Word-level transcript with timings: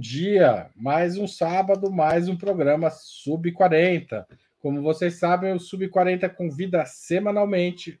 dia. 0.00 0.70
Mais 0.74 1.18
um 1.18 1.28
sábado, 1.28 1.92
mais 1.92 2.26
um 2.26 2.36
programa 2.36 2.90
Sub 2.90 3.52
40. 3.52 4.26
Como 4.58 4.82
vocês 4.82 5.18
sabem, 5.18 5.52
o 5.52 5.60
Sub 5.60 5.86
40 5.88 6.28
convida 6.30 6.84
semanalmente 6.86 8.00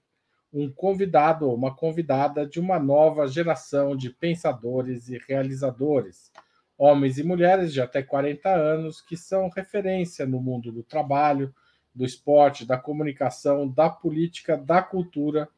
um 0.52 0.68
convidado 0.72 1.46
ou 1.46 1.54
uma 1.54 1.76
convidada 1.76 2.46
de 2.46 2.58
uma 2.58 2.78
nova 2.78 3.28
geração 3.28 3.94
de 3.94 4.10
pensadores 4.10 5.08
e 5.10 5.20
realizadores, 5.28 6.32
homens 6.76 7.18
e 7.18 7.22
mulheres 7.22 7.72
de 7.72 7.80
até 7.80 8.02
40 8.02 8.48
anos 8.48 9.00
que 9.00 9.16
são 9.16 9.48
referência 9.50 10.26
no 10.26 10.40
mundo 10.40 10.72
do 10.72 10.82
trabalho, 10.82 11.54
do 11.94 12.04
esporte, 12.04 12.66
da 12.66 12.78
comunicação, 12.78 13.68
da 13.68 13.90
política, 13.90 14.56
da 14.56 14.82
cultura 14.82 15.48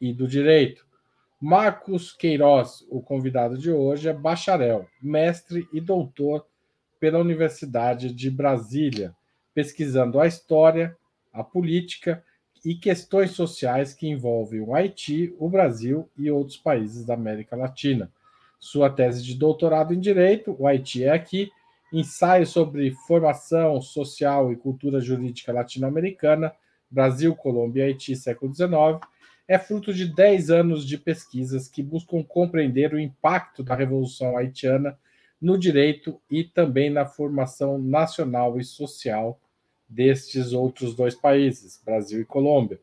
e 0.00 0.12
do 0.12 0.26
direito. 0.26 0.84
Marcos 1.46 2.10
Queiroz, 2.10 2.86
o 2.88 3.02
convidado 3.02 3.58
de 3.58 3.70
hoje, 3.70 4.08
é 4.08 4.14
bacharel, 4.14 4.88
mestre 4.98 5.68
e 5.74 5.78
doutor 5.78 6.46
pela 6.98 7.18
Universidade 7.18 8.14
de 8.14 8.30
Brasília, 8.30 9.14
pesquisando 9.52 10.18
a 10.18 10.26
história, 10.26 10.96
a 11.30 11.44
política 11.44 12.24
e 12.64 12.74
questões 12.74 13.32
sociais 13.32 13.92
que 13.92 14.08
envolvem 14.08 14.62
o 14.62 14.74
Haiti, 14.74 15.34
o 15.38 15.46
Brasil 15.50 16.08
e 16.16 16.30
outros 16.30 16.56
países 16.56 17.04
da 17.04 17.12
América 17.12 17.54
Latina. 17.54 18.10
Sua 18.58 18.88
tese 18.88 19.22
de 19.22 19.34
doutorado 19.34 19.92
em 19.92 20.00
Direito, 20.00 20.56
o 20.58 20.66
Haiti 20.66 21.04
é 21.04 21.10
aqui, 21.10 21.52
ensaio 21.92 22.46
sobre 22.46 22.90
formação 23.06 23.82
social 23.82 24.50
e 24.50 24.56
cultura 24.56 24.98
jurídica 24.98 25.52
latino-americana, 25.52 26.54
Brasil, 26.90 27.36
Colômbia 27.36 27.82
e 27.82 27.88
Haiti, 27.88 28.16
século 28.16 28.54
XIX, 28.54 28.98
é 29.46 29.58
fruto 29.58 29.92
de 29.92 30.06
10 30.06 30.50
anos 30.50 30.86
de 30.86 30.96
pesquisas 30.96 31.68
que 31.68 31.82
buscam 31.82 32.22
compreender 32.22 32.94
o 32.94 32.98
impacto 32.98 33.62
da 33.62 33.74
Revolução 33.74 34.36
Haitiana 34.36 34.98
no 35.40 35.58
direito 35.58 36.18
e 36.30 36.44
também 36.44 36.88
na 36.88 37.04
formação 37.04 37.78
nacional 37.78 38.58
e 38.58 38.64
social 38.64 39.38
destes 39.88 40.52
outros 40.52 40.94
dois 40.94 41.14
países, 41.14 41.80
Brasil 41.84 42.20
e 42.20 42.24
Colômbia. 42.24 42.80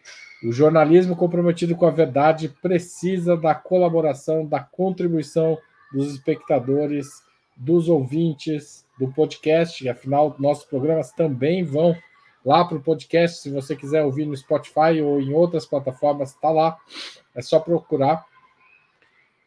o 0.43 0.51
jornalismo 0.51 1.15
comprometido 1.15 1.75
com 1.75 1.85
a 1.85 1.91
verdade 1.91 2.49
precisa 2.49 3.37
da 3.37 3.53
colaboração, 3.53 4.43
da 4.43 4.59
contribuição 4.59 5.59
dos 5.93 6.11
espectadores, 6.11 7.21
dos 7.55 7.89
ouvintes 7.89 8.87
do 8.97 9.13
podcast, 9.13 9.87
afinal, 9.87 10.35
nossos 10.39 10.65
programas 10.65 11.11
também 11.11 11.63
vão 11.63 11.95
lá 12.45 12.65
para 12.65 12.77
o 12.77 12.81
podcast. 12.81 13.39
Se 13.39 13.49
você 13.49 13.75
quiser 13.75 14.03
ouvir 14.03 14.25
no 14.25 14.35
Spotify 14.35 15.01
ou 15.01 15.21
em 15.21 15.33
outras 15.33 15.65
plataformas, 15.65 16.31
está 16.31 16.49
lá. 16.49 16.77
É 17.35 17.41
só 17.41 17.59
procurar. 17.59 18.25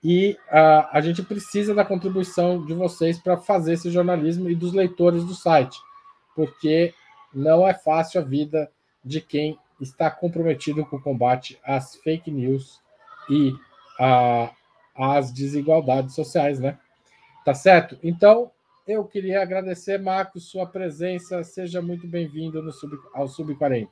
E 0.03 0.37
uh, 0.49 0.87
a 0.93 1.01
gente 1.01 1.23
precisa 1.23 1.75
da 1.75 1.85
contribuição 1.85 2.65
de 2.65 2.75
vocês 2.75 3.19
para 3.19 3.39
fazer 3.39 3.73
esse 3.73 3.91
jornalismo 3.91 4.51
e 4.51 4.55
dos 4.55 4.75
leitores 4.75 5.25
do 5.25 5.35
site, 5.35 5.79
porque 6.37 6.93
não 7.33 7.67
é 7.67 7.73
fácil 7.73 8.21
a 8.21 8.25
vida 8.25 8.71
de 9.03 9.23
quem 9.23 9.59
está 9.81 10.11
comprometido 10.11 10.85
com 10.85 10.97
o 10.97 11.03
combate 11.03 11.59
às 11.65 11.97
fake 11.97 12.31
news 12.31 12.83
e 13.31 13.51
uh, 13.99 14.51
às 14.95 15.33
desigualdades 15.33 16.15
sociais, 16.15 16.61
né? 16.61 16.79
Tá 17.43 17.55
certo? 17.55 17.99
Então, 18.03 18.51
eu 18.87 19.05
queria 19.05 19.41
agradecer, 19.41 19.99
Marcos, 19.99 20.51
sua 20.51 20.67
presença. 20.67 21.43
Seja 21.43 21.81
muito 21.81 22.07
bem-vindo 22.07 22.71
Sub, 22.73 22.97
ao 23.15 23.27
Sub-40. 23.27 23.89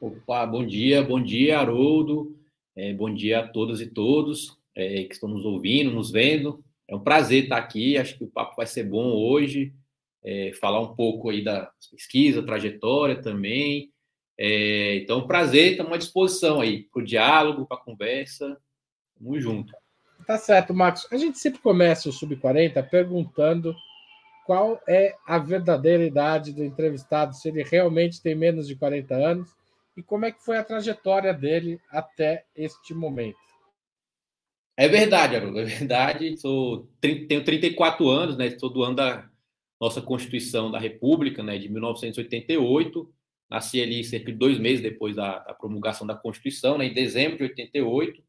Opa, 0.00 0.46
bom 0.46 0.64
dia, 0.64 1.02
bom 1.02 1.22
dia, 1.22 1.58
Haroldo. 1.58 2.36
É, 2.74 2.92
bom 2.92 3.12
dia 3.12 3.40
a 3.40 3.48
todas 3.48 3.80
e 3.80 3.86
todos 3.86 4.58
é, 4.74 5.04
que 5.04 5.14
estão 5.14 5.28
nos 5.28 5.44
ouvindo, 5.44 5.90
nos 5.90 6.10
vendo. 6.10 6.62
É 6.88 6.94
um 6.94 7.00
prazer 7.00 7.44
estar 7.44 7.58
aqui. 7.58 7.98
Acho 7.98 8.16
que 8.16 8.24
o 8.24 8.30
papo 8.30 8.56
vai 8.56 8.66
ser 8.66 8.84
bom 8.84 9.12
hoje. 9.12 9.74
É, 10.24 10.52
falar 10.54 10.80
um 10.80 10.94
pouco 10.94 11.30
aí 11.30 11.44
da 11.44 11.70
pesquisa, 11.90 12.42
trajetória 12.42 13.20
também. 13.20 13.92
É, 14.38 14.96
então, 14.96 15.26
prazer, 15.26 15.72
estamos 15.72 15.92
à 15.92 15.96
disposição 15.96 16.60
aí 16.60 16.84
para 16.84 17.00
o 17.00 17.04
diálogo, 17.04 17.66
para 17.66 17.76
a 17.76 17.84
conversa. 17.84 18.56
Tamo 19.18 19.38
junto. 19.40 19.72
Tá 20.24 20.38
certo, 20.38 20.72
Marcos. 20.72 21.06
A 21.10 21.16
gente 21.16 21.38
sempre 21.38 21.60
começa 21.60 22.08
o 22.08 22.12
Sub-40 22.12 22.88
perguntando 22.88 23.74
qual 24.46 24.80
é 24.88 25.14
a 25.26 25.38
verdadeira 25.38 26.04
idade 26.04 26.52
do 26.52 26.64
entrevistado, 26.64 27.34
se 27.34 27.48
ele 27.48 27.64
realmente 27.64 28.22
tem 28.22 28.34
menos 28.34 28.68
de 28.68 28.76
40 28.76 29.14
anos 29.14 29.50
e 29.96 30.02
como 30.02 30.24
é 30.24 30.30
que 30.30 30.44
foi 30.44 30.56
a 30.56 30.64
trajetória 30.64 31.34
dele 31.34 31.80
até 31.90 32.44
este 32.54 32.94
momento. 32.94 33.38
É 34.76 34.86
verdade, 34.88 35.34
Haroldo, 35.34 35.58
é 35.58 35.64
verdade. 35.64 36.36
Sou, 36.36 36.88
tenho 37.00 37.42
34 37.44 38.08
anos, 38.08 38.36
né? 38.36 38.46
Estou 38.46 38.68
do 38.68 38.82
ano 38.82 38.94
da 38.94 39.28
nossa 39.80 40.02
Constituição 40.02 40.70
da 40.70 40.78
República, 40.78 41.42
né? 41.42 41.58
De 41.58 41.68
1988. 41.68 43.12
Nasci 43.48 43.80
ali 43.80 44.04
cerca 44.04 44.30
de 44.30 44.36
dois 44.36 44.58
meses 44.58 44.82
depois 44.82 45.16
da, 45.16 45.38
da 45.38 45.54
promulgação 45.54 46.06
da 46.06 46.14
Constituição, 46.14 46.76
né? 46.76 46.86
Em 46.86 46.94
dezembro 46.94 47.38
de 47.38 47.44
88. 47.44 48.22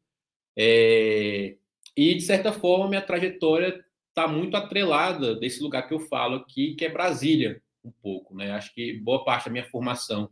É, 0.56 1.56
e, 1.98 2.14
de 2.14 2.20
certa 2.20 2.52
forma, 2.52 2.88
minha 2.88 3.02
trajetória 3.02 3.84
está 4.10 4.28
muito 4.28 4.56
atrelada 4.56 5.34
desse 5.34 5.60
lugar 5.60 5.82
que 5.88 5.92
eu 5.92 5.98
falo 5.98 6.36
aqui, 6.36 6.76
que 6.76 6.84
é 6.84 6.88
Brasília, 6.88 7.60
um 7.84 7.90
pouco. 7.90 8.36
Né? 8.36 8.52
Acho 8.52 8.72
que 8.72 8.92
boa 9.00 9.24
parte 9.24 9.46
da 9.46 9.50
minha 9.50 9.68
formação, 9.68 10.30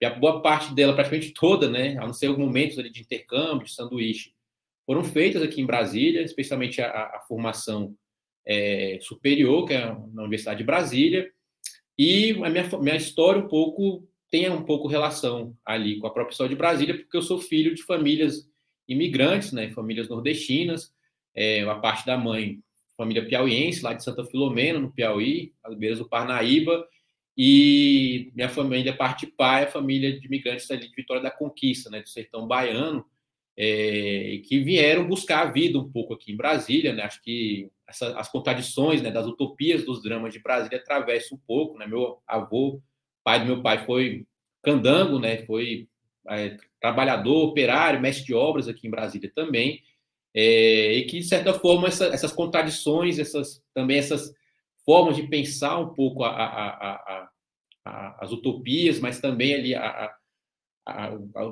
e 0.00 0.06
a 0.06 0.10
boa 0.14 0.40
parte 0.40 0.74
dela, 0.74 0.94
praticamente 0.94 1.34
toda, 1.34 1.68
né? 1.68 1.98
a 1.98 2.06
não 2.06 2.14
ser 2.14 2.28
alguns 2.28 2.46
momentos 2.46 2.78
ali 2.78 2.88
de 2.88 3.02
intercâmbio, 3.02 3.66
de 3.66 3.74
sanduíche, 3.74 4.32
foram 4.86 5.04
feitas 5.04 5.42
aqui 5.42 5.60
em 5.60 5.66
Brasília, 5.66 6.22
especialmente 6.22 6.80
a, 6.80 6.88
a 6.88 7.20
formação 7.28 7.94
é, 8.46 8.96
superior, 9.02 9.66
que 9.66 9.74
é 9.74 9.84
na 10.14 10.22
Universidade 10.22 10.60
de 10.60 10.64
Brasília, 10.64 11.30
e 11.98 12.30
a 12.42 12.48
minha, 12.48 12.66
minha 12.80 12.96
história 12.96 13.38
um 13.38 13.48
pouco 13.48 14.08
tem 14.30 14.48
um 14.48 14.64
pouco 14.64 14.88
relação 14.88 15.54
ali 15.62 15.98
com 15.98 16.06
a 16.06 16.10
própria 16.10 16.32
história 16.32 16.48
de 16.48 16.56
Brasília, 16.56 16.96
porque 16.96 17.18
eu 17.18 17.22
sou 17.22 17.38
filho 17.38 17.74
de 17.74 17.82
famílias 17.82 18.50
imigrantes, 18.88 19.52
né, 19.52 19.68
famílias 19.72 20.08
nordestinas, 20.08 20.90
é, 21.34 21.62
a 21.62 21.74
parte 21.76 22.06
da 22.06 22.16
mãe, 22.16 22.60
família 22.96 23.24
piauiense, 23.24 23.82
lá 23.82 23.92
de 23.92 24.04
Santa 24.04 24.24
Filomena, 24.24 24.78
no 24.78 24.92
Piauí, 24.92 25.52
às 25.62 25.74
beiras 25.74 25.98
do 25.98 26.08
Parnaíba, 26.08 26.86
e 27.36 28.30
minha 28.34 28.48
família, 28.48 28.94
parte 28.94 29.26
de 29.26 29.32
pai, 29.32 29.64
é 29.64 29.66
família 29.66 30.18
de 30.18 30.26
imigrantes 30.26 30.70
ali 30.70 30.88
de 30.88 30.94
Vitória 30.94 31.22
da 31.22 31.30
Conquista, 31.30 31.88
né, 31.88 32.00
do 32.00 32.08
sertão 32.08 32.46
baiano, 32.46 33.04
é, 33.56 34.40
que 34.46 34.60
vieram 34.60 35.06
buscar 35.06 35.46
a 35.46 35.50
vida 35.50 35.78
um 35.78 35.90
pouco 35.90 36.14
aqui 36.14 36.32
em 36.32 36.36
Brasília, 36.36 36.92
né, 36.92 37.02
acho 37.02 37.22
que 37.22 37.70
essa, 37.92 38.18
as 38.18 38.30
contradições 38.30 39.02
né, 39.02 39.10
das 39.10 39.26
utopias 39.26 39.84
dos 39.84 40.02
dramas 40.02 40.32
de 40.32 40.40
Brasília 40.40 40.78
atravessa 40.78 41.34
um 41.34 41.38
pouco. 41.38 41.78
Né? 41.78 41.86
Meu 41.86 42.20
avô, 42.26 42.80
pai 43.22 43.40
do 43.40 43.46
meu 43.46 43.62
pai, 43.62 43.84
foi 43.84 44.26
candango, 44.62 45.18
né? 45.18 45.38
foi 45.44 45.88
é, 46.28 46.56
trabalhador, 46.80 47.48
operário, 47.48 48.00
mestre 48.00 48.24
de 48.24 48.34
obras 48.34 48.66
aqui 48.66 48.86
em 48.86 48.90
Brasília 48.90 49.30
também, 49.34 49.82
é, 50.34 50.94
e 50.94 51.04
que, 51.04 51.18
de 51.18 51.26
certa 51.26 51.52
forma, 51.54 51.88
essa, 51.88 52.06
essas 52.06 52.32
contradições, 52.32 53.18
essas, 53.18 53.62
também 53.74 53.98
essas 53.98 54.32
formas 54.84 55.16
de 55.16 55.24
pensar 55.24 55.78
um 55.78 55.94
pouco 55.94 56.24
a, 56.24 56.30
a, 56.30 57.28
a, 57.84 58.24
as 58.24 58.32
utopias, 58.32 58.98
mas 58.98 59.20
também 59.20 59.54
ali 59.54 59.74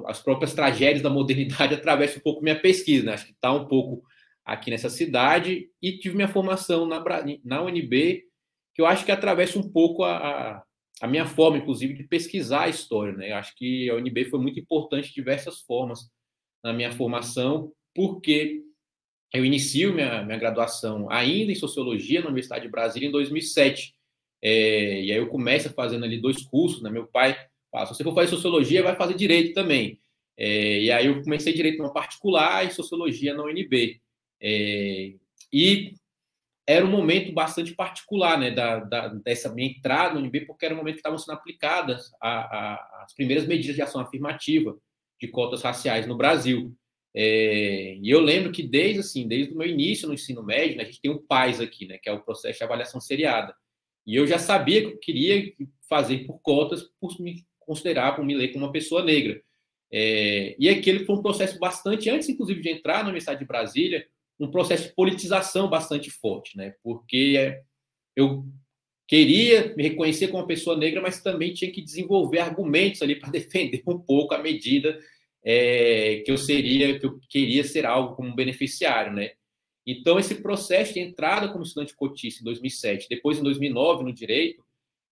as 0.06 0.20
próprias 0.20 0.54
tragédias 0.54 1.02
da 1.02 1.10
modernidade 1.10 1.74
atravessam 1.74 2.18
um 2.18 2.22
pouco 2.22 2.42
minha 2.42 2.58
pesquisa. 2.58 3.04
Né? 3.04 3.12
Acho 3.12 3.26
que 3.26 3.32
está 3.32 3.52
um 3.52 3.66
pouco 3.66 4.02
aqui 4.44 4.70
nessa 4.70 4.90
cidade 4.90 5.68
e 5.80 5.98
tive 5.98 6.16
minha 6.16 6.28
formação 6.28 6.86
na, 6.86 7.02
na 7.44 7.62
UNB, 7.62 8.24
que 8.74 8.82
eu 8.82 8.86
acho 8.86 9.04
que 9.04 9.12
atravessa 9.12 9.58
um 9.58 9.70
pouco 9.70 10.02
a, 10.04 10.64
a 11.00 11.06
minha 11.06 11.26
forma, 11.26 11.58
inclusive, 11.58 11.94
de 11.94 12.04
pesquisar 12.04 12.62
a 12.62 12.68
história. 12.68 13.12
Né? 13.12 13.30
Eu 13.30 13.36
acho 13.36 13.54
que 13.56 13.88
a 13.90 13.96
UNB 13.96 14.24
foi 14.24 14.40
muito 14.40 14.58
importante 14.58 15.08
de 15.08 15.14
diversas 15.14 15.60
formas 15.60 16.10
na 16.64 16.72
minha 16.72 16.92
formação, 16.92 17.72
porque 17.94 18.62
eu 19.32 19.44
inicio 19.44 19.94
minha, 19.94 20.22
minha 20.22 20.38
graduação 20.38 21.10
ainda 21.10 21.52
em 21.52 21.54
Sociologia 21.54 22.20
na 22.20 22.26
Universidade 22.26 22.64
de 22.64 22.70
Brasília 22.70 23.08
em 23.08 23.12
2007. 23.12 23.94
É, 24.42 25.02
e 25.02 25.12
aí 25.12 25.18
eu 25.18 25.28
começo 25.28 25.70
fazendo 25.70 26.04
ali 26.04 26.20
dois 26.20 26.42
cursos, 26.42 26.82
né? 26.82 26.90
Meu 26.90 27.06
pai 27.06 27.36
fala, 27.70 27.86
se 27.86 27.94
você 27.94 28.02
for 28.02 28.14
fazer 28.14 28.28
Sociologia, 28.28 28.82
vai 28.82 28.96
fazer 28.96 29.14
Direito 29.14 29.54
também. 29.54 30.00
É, 30.36 30.80
e 30.80 30.90
aí 30.90 31.06
eu 31.06 31.22
comecei 31.22 31.52
Direito 31.52 31.78
numa 31.78 31.92
particular 31.92 32.66
e 32.66 32.70
Sociologia 32.70 33.34
na 33.34 33.44
UNB. 33.44 34.00
É, 34.40 35.12
e 35.52 35.94
era 36.66 36.84
um 36.84 36.90
momento 36.90 37.32
bastante 37.32 37.74
particular, 37.74 38.38
né, 38.38 38.50
da, 38.50 38.78
da, 38.80 39.08
dessa 39.08 39.52
minha 39.52 39.68
entrada 39.68 40.14
no 40.14 40.20
UNB, 40.20 40.46
porque 40.46 40.64
era 40.64 40.74
um 40.74 40.78
momento 40.78 40.94
que 40.94 41.00
estavam 41.00 41.18
sendo 41.18 41.34
aplicadas 41.34 42.12
a, 42.20 42.28
a, 42.28 43.04
as 43.04 43.12
primeiras 43.12 43.46
medidas 43.46 43.74
de 43.74 43.82
ação 43.82 44.00
afirmativa 44.00 44.76
de 45.20 45.28
cotas 45.28 45.62
raciais 45.62 46.06
no 46.06 46.16
Brasil. 46.16 46.74
É, 47.14 47.96
e 48.00 48.08
eu 48.08 48.20
lembro 48.20 48.52
que 48.52 48.62
desde 48.62 49.00
assim, 49.00 49.26
desde 49.26 49.52
o 49.52 49.58
meu 49.58 49.66
início 49.66 50.06
no 50.06 50.14
ensino 50.14 50.42
médio, 50.42 50.76
né, 50.76 50.84
a 50.84 50.86
gente 50.86 51.00
tem 51.00 51.10
um 51.10 51.18
PAIS 51.18 51.60
aqui, 51.60 51.86
né, 51.86 51.98
que 51.98 52.08
é 52.08 52.12
o 52.12 52.22
processo 52.22 52.58
de 52.58 52.64
avaliação 52.64 53.00
seriada. 53.00 53.54
E 54.06 54.14
eu 54.16 54.26
já 54.26 54.38
sabia 54.38 54.80
que 54.80 54.88
eu 54.88 54.98
queria 54.98 55.52
fazer 55.88 56.26
por 56.26 56.40
cotas, 56.40 56.84
por 57.00 57.20
me 57.20 57.44
considerar, 57.58 58.16
por 58.16 58.24
me 58.24 58.34
ler 58.34 58.48
como 58.48 58.64
uma 58.64 58.72
pessoa 58.72 59.04
negra. 59.04 59.42
É, 59.92 60.54
e 60.58 60.68
aquele 60.68 61.04
foi 61.04 61.16
um 61.16 61.22
processo 61.22 61.58
bastante, 61.58 62.08
antes 62.08 62.28
inclusive 62.28 62.60
de 62.60 62.68
entrar 62.70 62.98
na 62.98 63.08
Universidade 63.08 63.40
de 63.40 63.46
Brasília, 63.46 64.06
um 64.38 64.50
processo 64.50 64.88
de 64.88 64.94
politização 64.94 65.68
bastante 65.68 66.10
forte, 66.10 66.56
né? 66.56 66.74
Porque 66.82 67.60
eu 68.16 68.46
queria 69.06 69.74
me 69.76 69.82
reconhecer 69.82 70.28
como 70.28 70.38
uma 70.38 70.46
pessoa 70.46 70.76
negra, 70.76 71.02
mas 71.02 71.22
também 71.22 71.52
tinha 71.52 71.70
que 71.70 71.82
desenvolver 71.82 72.38
argumentos 72.38 73.02
ali 73.02 73.16
para 73.16 73.28
defender 73.30 73.82
um 73.86 73.98
pouco 73.98 74.34
a 74.34 74.38
medida 74.38 74.98
é, 75.44 76.22
que 76.25 76.31
eu 76.31 76.37
seria, 76.37 76.98
que 76.98 77.06
eu 77.06 77.19
queria 77.28 77.64
ser 77.64 77.87
algo 77.87 78.14
como 78.14 78.34
beneficiário, 78.34 79.12
né? 79.12 79.32
Então 79.87 80.19
esse 80.19 80.37
processo 80.37 80.94
de 80.94 81.00
entrada 81.00 81.48
como 81.48 81.64
estudante 81.64 81.94
cotista 81.94 82.42
em 82.42 82.44
2007, 82.44 83.08
depois 83.08 83.38
em 83.38 83.42
2009 83.42 84.04
no 84.04 84.12
direito, 84.12 84.62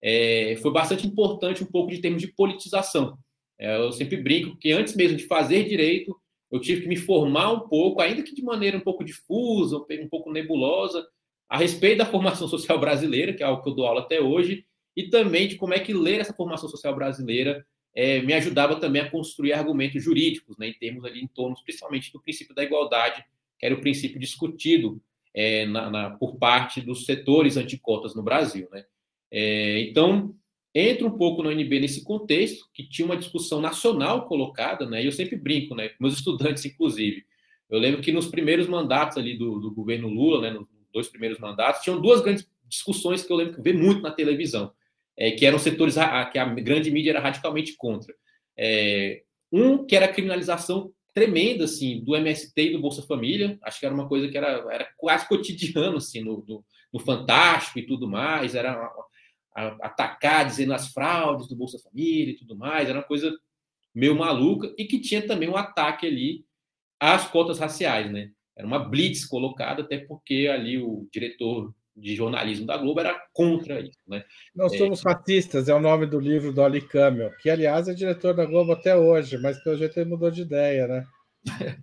é, 0.00 0.56
foi 0.62 0.70
bastante 0.70 1.06
importante 1.06 1.64
um 1.64 1.66
pouco 1.66 1.90
de 1.90 2.00
termos 2.00 2.20
de 2.20 2.28
politização. 2.28 3.19
É, 3.58 3.76
eu 3.76 3.90
sempre 3.92 4.16
brinco 4.16 4.56
que 4.56 4.70
antes 4.70 4.94
mesmo 4.94 5.16
de 5.16 5.26
fazer 5.26 5.64
direito, 5.64 6.16
eu 6.50 6.60
tive 6.60 6.82
que 6.82 6.88
me 6.88 6.96
formar 6.96 7.52
um 7.52 7.69
pouco, 7.69 8.00
ainda 8.00 8.22
que 8.22 8.34
de 8.34 8.42
maneira 8.42 8.76
um 8.76 8.82
pouco 8.82 9.04
difusa, 9.04 9.76
um 9.76 10.08
pouco 10.08 10.32
nebulosa, 10.32 11.06
a 11.48 11.58
respeito 11.58 11.98
da 11.98 12.06
formação 12.06 12.46
social 12.48 12.78
brasileira, 12.78 13.32
que 13.32 13.42
é 13.42 13.46
algo 13.46 13.62
que 13.62 13.69
eu 13.69 13.75
dou 13.75 13.86
aula 13.86 14.02
até 14.02 14.20
hoje, 14.20 14.64
e 14.96 15.08
também 15.08 15.48
de 15.48 15.56
como 15.56 15.75
é 15.75 15.80
que 15.80 15.92
ler 15.92 16.20
essa 16.20 16.32
formação 16.32 16.69
social 16.69 16.94
brasileira 16.94 17.66
é, 17.94 18.20
me 18.23 18.32
ajudava 18.32 18.76
também 18.76 19.02
a 19.02 19.11
construir 19.11 19.52
argumentos 19.52 20.02
jurídicos, 20.02 20.56
né, 20.56 20.69
em 20.69 20.75
termos 20.75 21.05
ali 21.05 21.20
em 21.20 21.26
torno, 21.26 21.56
principalmente 21.64 22.12
do 22.12 22.20
princípio 22.20 22.55
da 22.55 22.62
igualdade, 22.62 23.25
que 23.58 23.67
era 23.67 23.75
o 23.75 23.81
princípio 23.81 24.20
discutido 24.20 25.00
é, 25.35 25.67
na, 25.67 25.90
na, 25.90 26.11
por 26.11 26.37
parte 26.37 26.81
dos 26.81 27.05
setores 27.05 27.56
anticotas 27.56 28.14
no 28.14 28.23
Brasil. 28.23 28.69
Né? 28.70 28.85
É, 29.31 29.81
então, 29.82 30.35
entra 30.75 31.06
um 31.06 31.17
pouco 31.17 31.43
no 31.43 31.50
UNB 31.50 31.81
nesse 31.81 32.05
contexto, 32.05 32.69
que 32.73 32.88
tinha 32.88 33.06
uma 33.06 33.17
discussão 33.17 33.61
nacional 33.61 34.26
colocada, 34.26 34.87
né? 34.87 35.02
E 35.02 35.06
eu 35.06 35.12
sempre 35.12 35.37
brinco, 35.37 35.75
né? 35.75 35.90
Meus 35.99 36.14
estudantes, 36.19 36.64
inclusive. 36.64 37.25
Eu 37.69 37.79
lembro 37.79 38.00
que 38.00 38.12
nos 38.12 38.26
primeiros 38.26 38.67
mandatos 38.67 39.19
ali 39.19 39.37
do, 39.37 39.58
do 39.58 39.70
governo 39.70 40.08
Lula, 40.08 40.40
né? 40.40 40.50
Nos 40.50 40.67
dois 40.93 41.08
primeiros 41.08 41.38
mandatos, 41.38 41.82
tinham 41.82 42.00
duas 42.00 42.20
grandes 42.20 42.49
discussões 42.69 43.23
que 43.23 43.32
eu 43.32 43.37
lembro 43.37 43.55
que 43.55 43.62
vi 43.62 43.73
muito 43.73 44.02
na 44.02 44.11
televisão, 44.11 44.73
é, 45.18 45.32
que 45.32 45.44
eram 45.44 45.58
setores 45.58 45.96
que 46.32 46.38
a 46.38 46.44
grande 46.44 46.90
mídia 46.90 47.10
era 47.10 47.20
radicalmente 47.20 47.74
contra. 47.76 48.14
É, 48.56 49.22
um 49.52 49.84
que 49.84 49.96
era 49.96 50.06
a 50.06 50.12
criminalização 50.12 50.92
tremenda, 51.12 51.64
assim, 51.64 52.00
do 52.04 52.14
MST 52.14 52.52
e 52.56 52.72
do 52.72 52.80
Bolsa 52.80 53.02
Família. 53.02 53.58
Acho 53.62 53.80
que 53.80 53.86
era 53.86 53.94
uma 53.94 54.08
coisa 54.08 54.28
que 54.28 54.38
era, 54.38 54.64
era 54.72 54.88
quase 54.96 55.26
cotidiano, 55.26 55.96
assim, 55.96 56.20
no, 56.20 56.44
no, 56.46 56.64
no 56.92 57.00
Fantástico 57.00 57.80
e 57.80 57.86
tudo 57.86 58.08
mais. 58.08 58.54
Era 58.54 58.78
uma, 58.78 58.92
atacar 59.82 60.46
dizendo 60.46 60.72
as 60.72 60.92
fraudes 60.92 61.48
do 61.48 61.56
Bolsa 61.56 61.78
Família 61.78 62.32
e 62.32 62.36
tudo 62.36 62.56
mais, 62.56 62.88
era 62.88 62.98
uma 62.98 63.04
coisa 63.04 63.36
meio 63.94 64.16
maluca, 64.16 64.72
e 64.78 64.84
que 64.84 65.00
tinha 65.00 65.26
também 65.26 65.48
um 65.48 65.56
ataque 65.56 66.06
ali 66.06 66.44
às 67.00 67.28
cotas 67.28 67.58
raciais, 67.58 68.10
né? 68.10 68.30
Era 68.56 68.66
uma 68.66 68.78
blitz 68.78 69.24
colocada, 69.24 69.82
até 69.82 69.98
porque 69.98 70.48
ali 70.52 70.78
o 70.78 71.08
diretor 71.12 71.74
de 72.00 72.14
jornalismo 72.14 72.66
da 72.66 72.76
Globo 72.76 73.00
era 73.00 73.20
contra 73.32 73.80
isso, 73.80 73.98
né? 74.06 74.24
Não 74.54 74.68
somos 74.68 75.04
é... 75.04 75.10
racistas, 75.10 75.68
é 75.68 75.74
o 75.74 75.80
nome 75.80 76.06
do 76.06 76.18
livro 76.18 76.52
do 76.52 76.62
Ali 76.62 76.80
Camel, 76.80 77.30
que 77.40 77.50
aliás 77.50 77.88
é 77.88 77.94
diretor 77.94 78.34
da 78.34 78.44
Globo 78.44 78.72
até 78.72 78.96
hoje, 78.96 79.38
mas 79.38 79.62
pelo 79.62 79.76
jeito 79.76 79.98
ele 79.98 80.10
mudou 80.10 80.30
de 80.30 80.42
ideia, 80.42 80.86
né? 80.86 81.06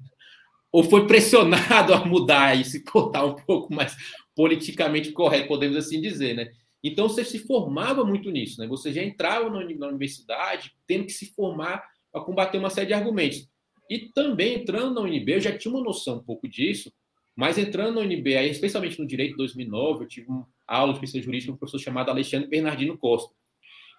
Ou 0.72 0.84
foi 0.84 1.08
pressionado 1.08 1.94
a 1.94 2.06
mudar 2.06 2.60
e 2.60 2.66
se 2.66 2.84
portar 2.84 3.26
um 3.26 3.36
pouco 3.36 3.74
mais 3.74 3.96
politicamente 4.36 5.12
correto, 5.12 5.48
podemos 5.48 5.78
assim 5.78 6.02
dizer, 6.02 6.36
né? 6.36 6.52
Então 6.84 7.10
você 7.10 7.24
se 7.24 7.40
formava 7.40 8.04
muito 8.04 8.30
nisso, 8.30 8.60
né? 8.60 8.68
Você 8.68 8.94
já 8.94 9.02
entrava 9.02 9.50
na 9.50 9.88
universidade 9.88 10.72
tendo 10.86 11.06
que 11.06 11.14
se 11.14 11.34
formar 11.34 11.84
para 12.12 12.24
combater 12.24 12.58
uma 12.58 12.70
série 12.70 12.88
de 12.88 12.94
argumentos. 12.94 13.48
E 13.90 14.10
também 14.14 14.56
entrando 14.56 14.94
na 14.94 15.02
UNB, 15.02 15.34
eu 15.34 15.40
já 15.40 15.58
tinha 15.58 15.74
uma 15.74 15.84
noção 15.84 16.18
um 16.18 16.24
pouco 16.24 16.48
disso, 16.48 16.92
mas 17.36 17.58
entrando 17.58 17.96
na 17.96 18.02
UNB, 18.02 18.38
aí, 18.38 18.50
especialmente 18.50 19.00
no 19.00 19.06
direito 19.06 19.32
de 19.32 19.38
2009, 19.38 20.04
eu 20.04 20.08
tive 20.08 20.28
uma 20.30 20.48
aula 20.66 20.94
de 20.94 21.00
pesquisa 21.00 21.24
jurídica 21.24 21.52
com 21.52 21.56
um 21.56 21.60
professor 21.60 21.80
chamado 21.80 22.10
Alexandre 22.10 22.48
Bernardino 22.48 22.98
Costa. 22.98 23.34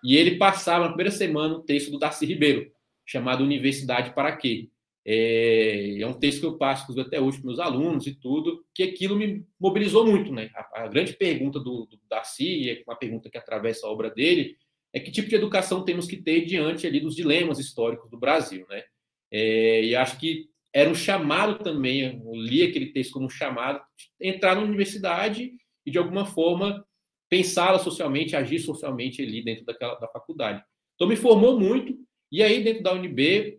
E 0.03 0.17
ele 0.17 0.37
passava 0.37 0.85
na 0.85 0.89
primeira 0.91 1.11
semana 1.11 1.57
um 1.57 1.63
texto 1.63 1.91
do 1.91 1.99
Darcy 1.99 2.25
Ribeiro, 2.25 2.71
chamado 3.05 3.45
Universidade 3.45 4.15
para 4.15 4.35
quê? 4.37 4.69
É, 5.05 6.01
é 6.01 6.07
um 6.07 6.15
texto 6.15 6.41
que 6.41 6.47
eu 6.47 6.59
passo 6.59 6.99
até 7.01 7.21
hoje 7.21 7.39
para 7.39 7.47
meus 7.47 7.61
alunos 7.61 8.07
e 8.07 8.15
tudo, 8.15 8.65
que 8.75 8.83
aquilo 8.83 9.15
me 9.15 9.47
mobilizou 9.61 10.05
muito, 10.05 10.33
né? 10.33 10.51
A, 10.55 10.85
a 10.85 10.89
grande 10.89 11.13
pergunta 11.13 11.61
do, 11.61 11.87
do 11.87 12.01
Darcy, 12.09 12.71
é 12.71 12.83
uma 12.87 12.97
pergunta 12.97 13.31
que 13.31 13.39
atravessa 13.39 13.87
a 13.87 13.91
obra 13.91 14.11
dele, 14.11 14.57
é 14.93 14.99
que 14.99 15.13
tipo 15.13 15.29
de 15.29 15.37
educação 15.37 15.85
temos 15.85 16.07
que 16.07 16.17
ter 16.17 16.45
diante 16.45 16.87
ali 16.87 16.99
dos 16.99 17.15
dilemas 17.15 17.59
históricos 17.59 18.11
do 18.11 18.19
Brasil, 18.19 18.67
né? 18.69 18.83
É, 19.31 19.85
e 19.85 19.95
acho 19.95 20.19
que 20.19 20.49
era 20.77 20.91
um 20.91 20.95
chamado 20.95 21.65
também, 21.65 22.03
eu 22.03 22.35
li 22.35 22.63
aquele 22.63 22.93
texto 22.93 23.13
como 23.13 23.25
um 23.25 23.31
chamado, 23.31 23.81
entrar 24.21 24.55
na 24.55 24.61
universidade 24.61 25.55
e 25.87 25.91
de 25.91 25.97
alguma 25.97 26.27
forma 26.27 26.87
pensá-la 27.31 27.79
socialmente, 27.79 28.37
agir 28.37 28.59
socialmente 28.59 29.23
ali 29.23 29.43
dentro 29.43 29.65
daquela 29.65 29.95
da 29.95 30.07
faculdade. 30.07 30.63
Então 30.95 31.09
me 31.09 31.17
formou 31.17 31.59
muito 31.59 31.99
e 32.31 32.43
aí 32.43 32.63
dentro 32.63 32.83
da 32.83 32.93
UNB 32.93 33.59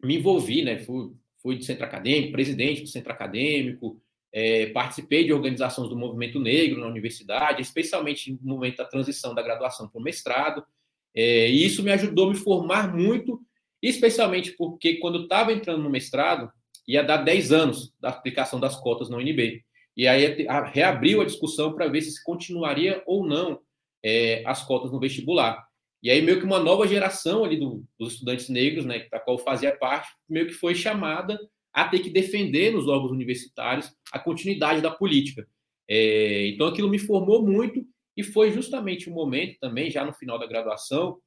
me 0.00 0.18
envolvi, 0.18 0.62
né? 0.62 0.78
Fui, 0.78 1.10
fui 1.42 1.56
de 1.56 1.64
centro 1.64 1.84
acadêmico, 1.86 2.30
presidente 2.30 2.82
do 2.82 2.88
centro 2.88 3.10
acadêmico, 3.10 4.00
é, 4.32 4.66
participei 4.66 5.24
de 5.24 5.32
organizações 5.32 5.88
do 5.88 5.96
movimento 5.96 6.38
negro 6.38 6.78
na 6.78 6.86
universidade, 6.86 7.62
especialmente 7.62 8.30
no 8.40 8.54
momento 8.54 8.76
da 8.76 8.84
transição 8.84 9.34
da 9.34 9.42
graduação 9.42 9.88
para 9.88 10.00
o 10.00 10.04
mestrado. 10.04 10.64
É, 11.12 11.50
e 11.50 11.66
isso 11.66 11.82
me 11.82 11.90
ajudou 11.90 12.28
a 12.28 12.30
me 12.30 12.36
formar 12.36 12.94
muito, 12.94 13.42
especialmente 13.88 14.52
porque 14.52 14.96
quando 14.96 15.24
estava 15.24 15.52
entrando 15.52 15.82
no 15.82 15.90
mestrado, 15.90 16.50
ia 16.86 17.02
dar 17.02 17.18
10 17.18 17.52
anos 17.52 17.94
da 18.00 18.10
aplicação 18.10 18.60
das 18.60 18.76
cotas 18.76 19.08
na 19.08 19.16
UNB. 19.16 19.62
E 19.96 20.08
aí 20.08 20.46
reabriu 20.72 21.20
a 21.20 21.24
discussão 21.24 21.72
para 21.72 21.88
ver 21.88 22.02
se 22.02 22.22
continuaria 22.24 23.02
ou 23.06 23.26
não 23.26 23.60
é, 24.04 24.42
as 24.44 24.64
cotas 24.64 24.90
no 24.90 25.00
vestibular. 25.00 25.64
E 26.02 26.10
aí, 26.10 26.20
meio 26.20 26.38
que 26.38 26.44
uma 26.44 26.58
nova 26.58 26.86
geração 26.86 27.44
ali 27.44 27.56
do, 27.58 27.82
dos 27.98 28.14
estudantes 28.14 28.50
negros, 28.50 28.84
né, 28.84 29.06
da 29.10 29.18
qual 29.18 29.38
fazia 29.38 29.74
parte, 29.74 30.10
meio 30.28 30.46
que 30.46 30.52
foi 30.52 30.74
chamada 30.74 31.38
a 31.72 31.88
ter 31.88 32.00
que 32.00 32.10
defender 32.10 32.72
nos 32.72 32.86
órgãos 32.86 33.10
universitários 33.10 33.90
a 34.12 34.18
continuidade 34.18 34.82
da 34.82 34.90
política. 34.90 35.48
É, 35.88 36.48
então, 36.48 36.66
aquilo 36.66 36.90
me 36.90 36.98
formou 36.98 37.42
muito 37.42 37.82
e 38.14 38.22
foi 38.22 38.52
justamente 38.52 39.08
o 39.08 39.14
momento 39.14 39.58
também, 39.58 39.90
já 39.90 40.04
no 40.04 40.12
final 40.12 40.38
da 40.38 40.46
graduação, 40.46 41.18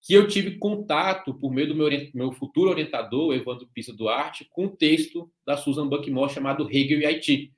que 0.00 0.14
eu 0.14 0.26
tive 0.28 0.58
contato, 0.58 1.34
por 1.34 1.52
meio 1.52 1.68
do 1.68 1.74
meu, 1.74 1.88
meu 2.14 2.32
futuro 2.32 2.70
orientador, 2.70 3.34
Evandro 3.34 3.68
Pisa 3.74 3.92
Duarte, 3.92 4.46
com 4.50 4.66
um 4.66 4.76
texto 4.76 5.30
da 5.46 5.56
Susan 5.56 5.88
Buckmore 5.88 6.32
chamado 6.32 6.68
Hegel 6.70 7.00
e 7.00 7.06
Haiti. 7.06 7.52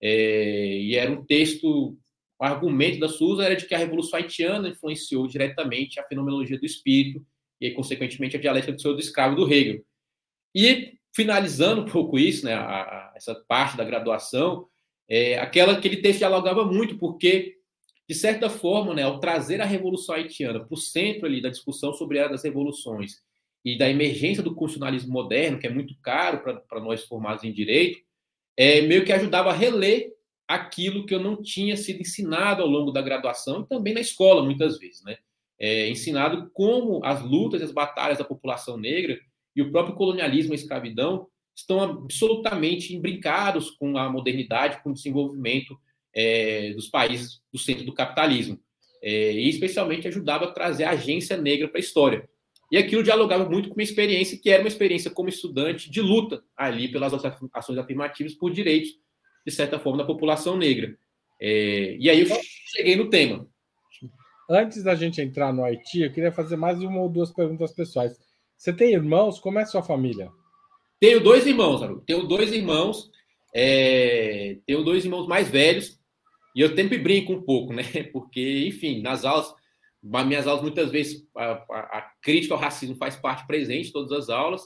é, 0.00 0.78
e 0.78 0.94
era 0.94 1.10
um 1.10 1.24
texto, 1.24 1.96
o 2.38 2.44
argumento 2.44 3.00
da 3.00 3.08
Susan 3.08 3.44
era 3.44 3.56
de 3.56 3.66
que 3.66 3.74
a 3.74 3.78
Revolução 3.78 4.18
Haitiana 4.18 4.68
influenciou 4.68 5.26
diretamente 5.26 5.98
a 5.98 6.04
fenomenologia 6.04 6.58
do 6.58 6.66
espírito 6.66 7.24
e, 7.60 7.70
consequentemente, 7.70 8.36
a 8.36 8.40
dialética 8.40 8.72
do 8.72 8.80
senhor 8.80 8.94
do 8.94 9.00
escravo 9.00 9.34
do 9.34 9.50
Hegel. 9.50 9.82
E, 10.54 10.98
finalizando 11.14 11.82
um 11.82 11.86
pouco 11.86 12.18
isso, 12.18 12.44
né, 12.44 12.54
a, 12.54 12.82
a, 12.82 13.12
essa 13.16 13.34
parte 13.48 13.76
da 13.76 13.84
graduação, 13.84 14.68
é, 15.08 15.38
aquela, 15.38 15.72
aquele 15.72 15.96
texto 15.98 16.18
dialogava 16.18 16.64
muito, 16.64 16.98
porque, 16.98 17.55
de 18.08 18.14
certa 18.14 18.48
forma, 18.48 18.94
né, 18.94 19.02
ao 19.02 19.18
trazer 19.18 19.60
a 19.60 19.64
Revolução 19.64 20.14
Haitiana 20.14 20.60
para 20.60 20.74
o 20.74 20.76
centro 20.76 21.26
ali 21.26 21.40
da 21.40 21.48
discussão 21.48 21.92
sobre 21.92 22.20
as 22.20 22.44
revoluções 22.44 23.20
e 23.64 23.76
da 23.76 23.90
emergência 23.90 24.42
do 24.42 24.54
constitucionalismo 24.54 25.12
moderno, 25.12 25.58
que 25.58 25.66
é 25.66 25.70
muito 25.70 25.94
caro 26.00 26.40
para 26.40 26.80
nós 26.80 27.04
formados 27.04 27.42
em 27.42 27.52
direito, 27.52 27.98
é, 28.56 28.80
meio 28.82 29.04
que 29.04 29.12
ajudava 29.12 29.50
a 29.50 29.52
reler 29.52 30.12
aquilo 30.46 31.04
que 31.04 31.12
eu 31.12 31.18
não 31.18 31.42
tinha 31.42 31.76
sido 31.76 32.00
ensinado 32.00 32.62
ao 32.62 32.68
longo 32.68 32.92
da 32.92 33.02
graduação 33.02 33.62
e 33.62 33.66
também 33.66 33.92
na 33.92 34.00
escola, 34.00 34.44
muitas 34.44 34.78
vezes, 34.78 35.02
né? 35.02 35.16
É, 35.58 35.88
ensinado 35.88 36.50
como 36.52 37.04
as 37.04 37.22
lutas 37.22 37.60
e 37.60 37.64
as 37.64 37.72
batalhas 37.72 38.18
da 38.18 38.24
população 38.24 38.76
negra 38.76 39.18
e 39.54 39.62
o 39.62 39.72
próprio 39.72 39.96
colonialismo 39.96 40.52
e 40.52 40.54
a 40.54 40.60
escravidão 40.60 41.26
estão 41.56 41.80
absolutamente 41.80 42.94
imbricados 42.94 43.70
com 43.70 43.96
a 43.96 44.08
modernidade, 44.08 44.82
com 44.82 44.90
o 44.90 44.94
desenvolvimento 44.94 45.76
é, 46.16 46.72
dos 46.72 46.88
países 46.88 47.42
do 47.52 47.58
centro 47.58 47.84
do 47.84 47.92
capitalismo. 47.92 48.58
É, 49.02 49.32
e 49.32 49.48
especialmente 49.50 50.08
ajudava 50.08 50.46
a 50.46 50.50
trazer 50.50 50.84
a 50.84 50.90
agência 50.90 51.36
negra 51.36 51.68
para 51.68 51.78
a 51.78 51.80
história. 51.80 52.26
E 52.72 52.78
aquilo 52.78 53.02
dialogava 53.02 53.48
muito 53.48 53.68
com 53.68 53.76
uma 53.76 53.82
experiência 53.82 54.38
que 54.38 54.50
era 54.50 54.62
uma 54.62 54.68
experiência 54.68 55.10
como 55.10 55.28
estudante 55.28 55.90
de 55.90 56.00
luta 56.00 56.42
ali 56.56 56.90
pelas 56.90 57.12
ações 57.14 57.78
afirmativas 57.78 58.34
por 58.34 58.50
direitos, 58.50 58.90
de 59.46 59.52
certa 59.52 59.78
forma, 59.78 59.98
da 59.98 60.04
população 60.04 60.56
negra. 60.56 60.96
É, 61.40 61.96
e 62.00 62.08
aí 62.08 62.20
eu 62.22 62.26
cheguei 62.74 62.96
no 62.96 63.10
tema. 63.10 63.46
Antes 64.48 64.82
da 64.82 64.94
gente 64.94 65.20
entrar 65.20 65.52
no 65.52 65.64
Haiti, 65.64 66.02
eu 66.02 66.12
queria 66.12 66.32
fazer 66.32 66.56
mais 66.56 66.80
uma 66.80 67.00
ou 67.00 67.08
duas 67.08 67.32
perguntas 67.32 67.72
pessoais. 67.72 68.18
Você 68.56 68.72
tem 68.72 68.92
irmãos? 68.94 69.38
Como 69.38 69.58
é 69.58 69.62
a 69.62 69.66
sua 69.66 69.82
família? 69.82 70.30
Tenho 70.98 71.20
dois 71.20 71.46
irmãos, 71.46 71.82
Haru. 71.82 72.00
Tenho 72.06 72.22
dois 72.22 72.52
irmãos. 72.52 73.10
É... 73.54 74.58
Tenho 74.66 74.82
dois 74.82 75.04
irmãos 75.04 75.26
mais 75.26 75.48
velhos. 75.48 75.95
E 76.56 76.62
eu 76.62 76.74
sempre 76.74 76.96
brinco 76.96 77.34
um 77.34 77.42
pouco, 77.42 77.74
né? 77.74 77.82
Porque, 78.12 78.66
enfim, 78.66 79.02
nas 79.02 79.26
aulas 79.26 79.54
nas 80.02 80.26
minhas 80.26 80.46
aulas, 80.46 80.62
muitas 80.62 80.90
vezes, 80.90 81.26
a, 81.36 81.44
a, 81.44 81.98
a, 81.98 82.10
crítica 82.22 82.54
ao 82.54 82.60
racismo 82.60 82.94
faz 82.96 83.16
parte 83.16 83.46
presente 83.46 83.92
todas 83.92 84.12
as 84.12 84.28
aulas. 84.28 84.62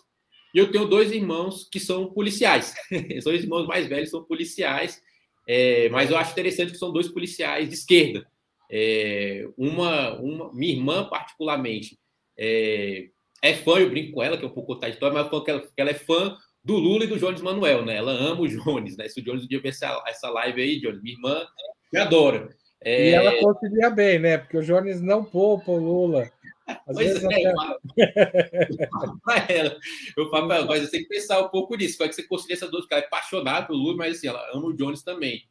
E 0.55 0.59
eu 0.59 0.71
tenho 0.71 0.87
dois 0.87 1.13
irmãos 1.13 1.69
que 1.71 1.81
são 1.81 2.13
policiais. 2.13 2.75
Os 3.17 3.25
dois 3.25 3.43
irmãos 3.43 3.67
mais 3.67 3.87
velhos 3.87 4.11
são 4.11 4.25
policiais, 4.25 5.01
é, 5.49 5.89
mas 5.89 6.11
eu 6.11 6.19
acho 6.19 6.33
interessante 6.33 6.73
que 6.73 6.79
são 6.79 6.93
dois 6.93 7.09
policiais 7.09 7.69
de 7.69 7.75
esquerda. 7.75 8.27
É, 8.71 9.49
uma, 9.57 10.19
uma, 10.21 10.53
minha 10.53 10.75
irmã, 10.75 11.09
particularmente, 11.09 11.99
é, 12.39 13.09
é, 13.43 13.55
fã, 13.55 13.79
eu 13.79 13.89
brinco 13.89 14.13
com 14.13 14.23
ela, 14.23 14.37
que 14.37 14.45
é 14.45 14.49
um 14.49 14.53
pouco 14.53 14.75
história, 14.87 15.15
mas 15.15 15.33
eu 15.33 15.43
que 15.43 15.51
ela, 15.51 15.61
que 15.61 15.81
ela 15.81 15.91
é 15.91 15.95
fã 15.95 16.37
do 16.63 16.77
Lula 16.77 17.05
e 17.05 17.09
do 17.09 17.19
Jones 17.19 17.41
Manuel, 17.41 17.85
né? 17.85 17.97
Ela 17.97 18.13
ama 18.13 18.43
o 18.43 18.49
Jones, 18.49 18.97
né? 18.97 19.09
Se 19.09 19.21
o 19.21 19.25
Jones 19.25 19.45
um 19.45 19.49
dia 19.49 19.61
ver 19.61 19.71
essa, 19.71 20.03
essa 20.07 20.29
live 20.29 20.61
aí, 20.61 20.81
Jones, 20.81 21.03
minha 21.03 21.15
irmã 21.15 21.47
me 21.93 21.99
adora. 21.99 22.49
É... 22.83 23.11
E 23.11 23.13
ela 23.13 23.39
conseguia 23.41 23.91
bem, 23.91 24.19
né? 24.19 24.39
Porque 24.39 24.57
o 24.57 24.63
Jones 24.63 25.01
não 25.01 25.25
poupa 25.25 25.71
o 25.71 25.77
Lula. 25.77 26.31
Às 26.67 26.95
pois 26.95 27.09
vezes 27.09 27.25
é, 27.25 27.27
até... 27.27 27.43
ela. 27.43 27.81
Eu 30.17 30.31
falo 30.31 30.49
mas 30.49 30.83
você 30.83 30.91
tem 30.91 31.03
que 31.03 31.09
pensar 31.09 31.41
um 31.41 31.49
pouco 31.49 31.77
nisso. 31.77 31.99
Como 31.99 32.07
é 32.07 32.09
que 32.09 32.15
você 32.15 32.23
concilia 32.23 32.55
essas 32.55 32.71
duas? 32.71 32.83
Porque 32.83 32.95
ela 32.95 33.03
é 33.03 33.07
apaixonada 33.07 33.67
pelo 33.67 33.79
Lula, 33.79 33.97
mas 33.97 34.17
assim, 34.17 34.29
ela 34.29 34.51
ama 34.55 34.69
o 34.69 34.73
Jones 34.73 35.03
também. 35.03 35.45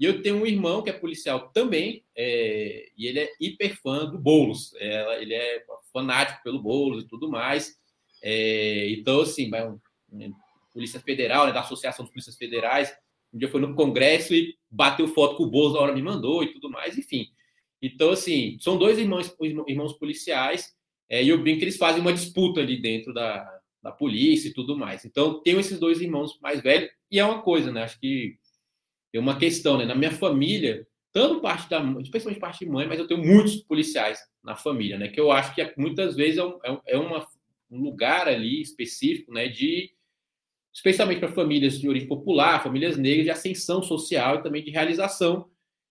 E 0.00 0.04
eu 0.04 0.22
tenho 0.22 0.36
um 0.36 0.46
irmão 0.46 0.82
que 0.82 0.88
é 0.88 0.94
policial 0.94 1.50
também, 1.50 2.02
é... 2.16 2.88
e 2.96 3.06
ele 3.06 3.20
é 3.20 3.30
hiper 3.38 3.78
fã 3.82 4.06
do 4.06 4.18
Boulos. 4.18 4.74
É... 4.76 5.20
ele 5.20 5.34
é 5.34 5.62
fanático 5.92 6.42
pelo 6.42 6.62
Boulos 6.62 7.04
e 7.04 7.08
tudo 7.08 7.28
mais. 7.28 7.76
É... 8.22 8.88
Então, 8.90 9.20
assim, 9.20 9.50
vai 9.50 9.68
um... 9.68 9.78
Polícia 10.72 11.00
Federal, 11.00 11.46
né, 11.46 11.52
da 11.52 11.60
Associação 11.60 12.04
de 12.04 12.12
Polícias 12.12 12.36
Federais, 12.36 12.94
um 13.32 13.38
dia 13.38 13.48
foi 13.48 13.60
no 13.60 13.74
Congresso 13.74 14.34
e 14.34 14.56
bateu 14.70 15.08
foto 15.08 15.36
com 15.36 15.44
o 15.44 15.50
Bozo 15.50 15.74
na 15.74 15.80
hora 15.80 15.94
me 15.94 16.02
mandou 16.02 16.42
e 16.42 16.52
tudo 16.52 16.70
mais, 16.70 16.98
enfim. 16.98 17.28
Então, 17.82 18.10
assim, 18.10 18.58
são 18.60 18.76
dois 18.76 18.98
irmãos, 18.98 19.34
irmãos 19.66 19.94
policiais, 19.94 20.74
é, 21.08 21.22
e 21.22 21.28
eu 21.28 21.40
brinco 21.40 21.58
que 21.58 21.64
eles 21.64 21.76
fazem 21.76 22.00
uma 22.00 22.12
disputa 22.12 22.60
ali 22.60 22.80
dentro 22.80 23.12
da, 23.12 23.60
da 23.82 23.90
polícia 23.90 24.48
e 24.48 24.52
tudo 24.52 24.76
mais. 24.76 25.04
Então, 25.04 25.40
tenho 25.42 25.58
esses 25.58 25.78
dois 25.78 26.00
irmãos 26.00 26.38
mais 26.40 26.60
velhos, 26.60 26.90
e 27.10 27.18
é 27.18 27.24
uma 27.24 27.42
coisa, 27.42 27.72
né? 27.72 27.82
Acho 27.82 27.98
que 27.98 28.36
é 29.12 29.18
uma 29.18 29.38
questão, 29.38 29.78
né? 29.78 29.84
Na 29.84 29.94
minha 29.94 30.12
família, 30.12 30.86
tanto 31.12 31.40
parte 31.40 31.68
da 31.68 31.80
mãe, 31.80 32.02
especialmente 32.02 32.40
parte 32.40 32.64
de 32.64 32.70
mãe, 32.70 32.86
mas 32.86 32.98
eu 32.98 33.06
tenho 33.06 33.24
muitos 33.24 33.56
policiais 33.56 34.20
na 34.44 34.54
família, 34.54 34.98
né? 34.98 35.08
Que 35.08 35.18
eu 35.18 35.32
acho 35.32 35.54
que 35.54 35.74
muitas 35.76 36.14
vezes 36.14 36.38
é, 36.38 36.44
um, 36.44 36.80
é 36.86 36.98
uma, 36.98 37.26
um 37.70 37.80
lugar 37.80 38.28
ali 38.28 38.60
específico, 38.60 39.32
né? 39.32 39.48
De 39.48 39.90
especialmente 40.72 41.20
para 41.20 41.32
famílias 41.32 41.78
de 41.78 41.88
origem 41.88 42.08
popular, 42.08 42.62
famílias 42.62 42.96
negras, 42.96 43.24
de 43.24 43.30
ascensão 43.30 43.82
social 43.82 44.36
e 44.36 44.42
também 44.42 44.62
de 44.62 44.70
realização 44.70 45.48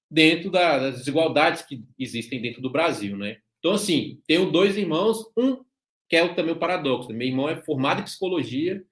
dentro 0.10 0.50
da, 0.50 0.80
das 0.80 0.98
desigualdades 1.00 1.62
que 1.62 1.84
existem 1.98 2.42
dentro 2.42 2.62
do 2.62 2.70
Brasil, 2.70 3.16
né? 3.18 3.38
Então, 3.60 3.74
assim, 3.74 4.22
tenho 4.26 4.50
dois 4.52 4.78
irmãos, 4.78 5.26
um 5.38 5.64
que 6.08 6.16
é 6.16 6.28
também 6.34 6.54
o 6.54 6.60
paradoxo. 6.60 7.10
Né? 7.10 7.18
Meu 7.18 7.28
irmão 7.28 7.50
é 7.50 7.62
formado 7.62 8.02
em 8.02 8.06
psicologia, 8.06 8.84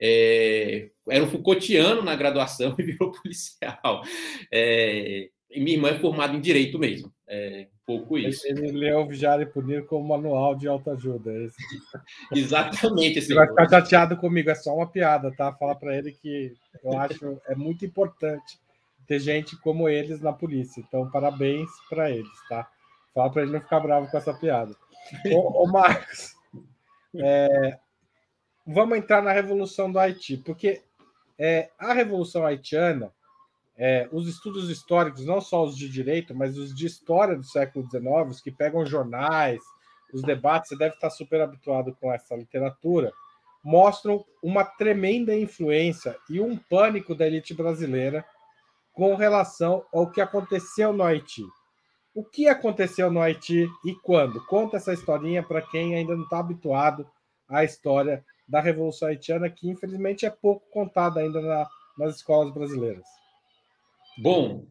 é, 0.00 0.90
era 1.08 1.24
um 1.24 1.30
Foucaultiano 1.30 2.02
na 2.02 2.14
graduação 2.14 2.74
e 2.78 2.82
virou 2.82 3.10
policial. 3.10 4.02
É, 4.52 5.30
e 5.50 5.60
minha 5.60 5.76
irmã 5.76 5.88
é 5.88 5.98
formada 5.98 6.36
em 6.36 6.40
direito 6.40 6.78
mesmo. 6.78 7.12
É 7.26 7.68
um 7.72 7.77
pouco 7.88 8.18
isso. 8.18 8.46
Ele 8.46 8.70
leu 8.70 9.06
Vigiar 9.06 9.40
e 9.40 9.46
Punir 9.46 9.86
como 9.86 10.06
manual 10.06 10.54
de 10.54 10.68
autoajuda. 10.68 11.32
É 11.32 11.48
Exatamente. 12.38 13.18
Ele 13.18 13.34
vai 13.34 13.48
ficar 13.48 13.66
chateado 13.66 14.18
comigo, 14.18 14.50
é 14.50 14.54
só 14.54 14.76
uma 14.76 14.86
piada, 14.86 15.34
tá? 15.34 15.50
Fala 15.54 15.74
para 15.74 15.96
ele 15.96 16.12
que 16.12 16.54
eu 16.84 16.98
acho 16.98 17.40
é 17.46 17.54
muito 17.54 17.86
importante 17.86 18.60
ter 19.06 19.18
gente 19.18 19.56
como 19.56 19.88
eles 19.88 20.20
na 20.20 20.34
polícia. 20.34 20.84
Então, 20.86 21.10
parabéns 21.10 21.70
para 21.88 22.10
eles, 22.10 22.28
tá? 22.46 22.68
Fala 23.14 23.32
para 23.32 23.42
ele 23.42 23.52
não 23.52 23.60
ficar 23.60 23.80
bravo 23.80 24.10
com 24.10 24.18
essa 24.18 24.34
piada. 24.34 24.76
ô, 25.32 25.62
ô 25.62 25.66
Marcos, 25.66 26.36
é, 27.16 27.78
vamos 28.66 28.98
entrar 28.98 29.22
na 29.22 29.32
Revolução 29.32 29.90
do 29.90 29.98
Haiti, 29.98 30.36
porque 30.36 30.82
é, 31.38 31.70
a 31.78 31.94
Revolução 31.94 32.44
Haitiana 32.44 33.10
é, 33.78 34.08
os 34.10 34.26
estudos 34.26 34.68
históricos, 34.68 35.24
não 35.24 35.40
só 35.40 35.64
os 35.64 35.76
de 35.76 35.88
direito, 35.88 36.34
mas 36.34 36.58
os 36.58 36.74
de 36.74 36.84
história 36.84 37.36
do 37.36 37.44
século 37.44 37.88
XIX, 37.88 38.04
os 38.28 38.40
que 38.40 38.50
pegam 38.50 38.84
jornais, 38.84 39.60
os 40.12 40.20
debates, 40.22 40.70
você 40.70 40.76
deve 40.76 40.94
estar 40.94 41.10
super 41.10 41.40
habituado 41.40 41.96
com 42.00 42.12
essa 42.12 42.34
literatura, 42.34 43.12
mostram 43.62 44.24
uma 44.42 44.64
tremenda 44.64 45.34
influência 45.34 46.16
e 46.28 46.40
um 46.40 46.56
pânico 46.56 47.14
da 47.14 47.26
elite 47.26 47.54
brasileira 47.54 48.24
com 48.92 49.14
relação 49.14 49.84
ao 49.92 50.10
que 50.10 50.20
aconteceu 50.20 50.92
no 50.92 51.04
Haiti. 51.04 51.44
O 52.12 52.24
que 52.24 52.48
aconteceu 52.48 53.12
no 53.12 53.20
Haiti 53.20 53.68
e 53.84 53.94
quando? 54.02 54.44
Conta 54.46 54.78
essa 54.78 54.92
historinha 54.92 55.40
para 55.40 55.62
quem 55.62 55.94
ainda 55.94 56.16
não 56.16 56.24
está 56.24 56.40
habituado 56.40 57.08
à 57.48 57.62
história 57.62 58.24
da 58.48 58.60
Revolução 58.60 59.06
Haitiana, 59.06 59.48
que 59.48 59.68
infelizmente 59.68 60.26
é 60.26 60.30
pouco 60.30 60.68
contada 60.70 61.20
ainda 61.20 61.40
na, 61.40 61.68
nas 61.96 62.16
escolas 62.16 62.52
brasileiras. 62.52 63.17
Bom, 64.20 64.66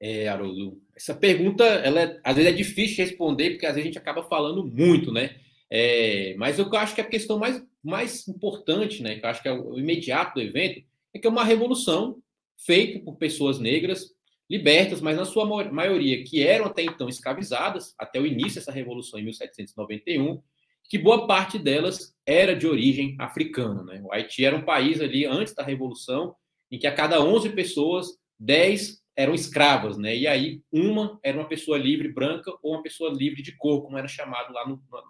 é, 0.00 0.28
Haroldo, 0.28 0.80
essa 0.96 1.14
pergunta, 1.14 1.64
ela 1.64 2.00
é, 2.00 2.20
às 2.24 2.36
vezes 2.36 2.52
é 2.52 2.54
difícil 2.54 2.96
de 2.96 3.02
responder, 3.02 3.50
porque 3.50 3.66
às 3.66 3.74
vezes 3.74 3.84
a 3.84 3.88
gente 3.88 3.98
acaba 3.98 4.24
falando 4.24 4.64
muito, 4.64 5.12
né? 5.12 5.36
É, 5.70 6.34
mas 6.36 6.58
eu 6.58 6.74
acho 6.76 6.94
que 6.94 7.00
a 7.00 7.08
questão 7.08 7.38
mais, 7.38 7.62
mais 7.82 8.26
importante, 8.26 9.02
né, 9.02 9.16
que 9.16 9.24
eu 9.24 9.28
acho 9.28 9.42
que 9.42 9.48
é 9.48 9.52
o 9.52 9.78
imediato 9.78 10.34
do 10.34 10.40
evento, 10.40 10.82
é 11.14 11.18
que 11.18 11.26
é 11.26 11.30
uma 11.30 11.44
revolução 11.44 12.20
feita 12.56 12.98
por 13.00 13.16
pessoas 13.16 13.58
negras 13.58 14.10
libertas, 14.50 15.00
mas 15.00 15.16
na 15.16 15.26
sua 15.26 15.44
maioria 15.70 16.24
que 16.24 16.42
eram 16.42 16.66
até 16.66 16.82
então 16.82 17.08
escravizadas, 17.08 17.94
até 17.98 18.18
o 18.18 18.26
início 18.26 18.54
dessa 18.54 18.72
revolução 18.72 19.20
em 19.20 19.24
1791, 19.24 20.42
que 20.88 20.96
boa 20.96 21.26
parte 21.26 21.58
delas 21.58 22.16
era 22.26 22.56
de 22.56 22.66
origem 22.66 23.14
africana. 23.18 23.84
Né? 23.84 24.00
O 24.02 24.12
Haiti 24.12 24.44
era 24.44 24.56
um 24.56 24.62
país 24.62 25.00
ali 25.02 25.26
antes 25.26 25.54
da 25.54 25.62
revolução 25.62 26.34
em 26.70 26.78
que 26.78 26.86
a 26.86 26.94
cada 26.94 27.22
11 27.22 27.50
pessoas 27.50 28.18
10 28.38 29.02
eram 29.16 29.34
escravas, 29.34 29.98
né? 29.98 30.16
E 30.16 30.26
aí 30.26 30.62
uma 30.70 31.18
era 31.22 31.36
uma 31.36 31.48
pessoa 31.48 31.76
livre 31.76 32.08
branca 32.08 32.52
ou 32.62 32.74
uma 32.74 32.82
pessoa 32.82 33.10
livre 33.10 33.42
de 33.42 33.52
cor, 33.56 33.82
como 33.82 33.98
era 33.98 34.06
chamado 34.06 34.52
lá 34.52 34.66
no, 34.66 34.80
na, 34.90 35.02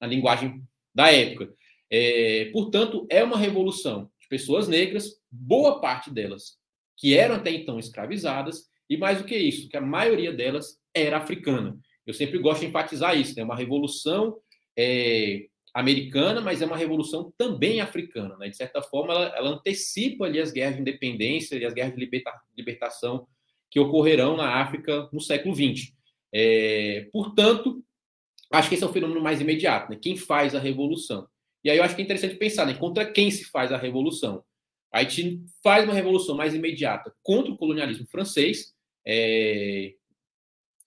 na, 0.00 0.06
linguagem 0.06 0.62
da 0.94 1.12
época. 1.12 1.52
É, 1.90 2.46
portanto, 2.52 3.06
é 3.10 3.22
uma 3.22 3.36
revolução 3.36 4.10
de 4.18 4.28
pessoas 4.28 4.66
negras, 4.66 5.20
boa 5.30 5.80
parte 5.80 6.10
delas 6.10 6.60
que 7.00 7.16
eram 7.16 7.36
até 7.36 7.50
então 7.50 7.78
escravizadas, 7.78 8.68
e 8.88 8.96
mais 8.96 9.18
do 9.18 9.24
que 9.24 9.34
isso, 9.34 9.70
que 9.70 9.76
a 9.76 9.80
maioria 9.80 10.30
delas 10.30 10.78
era 10.94 11.16
africana. 11.16 11.78
Eu 12.06 12.12
sempre 12.12 12.38
gosto 12.38 12.60
de 12.60 12.66
enfatizar 12.66 13.18
isso, 13.18 13.34
né? 13.36 13.42
Uma 13.42 13.56
revolução 13.56 14.36
é, 14.76 15.46
americana, 15.72 16.40
mas 16.40 16.60
é 16.60 16.66
uma 16.66 16.76
revolução 16.76 17.32
também 17.36 17.80
africana. 17.80 18.36
Né? 18.36 18.48
De 18.48 18.56
certa 18.56 18.82
forma, 18.82 19.12
ela, 19.12 19.36
ela, 19.36 19.50
antecipa 19.50 20.24
ali 20.24 20.40
as 20.40 20.50
guerras 20.50 20.76
de 20.76 20.80
independência 20.80 21.56
e 21.56 21.64
as 21.64 21.72
guerras 21.72 21.94
de 21.94 22.00
liberta, 22.00 22.32
libertação 22.56 23.26
que 23.70 23.78
ocorrerão 23.78 24.36
na 24.36 24.60
África 24.60 25.08
no 25.12 25.20
século 25.20 25.54
XX. 25.54 25.92
É, 26.32 27.08
portanto, 27.12 27.84
acho 28.52 28.68
que 28.68 28.74
esse 28.74 28.84
é 28.84 28.86
o 28.86 28.92
fenômeno 28.92 29.20
mais 29.20 29.40
imediato, 29.40 29.90
né? 29.90 29.98
quem 30.00 30.16
faz 30.16 30.54
a 30.54 30.58
revolução. 30.58 31.28
E 31.62 31.70
aí 31.70 31.78
eu 31.78 31.84
acho 31.84 31.94
que 31.94 32.02
é 32.02 32.04
interessante 32.04 32.36
pensar 32.36 32.66
né? 32.66 32.74
contra 32.74 33.04
quem 33.04 33.30
se 33.30 33.44
faz 33.44 33.70
a 33.70 33.76
revolução. 33.76 34.42
Haiti 34.92 35.40
faz 35.62 35.84
uma 35.84 35.94
revolução 35.94 36.36
mais 36.36 36.52
imediata 36.52 37.14
contra 37.22 37.52
o 37.52 37.56
colonialismo 37.56 38.06
francês, 38.06 38.74
é, 39.06 39.94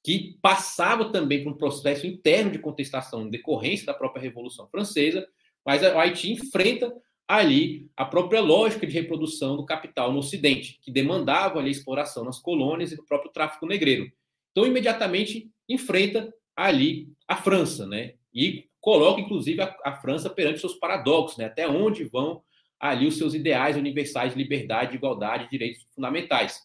que 0.03 0.37
passava 0.41 1.11
também 1.11 1.43
por 1.43 1.53
um 1.53 1.57
processo 1.57 2.05
interno 2.05 2.51
de 2.51 2.59
contestação 2.59 3.25
em 3.25 3.29
decorrência 3.29 3.85
da 3.85 3.93
própria 3.93 4.21
Revolução 4.21 4.67
Francesa, 4.67 5.25
mas 5.65 5.81
o 5.81 5.97
Haiti 5.97 6.33
enfrenta 6.33 6.93
ali 7.25 7.89
a 7.95 8.03
própria 8.03 8.41
lógica 8.41 8.85
de 8.85 8.93
reprodução 8.93 9.55
do 9.55 9.65
capital 9.65 10.11
no 10.11 10.19
Ocidente, 10.19 10.77
que 10.81 10.91
demandava 10.91 11.59
ali 11.59 11.69
a 11.69 11.71
exploração 11.71 12.25
nas 12.25 12.37
colônias 12.37 12.91
e 12.91 12.97
do 12.97 13.05
próprio 13.05 13.31
tráfico 13.31 13.65
negreiro. 13.65 14.11
Então, 14.51 14.67
imediatamente 14.67 15.49
enfrenta 15.67 16.33
ali 16.55 17.07
a 17.27 17.37
França, 17.37 17.87
né? 17.87 18.15
E 18.33 18.65
coloca, 18.81 19.21
inclusive, 19.21 19.61
a, 19.61 19.75
a 19.85 19.93
França 19.93 20.29
perante 20.29 20.59
seus 20.59 20.75
paradoxos, 20.75 21.37
né? 21.37 21.45
Até 21.45 21.67
onde 21.67 22.03
vão 22.03 22.43
ali 22.79 23.07
os 23.07 23.17
seus 23.17 23.33
ideais 23.33 23.77
universais 23.77 24.33
de 24.33 24.37
liberdade, 24.37 24.95
igualdade, 24.95 25.49
direitos 25.49 25.87
fundamentais. 25.95 26.61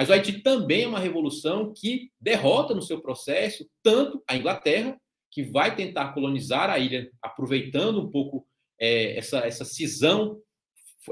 Mas 0.00 0.08
o 0.08 0.14
Haiti 0.14 0.40
também 0.40 0.84
é 0.84 0.88
uma 0.88 0.98
revolução 0.98 1.74
que 1.76 2.10
derrota 2.18 2.74
no 2.74 2.80
seu 2.80 3.02
processo 3.02 3.68
tanto 3.82 4.24
a 4.26 4.34
Inglaterra, 4.34 4.98
que 5.30 5.42
vai 5.42 5.76
tentar 5.76 6.14
colonizar 6.14 6.70
a 6.70 6.78
ilha, 6.78 7.10
aproveitando 7.20 8.00
um 8.00 8.10
pouco 8.10 8.46
é, 8.80 9.18
essa, 9.18 9.40
essa 9.40 9.62
cisão 9.62 10.40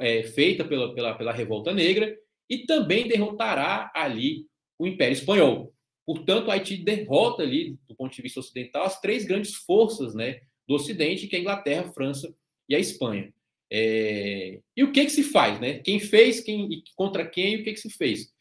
é, 0.01 0.23
feita 0.23 0.65
pela, 0.65 0.95
pela, 0.95 1.15
pela 1.15 1.33
Revolta 1.35 1.71
Negra, 1.71 2.17
e 2.49 2.65
também 2.65 3.07
derrotará 3.07 3.93
ali 3.95 4.47
o 4.79 4.87
Império 4.87 5.13
Espanhol. 5.13 5.71
Portanto, 6.07 6.47
o 6.47 6.51
Haiti 6.51 6.79
derrota 6.79 7.43
ali, 7.43 7.77
do 7.87 7.95
ponto 7.95 8.17
de 8.17 8.23
vista 8.23 8.41
ocidental, 8.41 8.85
as 8.85 8.99
três 9.03 9.27
grandes 9.27 9.55
forças 9.55 10.15
né, 10.15 10.41
do 10.67 10.77
Ocidente, 10.77 11.27
que 11.27 11.37
é 11.37 11.41
a 11.41 11.43
Inglaterra, 11.43 11.83
a 11.87 11.93
França 11.93 12.35
e 12.67 12.75
a 12.75 12.79
Espanha. 12.79 13.31
É... 13.71 14.61
E 14.75 14.83
o 14.83 14.93
que, 14.93 15.05
que 15.05 15.11
se 15.11 15.25
faz? 15.25 15.61
Né? 15.61 15.81
Quem 15.81 16.01
fez, 16.01 16.41
quem 16.41 16.83
contra 16.97 17.27
quem 17.27 17.57
o 17.57 17.65
que, 17.65 17.75
que 17.75 17.81
se 17.81 17.91
fez? 17.91 18.33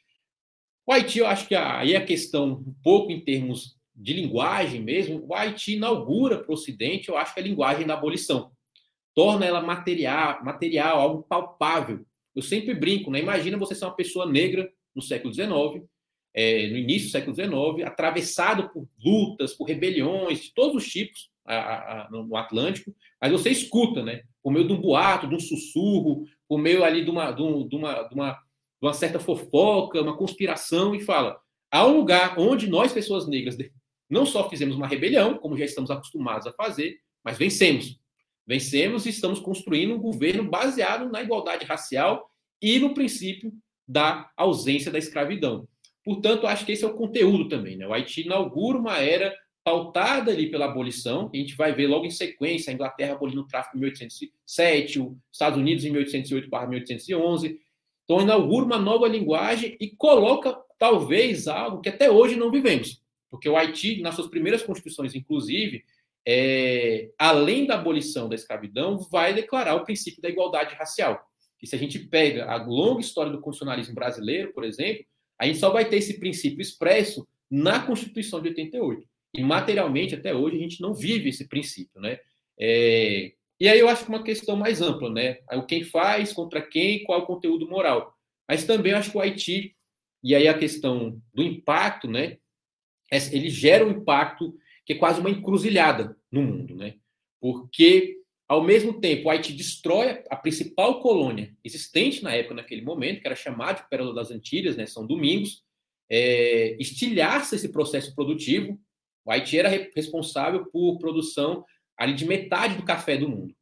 O 0.88 0.94
Haiti, 0.94 1.20
eu 1.20 1.28
acho 1.28 1.50
que 1.50 1.54
aí 1.54 1.98
a 1.98 2.06
questão, 2.06 2.64
um 2.66 2.74
pouco 2.82 3.12
em 3.12 3.20
termos 3.20 3.76
de 3.94 4.14
linguagem 4.14 4.82
mesmo, 4.82 5.22
o 5.28 5.36
Haiti 5.36 5.76
inaugura 5.76 6.38
para 6.38 6.50
o 6.50 6.54
Ocidente, 6.54 7.10
eu 7.10 7.18
acho 7.18 7.34
que 7.34 7.42
a 7.42 7.44
linguagem 7.44 7.86
da 7.86 7.96
abolição. 7.96 8.52
Torna 9.14 9.46
ela 9.46 9.60
material, 9.60 10.42
material, 10.46 11.02
algo 11.02 11.24
palpável. 11.24 12.06
Eu 12.34 12.42
sempre 12.42 12.74
brinco, 12.74 13.12
né? 13.12 13.20
Imagina 13.20 13.58
você 13.58 13.76
ser 13.76 13.84
uma 13.84 13.98
pessoa 13.98 14.26
negra 14.26 14.72
no 14.96 15.02
século 15.02 15.34
XIX, 15.34 15.84
é, 16.34 16.68
no 16.68 16.78
início 16.78 17.10
do 17.10 17.12
século 17.12 17.36
XIX, 17.36 17.86
atravessado 17.86 18.70
por 18.70 18.88
lutas, 19.04 19.54
por 19.54 19.68
rebeliões 19.68 20.44
de 20.44 20.54
todos 20.54 20.86
os 20.86 20.90
tipos 20.90 21.30
a, 21.46 22.06
a, 22.06 22.10
no 22.10 22.34
Atlântico, 22.38 22.96
mas 23.20 23.32
você 23.34 23.50
escuta, 23.50 24.02
né? 24.04 24.22
Por 24.42 24.54
meio 24.54 24.66
de 24.66 24.72
um 24.72 24.80
boato, 24.80 25.28
de 25.28 25.36
um 25.36 25.40
sussurro, 25.40 26.24
por 26.48 26.58
meio 26.58 26.82
ali 26.86 27.04
de 27.04 27.10
uma, 27.10 27.32
de 27.32 27.42
uma, 27.42 28.04
de 28.04 28.16
uma 28.16 28.47
uma 28.82 28.94
certa 28.94 29.20
fofoca, 29.20 30.02
uma 30.02 30.18
conspiração, 30.18 30.94
e 30.94 31.02
fala: 31.02 31.40
há 31.72 31.86
um 31.86 31.98
lugar 31.98 32.40
onde 32.40 32.68
nós, 32.68 32.94
pessoas 32.94 33.28
negras, 33.28 33.58
não 34.10 34.26
só 34.26 34.50
fizemos 34.50 34.76
uma 34.76 34.88
rebelião, 34.88 35.38
como 35.38 35.58
já 35.58 35.66
estamos 35.66 35.92
acostumados 35.92 36.48
a 36.48 36.54
fazer, 36.54 36.98
mas 37.24 37.38
vencemos. 37.38 38.00
Vencemos 38.46 39.06
e 39.06 39.10
estamos 39.10 39.40
construindo 39.40 39.94
um 39.94 40.00
governo 40.00 40.50
baseado 40.50 41.10
na 41.12 41.22
igualdade 41.22 41.66
racial 41.66 42.32
e 42.62 42.80
no 42.80 42.94
princípio 42.94 43.52
da 43.86 44.32
ausência 44.38 44.90
da 44.90 44.98
escravidão. 44.98 45.68
Portanto, 46.04 46.48
acho 46.48 46.66
que 46.66 46.72
esse 46.72 46.86
é 46.86 46.88
o 46.88 46.94
conteúdo 46.94 47.50
também. 47.50 47.76
Né? 47.76 47.86
O 47.86 47.94
Haiti 47.94 48.22
inaugura 48.22 48.78
uma 48.78 48.98
era 49.00 49.36
pautada 49.68 50.32
ali 50.32 50.50
pela 50.50 50.64
abolição, 50.64 51.30
a 51.34 51.36
gente 51.36 51.58
vai 51.58 51.74
ver 51.74 51.88
logo 51.88 52.06
em 52.06 52.10
sequência 52.10 52.72
a 52.72 52.74
Inglaterra 52.74 53.16
abolindo 53.16 53.42
o 53.42 53.48
tráfico 53.48 53.76
em 53.76 53.82
1807, 53.82 55.02
os 55.02 55.18
Estados 55.30 55.60
Unidos 55.60 55.84
em 55.84 55.92
1808 55.92 56.50
para 56.50 56.68
1811, 56.68 57.60
então, 58.08 58.22
inaugura 58.22 58.66
uma 58.66 58.80
nova 58.80 59.06
linguagem 59.06 59.76
e 59.82 59.90
coloca, 59.90 60.58
talvez, 60.80 61.46
algo 61.46 61.82
que 61.82 61.90
até 61.90 62.10
hoje 62.10 62.38
não 62.38 62.50
vivemos. 62.50 63.04
Porque 63.30 63.50
o 63.50 63.58
Haiti, 63.58 64.02
nas 64.02 64.16
suas 64.16 64.30
primeiras 64.30 64.64
constituições, 64.64 65.14
inclusive, 65.14 65.84
é, 66.26 67.10
além 67.20 67.66
da 67.66 67.76
abolição 67.76 68.30
da 68.30 68.36
escravidão, 68.36 68.98
vai 69.12 69.34
declarar 69.34 69.76
o 69.76 69.84
princípio 69.84 70.22
da 70.22 70.30
igualdade 70.30 70.74
racial. 70.76 71.22
E 71.62 71.68
se 71.68 71.76
a 71.76 71.78
gente 71.78 72.00
pega 72.00 72.46
a 72.46 72.56
longa 72.56 73.02
história 73.02 73.30
do 73.30 73.42
constitucionalismo 73.42 73.94
brasileiro, 73.94 74.54
por 74.54 74.64
exemplo, 74.64 75.04
a 75.38 75.46
gente 75.46 75.60
só 75.60 75.70
vai 75.70 75.84
ter 75.84 75.98
esse 75.98 76.18
princípio 76.18 76.62
expresso 76.62 77.28
na 77.52 77.86
Constituição 77.86 78.42
de 78.42 78.48
88. 78.50 79.06
E 79.34 79.44
materialmente, 79.44 80.16
até 80.16 80.34
hoje, 80.34 80.56
a 80.56 80.60
gente 80.60 80.80
não 80.80 80.94
vive 80.94 81.28
esse 81.28 81.46
princípio. 81.46 82.00
Né? 82.00 82.20
É, 82.58 83.34
e 83.60 83.68
aí 83.68 83.80
eu 83.80 83.90
acho 83.90 84.04
que 84.04 84.10
uma 84.10 84.24
questão 84.24 84.56
mais 84.56 84.82
ampla, 84.82 85.10
né? 85.10 85.40
O 85.54 85.64
quem 85.64 85.84
faz, 85.84 86.32
contra 86.32 86.62
quem, 86.62 87.04
qual 87.04 87.20
é 87.20 87.24
o 87.24 87.26
conteúdo 87.26 87.68
moral. 87.68 88.16
Mas 88.48 88.66
também 88.66 88.94
acho 88.94 89.12
que 89.12 89.18
o 89.18 89.22
Haiti, 89.22 89.76
e 90.24 90.36
aí 90.36 90.48
a 90.48 90.58
questão 90.58 91.22
do 91.34 91.44
impacto, 91.44 92.08
né? 92.08 92.38
É, 93.12 93.18
ele 93.36 93.50
gera 93.50 93.86
um 93.86 93.92
impacto 93.92 94.56
que 94.86 94.94
é 94.94 94.98
quase 94.98 95.20
uma 95.20 95.30
encruzilhada 95.30 96.16
no 96.32 96.44
mundo, 96.44 96.76
né? 96.76 96.96
Porque, 97.42 98.18
ao 98.48 98.64
mesmo 98.64 99.00
tempo, 99.00 99.28
o 99.28 99.30
Haiti 99.30 99.54
destrói 99.54 100.24
a 100.30 100.36
principal 100.36 101.00
colônia 101.00 101.56
existente 101.64 102.24
na 102.24 102.34
época, 102.34 102.56
naquele 102.56 102.82
momento, 102.82 103.22
que 103.22 103.28
era 103.28 103.36
chamada 103.36 103.82
de 103.82 103.90
Pérola 103.90 104.14
das 104.14 104.30
Antilhas, 104.30 104.78
né? 104.78 104.86
São 104.86 105.06
Domingos, 105.06 105.64
é, 106.10 106.78
estilhaça 106.80 107.56
esse 107.56 107.70
processo 107.70 108.14
produtivo. 108.14 108.80
O 109.26 109.32
Haiti 109.32 109.58
era 109.58 109.90
responsável 109.96 110.66
por 110.68 111.00
produção 111.00 111.66
ali 111.98 112.14
de 112.14 112.26
metade 112.26 112.76
do 112.76 112.84
café 112.84 113.18
do 113.18 113.28
mundo. 113.28 113.54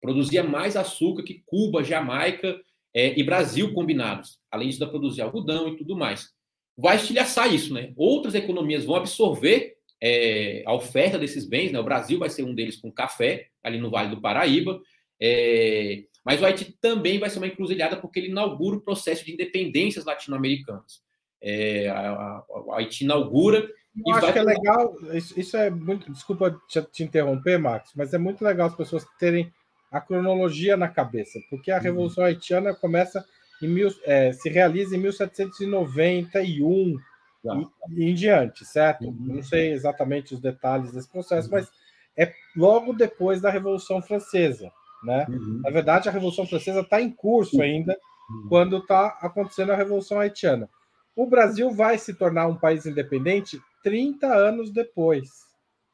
Produzia 0.00 0.42
mais 0.42 0.76
açúcar 0.76 1.22
que 1.22 1.42
Cuba, 1.44 1.84
Jamaica 1.84 2.58
é, 2.94 3.18
e 3.18 3.22
Brasil 3.22 3.74
combinados, 3.74 4.38
além 4.50 4.70
de 4.70 4.78
produzir 4.78 5.22
algodão 5.22 5.68
e 5.68 5.76
tudo 5.76 5.96
mais. 5.96 6.30
Vai 6.76 6.96
estilhaçar 6.96 7.52
isso, 7.52 7.74
né? 7.74 7.92
Outras 7.96 8.34
economias 8.34 8.84
vão 8.84 8.96
absorver 8.96 9.76
é, 10.00 10.62
a 10.66 10.74
oferta 10.74 11.18
desses 11.18 11.46
bens, 11.46 11.72
né? 11.72 11.78
O 11.78 11.84
Brasil 11.84 12.18
vai 12.18 12.30
ser 12.30 12.44
um 12.44 12.54
deles 12.54 12.76
com 12.76 12.92
café, 12.92 13.48
ali 13.62 13.78
no 13.78 13.90
Vale 13.90 14.14
do 14.14 14.20
Paraíba. 14.20 14.80
É, 15.20 16.04
mas 16.24 16.40
o 16.40 16.44
Haiti 16.44 16.76
também 16.80 17.18
vai 17.18 17.30
ser 17.30 17.38
uma 17.38 17.46
encruzilhada 17.46 17.96
porque 17.96 18.18
ele 18.18 18.28
inaugura 18.28 18.76
o 18.76 18.80
processo 18.80 19.24
de 19.24 19.32
independências 19.32 20.04
latino-americanas. 20.04 21.00
É, 21.40 21.92
o 22.48 22.72
Haiti 22.72 23.04
inaugura 23.04 23.68
eu 24.04 24.14
acho 24.14 24.32
que 24.32 24.38
é 24.38 24.42
legal, 24.42 24.94
isso 25.12 25.56
é 25.56 25.70
muito. 25.70 26.12
Desculpa 26.12 26.60
te, 26.68 26.82
te, 26.82 27.04
interromper, 27.04 27.58
Max, 27.58 27.92
mas 27.94 28.12
é 28.12 28.18
muito 28.18 28.44
legal 28.44 28.68
as 28.68 28.74
pessoas 28.74 29.06
terem 29.18 29.52
a 29.90 30.00
cronologia 30.00 30.76
na 30.76 30.88
cabeça, 30.88 31.38
porque 31.48 31.70
a 31.70 31.76
uhum. 31.76 31.82
Revolução 31.82 32.24
uhum. 32.24 32.28
Haitiana 32.28 32.74
começa 32.74 33.24
em 33.62 33.68
mil, 33.68 33.88
é, 34.04 34.32
se 34.32 34.48
realiza 34.50 34.96
em 34.96 35.00
1791 35.00 36.96
e, 37.44 38.00
e, 38.00 38.10
em 38.10 38.14
diante, 38.14 38.64
certo? 38.64 39.06
Uhum. 39.06 39.16
Não 39.18 39.42
sei 39.42 39.72
exatamente 39.72 40.34
os 40.34 40.40
detalhes 40.40 40.92
desse 40.92 41.08
processo, 41.08 41.48
uhum. 41.48 41.54
mas 41.54 41.70
é 42.16 42.32
logo 42.56 42.92
depois 42.92 43.40
da 43.40 43.50
Revolução 43.50 44.02
Francesa, 44.02 44.70
né? 45.02 45.26
Uhum. 45.28 45.60
Na 45.62 45.70
verdade, 45.70 46.08
a 46.08 46.12
Revolução 46.12 46.46
Francesa 46.46 46.80
está 46.80 47.00
em 47.00 47.10
curso 47.10 47.62
ainda 47.62 47.96
uhum. 48.28 48.48
quando 48.48 48.78
está 48.78 49.18
acontecendo 49.20 49.72
a 49.72 49.76
Revolução 49.76 50.20
Haitiana. 50.20 50.68
O 51.14 51.26
Brasil 51.26 51.70
vai 51.70 51.96
se 51.96 52.12
tornar 52.12 52.46
um 52.46 52.56
país 52.56 52.84
independente 52.84 53.60
30 53.86 54.26
anos 54.26 54.72
depois, 54.72 55.46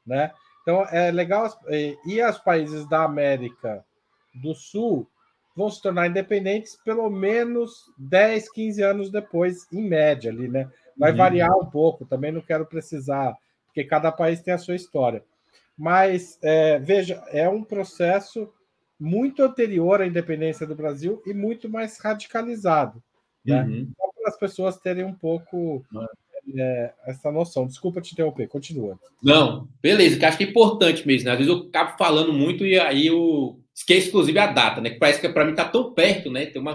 né? 0.06 0.32
Então 0.62 0.82
é 0.88 1.10
legal 1.10 1.46
e 1.68 2.22
os 2.22 2.38
países 2.38 2.88
da 2.88 3.04
América 3.04 3.84
do 4.32 4.54
Sul 4.54 5.06
vão 5.54 5.68
se 5.68 5.82
tornar 5.82 6.06
independentes 6.06 6.74
pelo 6.82 7.10
menos 7.10 7.92
10, 7.98 8.50
15 8.50 8.82
anos 8.82 9.10
depois, 9.10 9.66
em 9.70 9.86
média 9.86 10.30
ali, 10.32 10.48
né? 10.48 10.70
Vai 10.96 11.10
uhum. 11.10 11.18
variar 11.18 11.54
um 11.54 11.66
pouco, 11.66 12.06
também 12.06 12.32
não 12.32 12.40
quero 12.40 12.64
precisar, 12.64 13.36
porque 13.66 13.84
cada 13.84 14.10
país 14.10 14.40
tem 14.40 14.54
a 14.54 14.58
sua 14.58 14.74
história. 14.74 15.22
Mas 15.76 16.38
é, 16.42 16.78
veja, 16.78 17.22
é 17.28 17.46
um 17.46 17.62
processo 17.62 18.50
muito 18.98 19.42
anterior 19.42 20.00
à 20.00 20.06
independência 20.06 20.66
do 20.66 20.74
Brasil 20.74 21.22
e 21.26 21.34
muito 21.34 21.68
mais 21.68 21.98
radicalizado. 21.98 23.02
Né? 23.44 23.62
Uhum. 23.62 23.92
para 23.98 24.30
as 24.30 24.38
pessoas 24.38 24.78
terem 24.78 25.04
um 25.04 25.12
pouco 25.12 25.84
é, 26.56 26.92
essa 27.06 27.30
noção. 27.30 27.66
Desculpa 27.66 28.00
te 28.00 28.12
interromper, 28.12 28.48
continua. 28.48 28.98
Não, 29.22 29.68
beleza, 29.80 30.18
que 30.18 30.24
acho 30.24 30.38
que 30.38 30.44
é 30.44 30.48
importante 30.48 31.06
mesmo. 31.06 31.26
Né? 31.26 31.32
Às 31.32 31.38
vezes 31.38 31.52
eu 31.52 31.68
acabo 31.68 31.96
falando 31.96 32.32
muito 32.32 32.66
e 32.66 32.78
aí 32.78 33.06
eu 33.06 33.60
esqueço, 33.74 34.08
inclusive, 34.08 34.38
a 34.38 34.46
data, 34.46 34.80
né? 34.80 34.90
Que 34.90 34.98
parece 34.98 35.20
que 35.20 35.28
para 35.28 35.44
mim 35.44 35.52
está 35.52 35.64
tão 35.64 35.92
perto, 35.92 36.30
né? 36.30 36.46
Tem 36.46 36.60
uma, 36.60 36.74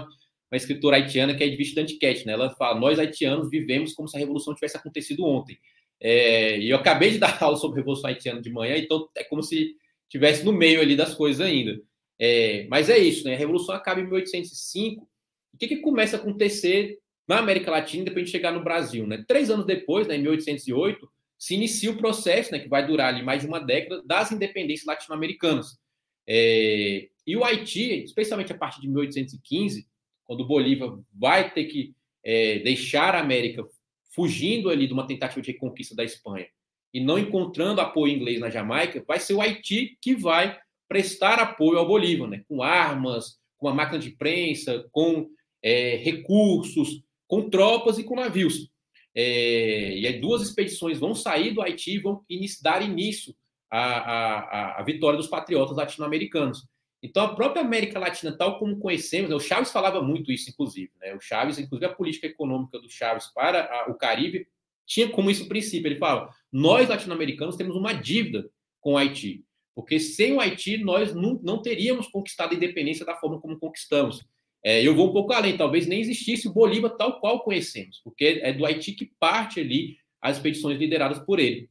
uma 0.50 0.56
escritora 0.56 0.96
haitiana 0.96 1.34
que 1.34 1.44
é 1.44 1.48
de 1.48 1.80
Antiquete, 1.80 2.26
né? 2.26 2.32
Ela 2.32 2.50
fala: 2.50 2.78
Nós 2.78 2.98
haitianos 2.98 3.50
vivemos 3.50 3.92
como 3.92 4.08
se 4.08 4.16
a 4.16 4.20
revolução 4.20 4.54
tivesse 4.54 4.76
acontecido 4.76 5.24
ontem. 5.24 5.58
É, 6.00 6.58
e 6.58 6.70
eu 6.70 6.76
acabei 6.76 7.10
de 7.10 7.18
dar 7.18 7.42
aula 7.42 7.56
sobre 7.56 7.78
a 7.78 7.80
Revolução 7.80 8.08
Haitiana 8.08 8.40
de 8.40 8.50
manhã, 8.50 8.76
então 8.76 9.08
é 9.16 9.24
como 9.24 9.42
se 9.42 9.74
tivesse 10.08 10.44
no 10.44 10.52
meio 10.52 10.80
ali 10.80 10.96
das 10.96 11.14
coisas 11.14 11.40
ainda. 11.40 11.78
É, 12.18 12.66
mas 12.68 12.88
é 12.88 12.98
isso, 12.98 13.24
né? 13.24 13.34
A 13.34 13.38
Revolução 13.38 13.74
acaba 13.74 14.00
em 14.00 14.04
1805. 14.04 15.08
O 15.54 15.58
que, 15.58 15.68
que 15.68 15.76
começa 15.78 16.16
a 16.16 16.20
acontecer 16.20 16.98
na 17.28 17.38
América 17.38 17.70
Latina 17.70 18.06
depois 18.06 18.24
de 18.24 18.30
chegar 18.30 18.52
no 18.52 18.64
Brasil, 18.64 19.06
né? 19.06 19.22
Três 19.28 19.50
anos 19.50 19.66
depois, 19.66 20.06
né, 20.06 20.16
em 20.16 20.22
1808, 20.22 21.08
se 21.38 21.54
inicia 21.54 21.90
o 21.90 21.96
processo, 21.96 22.50
né, 22.50 22.58
que 22.58 22.68
vai 22.68 22.84
durar 22.84 23.14
ali 23.14 23.22
mais 23.22 23.42
de 23.42 23.46
uma 23.46 23.60
década, 23.60 24.02
das 24.04 24.32
independências 24.32 24.86
latino-americanas. 24.86 25.78
É, 26.26 27.08
e 27.26 27.36
o 27.36 27.44
Haiti, 27.44 28.02
especialmente 28.02 28.52
a 28.52 28.58
partir 28.58 28.80
de 28.80 28.88
1815, 28.88 29.86
quando 30.24 30.40
o 30.40 30.46
Bolívar 30.46 30.98
vai 31.14 31.52
ter 31.52 31.64
que 31.66 31.94
é, 32.24 32.58
deixar 32.58 33.14
a 33.14 33.20
América 33.20 33.64
fugindo 34.10 34.68
ali 34.68 34.86
de 34.86 34.92
uma 34.92 35.06
tentativa 35.06 35.40
de 35.40 35.52
reconquista 35.52 35.94
da 35.94 36.02
Espanha 36.02 36.46
e 36.92 37.00
não 37.00 37.18
encontrando 37.18 37.80
apoio 37.80 38.12
inglês 38.12 38.40
na 38.40 38.50
Jamaica, 38.50 39.04
vai 39.06 39.20
ser 39.20 39.34
o 39.34 39.40
Haiti 39.40 39.96
que 40.00 40.14
vai 40.14 40.58
prestar 40.88 41.38
apoio 41.38 41.78
ao 41.78 41.86
Bolívar, 41.86 42.28
né? 42.28 42.42
com 42.48 42.62
armas, 42.62 43.38
com 43.58 43.68
uma 43.68 43.74
máquina 43.74 43.98
de 43.98 44.10
prensa, 44.10 44.88
com 44.90 45.28
é, 45.62 45.96
recursos, 45.96 47.02
com 47.28 47.48
tropas 47.48 47.98
e 47.98 48.04
com 48.04 48.16
navios. 48.16 48.68
É, 49.14 49.96
e 49.96 50.06
aí 50.06 50.20
duas 50.20 50.42
expedições 50.42 50.98
vão 50.98 51.14
sair 51.14 51.52
do 51.52 51.62
Haiti 51.62 51.94
e 51.94 51.98
vão 51.98 52.24
dar 52.62 52.82
início 52.82 53.34
à, 53.70 53.80
à, 53.80 54.80
à 54.80 54.82
vitória 54.82 55.16
dos 55.16 55.28
patriotas 55.28 55.76
latino-americanos. 55.76 56.66
Então, 57.02 57.24
a 57.24 57.34
própria 57.34 57.62
América 57.62 57.98
Latina, 57.98 58.36
tal 58.36 58.58
como 58.58 58.78
conhecemos, 58.78 59.30
né, 59.30 59.36
o 59.36 59.40
Chaves 59.40 59.70
falava 59.70 60.02
muito 60.02 60.32
isso, 60.32 60.50
inclusive. 60.50 60.90
Né, 61.00 61.14
o 61.14 61.20
Chaves, 61.20 61.58
inclusive, 61.58 61.86
a 61.86 61.94
política 61.94 62.26
econômica 62.26 62.78
do 62.78 62.90
Chaves 62.90 63.28
para 63.28 63.64
a, 63.66 63.90
o 63.90 63.94
Caribe 63.94 64.48
tinha 64.84 65.08
como 65.08 65.30
isso 65.30 65.46
princípio. 65.46 65.86
Ele 65.86 65.98
fala: 65.98 66.30
nós 66.50 66.88
latino-americanos 66.88 67.56
temos 67.56 67.76
uma 67.76 67.92
dívida 67.92 68.50
com 68.80 68.94
o 68.94 68.96
Haiti, 68.96 69.44
porque 69.74 70.00
sem 70.00 70.32
o 70.32 70.40
Haiti 70.40 70.78
nós 70.78 71.14
não, 71.14 71.38
não 71.42 71.62
teríamos 71.62 72.08
conquistado 72.08 72.52
a 72.52 72.56
independência 72.56 73.06
da 73.06 73.14
forma 73.14 73.40
como 73.40 73.58
conquistamos. 73.58 74.26
É, 74.64 74.82
eu 74.82 74.94
vou 74.94 75.10
um 75.10 75.12
pouco 75.12 75.32
além, 75.32 75.56
talvez 75.56 75.86
nem 75.86 76.00
existisse 76.00 76.48
o 76.48 76.52
Bolívar 76.52 76.90
tal 76.96 77.20
qual 77.20 77.40
conhecemos, 77.40 78.00
porque 78.02 78.40
é 78.42 78.52
do 78.52 78.66
Haiti 78.66 78.92
que 78.92 79.12
parte 79.18 79.60
ali 79.60 79.96
as 80.20 80.36
expedições 80.36 80.78
lideradas 80.78 81.18
por 81.20 81.38
ele. 81.38 81.70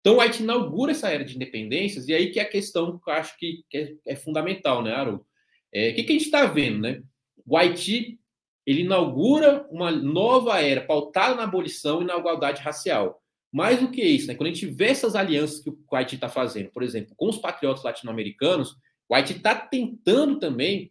Então, 0.00 0.16
o 0.16 0.20
Haiti 0.20 0.42
inaugura 0.42 0.92
essa 0.92 1.10
era 1.10 1.24
de 1.24 1.34
independências, 1.34 2.08
e 2.08 2.14
aí 2.14 2.30
que 2.30 2.38
é 2.38 2.42
a 2.42 2.48
questão 2.48 2.98
que 2.98 3.10
eu 3.10 3.14
acho 3.14 3.36
que, 3.36 3.64
que 3.68 3.76
é, 3.76 3.94
é, 4.06 4.16
fundamental, 4.16 4.82
né, 4.82 4.92
Haroldo? 4.92 5.26
É, 5.72 5.90
o 5.90 5.94
que, 5.94 6.04
que 6.04 6.12
a 6.12 6.14
gente 6.14 6.24
está 6.24 6.46
vendo, 6.46 6.78
né? 6.78 7.02
O 7.44 7.56
Haiti 7.56 8.18
ele 8.68 8.82
inaugura 8.82 9.66
uma 9.70 9.90
nova 9.90 10.60
era 10.60 10.82
pautada 10.82 11.34
na 11.34 11.44
abolição 11.44 12.02
e 12.02 12.04
na 12.04 12.18
igualdade 12.18 12.60
racial. 12.60 13.18
Mais 13.50 13.80
do 13.80 13.90
que 13.90 14.02
isso, 14.02 14.26
né? 14.26 14.34
quando 14.34 14.50
a 14.50 14.52
gente 14.52 14.66
vê 14.66 14.88
essas 14.88 15.16
alianças 15.16 15.62
que 15.62 15.70
o 15.70 15.96
Haiti 15.96 16.16
está 16.16 16.28
fazendo, 16.28 16.70
por 16.70 16.82
exemplo, 16.82 17.14
com 17.16 17.30
os 17.30 17.38
patriotas 17.38 17.82
latino-americanos, 17.82 18.76
o 19.08 19.14
Haiti 19.14 19.32
está 19.32 19.54
tentando 19.54 20.38
também, 20.38 20.90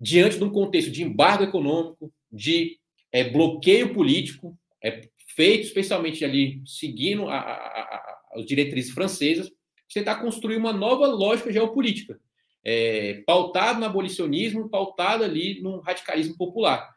diante 0.00 0.38
de 0.38 0.44
um 0.44 0.50
contexto 0.50 0.90
de 0.90 1.02
embargo 1.02 1.44
econômico, 1.44 2.12
de 2.30 2.78
é, 3.12 3.24
bloqueio 3.24 3.92
político, 3.92 4.58
é, 4.82 5.08
feito 5.34 5.64
especialmente 5.64 6.24
ali 6.24 6.62
seguindo 6.66 7.28
a, 7.28 7.36
a, 7.36 7.80
a, 7.80 8.22
as 8.34 8.46
diretrizes 8.46 8.92
francesas, 8.92 9.50
tentar 9.92 10.16
construir 10.16 10.56
uma 10.56 10.72
nova 10.72 11.06
lógica 11.06 11.52
geopolítica, 11.52 12.18
é, 12.64 13.22
pautado 13.26 13.78
no 13.78 13.86
abolicionismo, 13.86 14.68
pautado 14.68 15.22
ali 15.22 15.60
no 15.60 15.80
radicalismo 15.80 16.36
popular. 16.36 16.90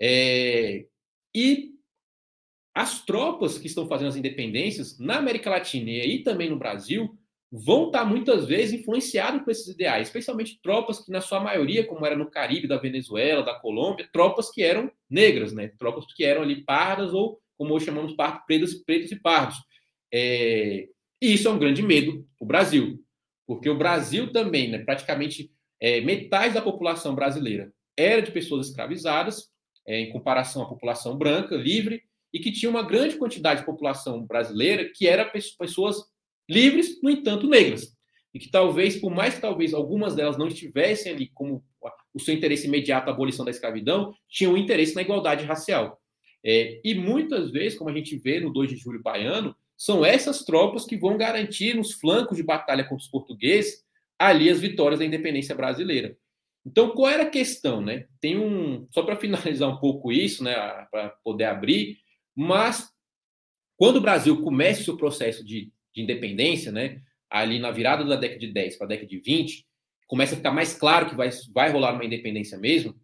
É, 0.00 0.86
e 1.34 1.70
as 2.74 3.04
tropas 3.04 3.56
que 3.56 3.68
estão 3.68 3.86
fazendo 3.86 4.08
as 4.08 4.16
independências 4.16 4.98
na 4.98 5.18
América 5.18 5.50
Latina 5.50 5.90
e 5.90 6.00
aí 6.00 6.22
também 6.24 6.50
no 6.50 6.58
Brasil 6.58 7.16
vão 7.56 7.86
estar 7.86 8.04
muitas 8.04 8.46
vezes 8.46 8.80
influenciadas 8.80 9.40
por 9.42 9.52
esses 9.52 9.68
ideais, 9.68 10.08
especialmente 10.08 10.58
tropas 10.60 10.98
que, 10.98 11.12
na 11.12 11.20
sua 11.20 11.38
maioria, 11.38 11.86
como 11.86 12.04
era 12.04 12.16
no 12.16 12.28
Caribe, 12.28 12.66
da 12.66 12.78
Venezuela, 12.78 13.44
da 13.44 13.54
Colômbia, 13.54 14.08
tropas 14.12 14.50
que 14.50 14.60
eram 14.60 14.90
negras, 15.08 15.52
né? 15.52 15.70
tropas 15.78 16.04
que 16.12 16.24
eram 16.24 16.42
ali 16.42 16.64
pardas 16.64 17.14
ou 17.14 17.40
como 17.56 17.72
hoje 17.72 17.84
chamamos 17.86 18.12
pretos, 18.44 18.74
pretos 18.74 19.12
e 19.12 19.16
pardos. 19.16 19.56
É, 20.12 20.88
e 21.22 21.32
isso 21.32 21.46
é 21.46 21.50
um 21.52 21.58
grande 21.58 21.80
medo 21.80 22.26
para 22.36 22.44
o 22.44 22.48
Brasil, 22.48 23.00
porque 23.46 23.70
o 23.70 23.78
Brasil 23.78 24.32
também, 24.32 24.68
né, 24.68 24.78
praticamente 24.78 25.52
é, 25.80 26.00
metade 26.00 26.54
da 26.54 26.60
população 26.60 27.14
brasileira 27.14 27.72
era 27.96 28.20
de 28.20 28.32
pessoas 28.32 28.68
escravizadas, 28.68 29.48
é, 29.86 30.00
em 30.00 30.10
comparação 30.10 30.62
à 30.62 30.68
população 30.68 31.16
branca, 31.16 31.54
livre, 31.54 32.02
e 32.32 32.40
que 32.40 32.50
tinha 32.50 32.68
uma 32.68 32.82
grande 32.82 33.16
quantidade 33.16 33.60
de 33.60 33.66
população 33.66 34.26
brasileira 34.26 34.90
que 34.92 35.06
era 35.06 35.24
pessoas 35.24 36.12
livres, 36.48 37.00
no 37.02 37.10
entanto, 37.10 37.48
negras. 37.48 37.94
E 38.32 38.38
que 38.38 38.50
talvez, 38.50 38.96
por 38.96 39.10
mais 39.10 39.34
que 39.34 39.40
talvez 39.40 39.72
algumas 39.72 40.14
delas 40.14 40.36
não 40.36 40.48
estivessem 40.48 41.12
ali 41.12 41.30
como 41.34 41.64
o 42.12 42.20
seu 42.20 42.34
interesse 42.34 42.66
imediato 42.66 43.08
à 43.08 43.12
abolição 43.12 43.44
da 43.44 43.50
escravidão, 43.50 44.14
tinham 44.28 44.56
interesse 44.56 44.94
na 44.94 45.02
igualdade 45.02 45.44
racial. 45.44 46.00
É, 46.44 46.80
e 46.84 46.94
muitas 46.94 47.50
vezes, 47.50 47.78
como 47.78 47.90
a 47.90 47.94
gente 47.94 48.16
vê 48.18 48.40
no 48.40 48.52
2 48.52 48.70
de 48.70 48.76
julho 48.76 49.02
baiano, 49.02 49.56
são 49.76 50.04
essas 50.04 50.44
tropas 50.44 50.84
que 50.84 50.96
vão 50.96 51.16
garantir 51.16 51.74
nos 51.74 51.92
flancos 51.92 52.36
de 52.36 52.42
batalha 52.42 52.84
contra 52.84 53.02
os 53.02 53.10
portugueses 53.10 53.84
ali 54.18 54.48
as 54.48 54.60
vitórias 54.60 55.00
da 55.00 55.04
independência 55.04 55.54
brasileira. 55.54 56.16
Então, 56.64 56.90
qual 56.90 57.10
era 57.10 57.24
a 57.24 57.30
questão, 57.30 57.80
né? 57.80 58.06
Tem 58.20 58.38
um 58.38 58.86
só 58.90 59.02
para 59.02 59.16
finalizar 59.16 59.68
um 59.68 59.78
pouco 59.78 60.10
isso, 60.10 60.42
né, 60.42 60.54
para 60.90 61.10
poder 61.22 61.44
abrir, 61.44 61.98
mas 62.34 62.90
quando 63.76 63.96
o 63.96 64.00
Brasil 64.00 64.40
começa 64.42 64.80
o 64.80 64.84
seu 64.84 64.96
processo 64.96 65.44
de, 65.44 65.72
de 65.94 66.02
independência, 66.02 66.72
né, 66.72 67.00
ali 67.30 67.58
na 67.58 67.70
virada 67.70 68.04
da 68.04 68.16
década 68.16 68.40
de 68.40 68.52
10 68.52 68.76
para 68.76 68.86
a 68.86 68.88
década 68.88 69.08
de 69.08 69.18
20, 69.18 69.64
começa 70.06 70.34
a 70.34 70.36
ficar 70.36 70.52
mais 70.52 70.74
claro 70.74 71.08
que 71.08 71.14
vai, 71.14 71.30
vai 71.52 71.70
rolar 71.70 71.94
uma 71.94 72.04
independência 72.04 72.58
mesmo. 72.58 72.94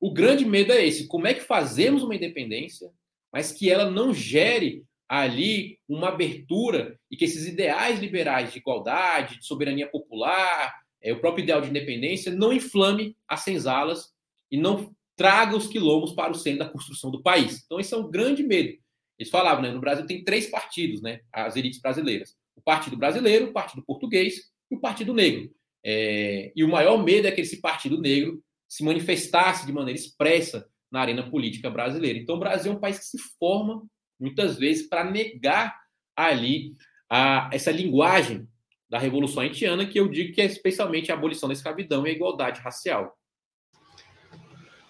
O 0.00 0.12
grande 0.12 0.44
medo 0.44 0.72
é 0.72 0.84
esse: 0.84 1.06
como 1.06 1.26
é 1.26 1.34
que 1.34 1.40
fazemos 1.40 2.02
uma 2.02 2.14
independência, 2.14 2.90
mas 3.32 3.52
que 3.52 3.70
ela 3.70 3.90
não 3.90 4.12
gere 4.12 4.84
ali 5.08 5.78
uma 5.88 6.08
abertura 6.08 6.98
e 7.10 7.16
que 7.16 7.24
esses 7.24 7.46
ideais 7.46 7.98
liberais 7.98 8.52
de 8.52 8.58
igualdade, 8.58 9.38
de 9.38 9.46
soberania 9.46 9.88
popular, 9.88 10.72
é, 11.02 11.12
o 11.12 11.20
próprio 11.20 11.42
ideal 11.42 11.60
de 11.60 11.68
independência, 11.68 12.32
não 12.32 12.52
inflame 12.52 13.16
as 13.26 13.40
senzalas 13.40 14.12
e 14.50 14.56
não 14.56 14.94
traga 15.16 15.56
os 15.56 15.66
quilombos 15.66 16.12
para 16.12 16.30
o 16.30 16.34
centro 16.34 16.60
da 16.60 16.68
construção 16.68 17.10
do 17.10 17.22
país. 17.22 17.62
Então, 17.64 17.80
esse 17.80 17.92
é 17.92 17.96
um 17.96 18.10
grande 18.10 18.42
medo. 18.42 18.78
Eles 19.18 19.30
falavam, 19.30 19.62
né, 19.62 19.70
no 19.70 19.80
Brasil 19.80 20.06
tem 20.06 20.24
três 20.24 20.48
partidos, 20.48 21.02
né, 21.02 21.20
as 21.32 21.56
elites 21.56 21.80
brasileiras: 21.80 22.36
o 22.60 22.62
Partido 22.62 22.96
Brasileiro, 22.96 23.46
o 23.46 23.52
Partido 23.52 23.82
Português 23.82 24.50
e 24.70 24.76
o 24.76 24.80
Partido 24.80 25.14
Negro. 25.14 25.50
É, 25.84 26.52
e 26.54 26.62
o 26.62 26.68
maior 26.68 27.02
medo 27.02 27.26
é 27.26 27.32
que 27.32 27.40
esse 27.40 27.60
Partido 27.60 27.98
Negro 28.00 28.42
se 28.68 28.84
manifestasse 28.84 29.66
de 29.66 29.72
maneira 29.72 29.98
expressa 29.98 30.68
na 30.92 31.00
arena 31.00 31.28
política 31.28 31.70
brasileira. 31.70 32.18
Então, 32.18 32.36
o 32.36 32.38
Brasil 32.38 32.72
é 32.72 32.74
um 32.74 32.80
país 32.80 32.98
que 32.98 33.06
se 33.06 33.18
forma, 33.38 33.82
muitas 34.18 34.56
vezes, 34.56 34.88
para 34.88 35.04
negar 35.04 35.74
ali 36.14 36.74
a, 37.08 37.48
essa 37.52 37.70
linguagem 37.70 38.46
da 38.88 38.98
Revolução 38.98 39.42
Haitiana, 39.42 39.86
que 39.86 39.98
eu 39.98 40.08
digo 40.08 40.34
que 40.34 40.40
é 40.40 40.44
especialmente 40.44 41.10
a 41.10 41.14
abolição 41.14 41.48
da 41.48 41.54
escravidão 41.54 42.06
e 42.06 42.10
a 42.10 42.12
igualdade 42.12 42.60
racial. 42.60 43.16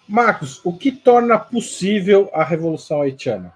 Marcos, 0.08 0.60
o 0.64 0.76
que 0.76 0.90
torna 0.90 1.38
possível 1.38 2.28
a 2.32 2.42
Revolução 2.42 3.02
Haitiana? 3.02 3.54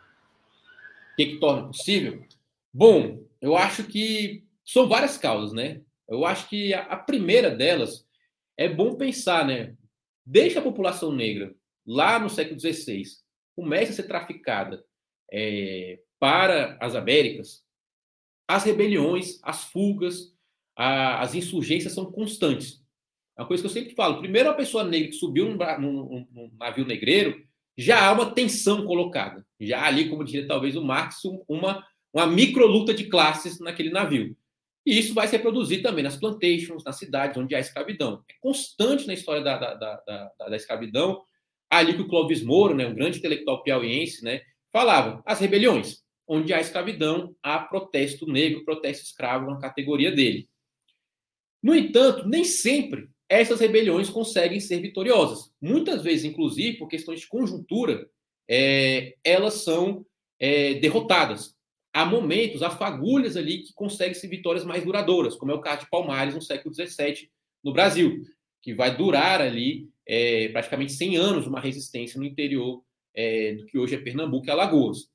O 1.13 1.17
que, 1.17 1.27
que 1.27 1.37
torna 1.39 1.67
possível? 1.67 2.25
Bom, 2.73 3.24
eu 3.45 3.59
acho 3.59 3.85
que 3.85 4.43
são 4.65 4.89
várias 4.89 5.19
causas, 5.19 5.53
né? 5.53 5.83
Eu 6.09 6.25
acho 6.25 6.49
que 6.49 6.73
a, 6.73 6.97
primeira 6.97 7.51
delas 7.51 8.09
é 8.57 8.67
bom 8.67 8.97
pensar, 8.97 9.47
né? 9.47 9.77
Desde 10.25 10.59
a 10.59 10.63
população 10.63 11.13
negra, 11.13 11.55
lá 11.87 12.19
no 12.19 12.31
século 12.31 12.59
XVI, 12.59 13.03
começa 13.55 13.93
a 13.93 13.97
ser 13.97 14.05
traficada 14.05 14.83
é, 15.31 16.01
para 16.19 16.79
as 16.81 16.95
Américas, 16.95 17.63
as 18.49 18.65
rebeliões, 18.65 19.39
as 19.43 19.65
fugas, 19.65 20.35
a, 20.75 21.21
as 21.21 21.35
insurgências 21.35 21.93
são 21.93 22.11
constantes. 22.11 22.83
É 23.37 23.43
uma 23.43 23.47
coisa 23.47 23.63
que 23.63 23.67
eu 23.67 23.73
sempre 23.73 23.95
falo. 23.95 24.21
Primeiro, 24.21 24.49
a 24.49 24.55
pessoa 24.55 24.85
negra 24.85 25.09
que 25.09 25.17
subiu 25.17 25.51
num, 25.51 25.59
num, 25.79 26.29
num 26.33 26.51
navio 26.59 26.87
negreiro, 26.87 27.45
já 27.77 28.09
há 28.09 28.13
uma 28.13 28.33
tensão 28.33 28.87
colocada. 28.87 29.47
Já 29.61 29.85
ali, 29.85 30.09
como 30.09 30.25
diria 30.25 30.49
talvez 30.49 30.77
o 30.77 30.83
Marx, 30.83 31.21
uma, 31.47 31.85
uma 32.15 32.27
micro 32.27 32.67
luta 32.67 32.95
de 32.95 33.05
classes 33.05 33.59
naquele 33.59 33.91
navio. 33.91 34.37
E 34.87 34.99
isso 34.99 35.13
vai 35.13 35.27
se 35.27 35.37
reproduzir 35.37 35.83
também 35.83 36.05
nas 36.05 36.17
plantations, 36.17 36.85
nas 36.85 36.97
cidades 36.97 37.37
onde 37.37 37.55
há 37.55 37.59
escravidão. 37.59 38.23
É 38.31 38.35
constante 38.41 39.07
na 39.07 39.15
história 39.15 39.43
da, 39.43 39.59
da, 39.59 39.75
da, 39.75 40.33
da, 40.39 40.49
da 40.49 40.57
escravidão. 40.57 41.23
Ali 41.71 41.95
que 41.95 42.03
o 42.03 42.09
Clóvis 42.09 42.43
Moro, 42.43 42.75
né, 42.75 42.87
um 42.87 42.95
grande 42.95 43.19
intelectual 43.19 43.63
piauiense, 43.63 44.23
né, 44.23 44.43
falava 44.73 45.23
as 45.27 45.41
rebeliões. 45.41 46.05
Onde 46.29 46.55
há 46.55 46.61
escravidão, 46.61 47.35
há 47.43 47.59
protesto 47.59 48.27
negro, 48.27 48.65
protesto 48.65 49.05
escravo 49.05 49.51
na 49.51 49.59
categoria 49.59 50.13
dele. 50.13 50.49
No 51.63 51.75
entanto, 51.75 52.29
nem 52.29 52.45
sempre 52.45 53.09
essas 53.29 53.59
rebeliões 53.59 54.11
conseguem 54.11 54.61
ser 54.61 54.81
vitoriosas. 54.81 55.51
Muitas 55.61 56.03
vezes, 56.03 56.25
inclusive, 56.25 56.77
por 56.77 56.89
questões 56.89 57.21
de 57.21 57.27
conjuntura, 57.27 58.07
é, 58.49 59.17
elas 59.25 59.55
são 59.55 60.05
é, 60.39 60.75
derrotadas. 60.75 61.55
Há 61.95 62.05
momentos, 62.05 62.61
há 62.61 62.71
fagulhas 62.71 63.37
ali 63.37 63.63
que 63.63 63.73
conseguem-se 63.73 64.27
vitórias 64.27 64.65
mais 64.65 64.85
duradouras, 64.85 65.37
como 65.37 65.53
é 65.53 65.55
o 65.55 65.61
caso 65.61 65.83
de 65.83 65.91
Palmares 65.91 66.35
no 66.35 66.43
século 66.43 66.75
XVII 66.75 67.31
no 67.63 67.73
Brasil, 67.73 68.21
que 68.61 68.75
vai 68.75 68.95
durar 68.97 69.41
ali 69.41 69.89
é, 70.05 70.49
praticamente 70.49 70.93
100 70.93 71.17
anos 71.17 71.47
uma 71.47 71.61
resistência 71.61 72.19
no 72.19 72.27
interior 72.27 72.83
é, 73.15 73.55
do 73.55 73.67
que 73.67 73.79
hoje 73.79 73.95
é 73.95 73.99
Pernambuco 73.99 74.47
e 74.47 74.51
Alagoas. 74.51 75.03
O 75.03 75.09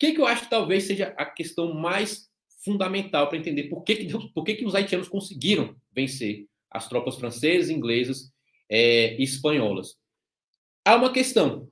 que, 0.00 0.12
que 0.12 0.20
eu 0.20 0.26
acho 0.26 0.42
que 0.42 0.50
talvez 0.50 0.84
seja 0.84 1.14
a 1.16 1.24
questão 1.24 1.72
mais 1.72 2.28
fundamental 2.64 3.28
para 3.28 3.38
entender 3.38 3.64
por 3.64 3.84
que, 3.84 3.94
que, 3.94 4.28
por 4.30 4.42
que, 4.42 4.56
que 4.56 4.66
os 4.66 4.74
haitianos 4.74 5.08
conseguiram 5.08 5.76
vencer 5.92 6.46
as 6.68 6.88
tropas 6.88 7.16
francesas, 7.16 7.70
inglesas 7.70 8.32
é, 8.68 9.16
e 9.16 9.22
espanholas? 9.22 9.96
Há 10.84 10.96
uma 10.96 11.12
questão, 11.12 11.68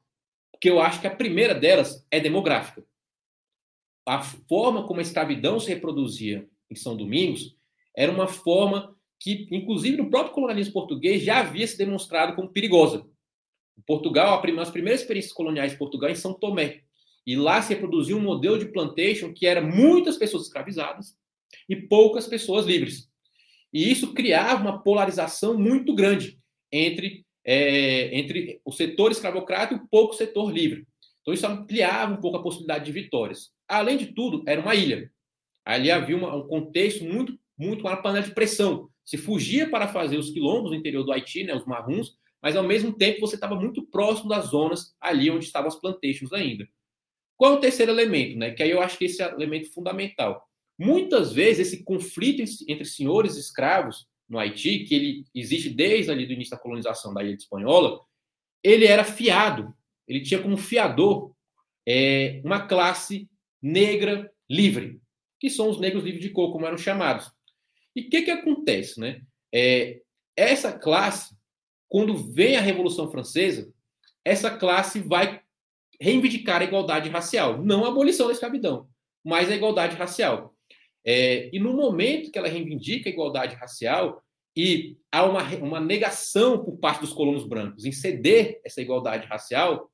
que 0.60 0.70
eu 0.70 0.80
acho 0.80 1.00
que 1.00 1.08
a 1.08 1.16
primeira 1.16 1.52
delas 1.52 2.06
é 2.12 2.20
demográfica 2.20 2.84
a 4.06 4.22
forma 4.22 4.86
como 4.86 5.00
a 5.00 5.02
escravidão 5.02 5.60
se 5.60 5.68
reproduzia 5.68 6.48
em 6.70 6.74
São 6.74 6.96
Domingos 6.96 7.54
era 7.96 8.10
uma 8.10 8.26
forma 8.26 8.96
que, 9.18 9.46
inclusive, 9.50 9.96
no 9.96 10.08
próprio 10.08 10.34
colonialismo 10.34 10.72
português 10.72 11.22
já 11.22 11.40
havia 11.40 11.66
se 11.66 11.76
demonstrado 11.76 12.34
como 12.34 12.48
perigosa. 12.48 13.06
Portugal, 13.86 14.34
as 14.58 14.70
primeiras 14.70 15.00
experiências 15.00 15.32
coloniais 15.32 15.72
de 15.72 15.78
Portugal 15.78 16.10
em 16.10 16.14
São 16.14 16.32
Tomé. 16.32 16.82
E 17.26 17.36
lá 17.36 17.60
se 17.60 17.74
reproduziu 17.74 18.16
um 18.16 18.22
modelo 18.22 18.58
de 18.58 18.66
plantation 18.66 19.32
que 19.32 19.46
era 19.46 19.60
muitas 19.60 20.16
pessoas 20.16 20.44
escravizadas 20.44 21.14
e 21.68 21.76
poucas 21.76 22.26
pessoas 22.26 22.66
livres. 22.66 23.08
E 23.72 23.90
isso 23.90 24.14
criava 24.14 24.62
uma 24.62 24.82
polarização 24.82 25.56
muito 25.56 25.94
grande 25.94 26.38
entre, 26.72 27.24
é, 27.44 28.16
entre 28.18 28.60
o 28.64 28.72
setor 28.72 29.12
escravocrata 29.12 29.74
e 29.74 29.76
o 29.76 29.88
pouco 29.88 30.14
setor 30.14 30.50
livre. 30.50 30.86
Então 31.20 31.34
isso 31.34 31.46
ampliava 31.46 32.12
um 32.12 32.20
pouco 32.20 32.38
a 32.38 32.42
possibilidade 32.42 32.86
de 32.86 32.92
vitórias. 32.92 33.50
Além 33.70 33.96
de 33.96 34.06
tudo, 34.06 34.42
era 34.46 34.60
uma 34.60 34.74
ilha. 34.74 35.10
Ali 35.64 35.92
havia 35.92 36.16
uma, 36.16 36.34
um 36.34 36.46
contexto 36.48 37.04
muito, 37.04 37.38
muito 37.56 37.82
uma 37.82 37.96
panela 37.96 38.26
de 38.26 38.34
pressão. 38.34 38.90
Se 39.04 39.16
fugia 39.16 39.70
para 39.70 39.86
fazer 39.86 40.18
os 40.18 40.30
quilombos 40.30 40.72
no 40.72 40.76
interior 40.76 41.04
do 41.04 41.12
Haiti, 41.12 41.44
né, 41.44 41.54
os 41.54 41.64
marruns, 41.64 42.16
mas 42.42 42.56
ao 42.56 42.64
mesmo 42.64 42.92
tempo 42.92 43.20
você 43.20 43.36
estava 43.36 43.54
muito 43.54 43.86
próximo 43.86 44.28
das 44.28 44.46
zonas 44.46 44.94
ali 45.00 45.30
onde 45.30 45.44
estavam 45.44 45.68
as 45.68 45.78
plantations 45.78 46.32
ainda. 46.32 46.66
Qual 47.36 47.54
é 47.54 47.56
o 47.56 47.60
terceiro 47.60 47.92
elemento? 47.92 48.36
Né? 48.36 48.50
Que 48.50 48.64
aí 48.64 48.70
eu 48.70 48.82
acho 48.82 48.98
que 48.98 49.04
esse 49.04 49.22
é 49.22 49.32
o 49.32 49.36
elemento 49.36 49.72
fundamental. 49.72 50.44
Muitas 50.76 51.32
vezes 51.32 51.68
esse 51.68 51.84
conflito 51.84 52.42
entre 52.66 52.84
senhores 52.84 53.36
e 53.36 53.40
escravos 53.40 54.08
no 54.28 54.38
Haiti, 54.38 54.80
que 54.80 54.94
ele 54.94 55.24
existe 55.32 55.70
desde 55.70 56.10
ali 56.10 56.26
do 56.26 56.32
início 56.32 56.56
da 56.56 56.62
colonização 56.62 57.14
da 57.14 57.22
ilha 57.22 57.34
espanhola, 57.34 58.00
ele 58.64 58.84
era 58.84 59.04
fiado, 59.04 59.72
ele 60.08 60.20
tinha 60.22 60.42
como 60.42 60.56
fiador 60.56 61.32
é, 61.86 62.40
uma 62.44 62.66
classe 62.66 63.28
negra 63.62 64.30
livre, 64.48 65.00
que 65.38 65.50
são 65.50 65.68
os 65.68 65.78
negros 65.78 66.04
livres 66.04 66.22
de 66.22 66.30
cor, 66.30 66.52
como 66.52 66.66
eram 66.66 66.78
chamados. 66.78 67.30
E 67.94 68.02
o 68.02 68.10
que, 68.10 68.22
que 68.22 68.30
acontece? 68.30 69.00
Né? 69.00 69.22
É, 69.52 70.00
essa 70.36 70.72
classe, 70.72 71.34
quando 71.88 72.16
vem 72.16 72.56
a 72.56 72.60
Revolução 72.60 73.10
Francesa, 73.10 73.72
essa 74.24 74.50
classe 74.50 75.00
vai 75.00 75.40
reivindicar 76.00 76.62
a 76.62 76.64
igualdade 76.64 77.08
racial, 77.08 77.62
não 77.62 77.84
a 77.84 77.88
abolição 77.88 78.26
da 78.26 78.32
escravidão, 78.32 78.88
mas 79.24 79.50
a 79.50 79.54
igualdade 79.54 79.96
racial. 79.96 80.54
É, 81.04 81.50
e 81.52 81.58
no 81.58 81.72
momento 81.74 82.30
que 82.30 82.38
ela 82.38 82.48
reivindica 82.48 83.08
a 83.08 83.12
igualdade 83.12 83.54
racial 83.56 84.22
e 84.56 84.96
há 85.10 85.24
uma, 85.24 85.42
uma 85.56 85.80
negação 85.80 86.62
por 86.62 86.78
parte 86.78 87.00
dos 87.00 87.12
colonos 87.12 87.46
brancos 87.46 87.84
em 87.84 87.92
ceder 87.92 88.60
essa 88.64 88.80
igualdade 88.80 89.26
racial, 89.26 89.90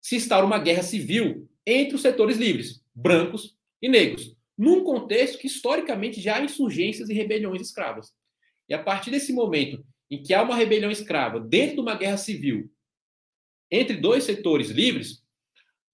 se 0.00 0.16
instaura 0.16 0.46
uma 0.46 0.58
guerra 0.58 0.82
civil 0.82 1.48
entre 1.66 1.94
os 1.94 2.02
setores 2.02 2.36
livres, 2.36 2.82
brancos 2.94 3.56
e 3.82 3.88
negros, 3.88 4.34
num 4.56 4.82
contexto 4.84 5.38
que 5.38 5.46
historicamente 5.46 6.20
já 6.20 6.36
há 6.36 6.42
insurgências 6.42 7.08
e 7.08 7.14
rebeliões 7.14 7.60
escravas. 7.60 8.12
E 8.68 8.74
a 8.74 8.82
partir 8.82 9.10
desse 9.10 9.32
momento 9.32 9.84
em 10.10 10.22
que 10.22 10.34
há 10.34 10.42
uma 10.42 10.56
rebelião 10.56 10.90
escrava 10.90 11.40
dentro 11.40 11.76
de 11.76 11.80
uma 11.80 11.94
guerra 11.94 12.16
civil 12.16 12.70
entre 13.70 13.96
dois 13.96 14.24
setores 14.24 14.70
livres, 14.70 15.22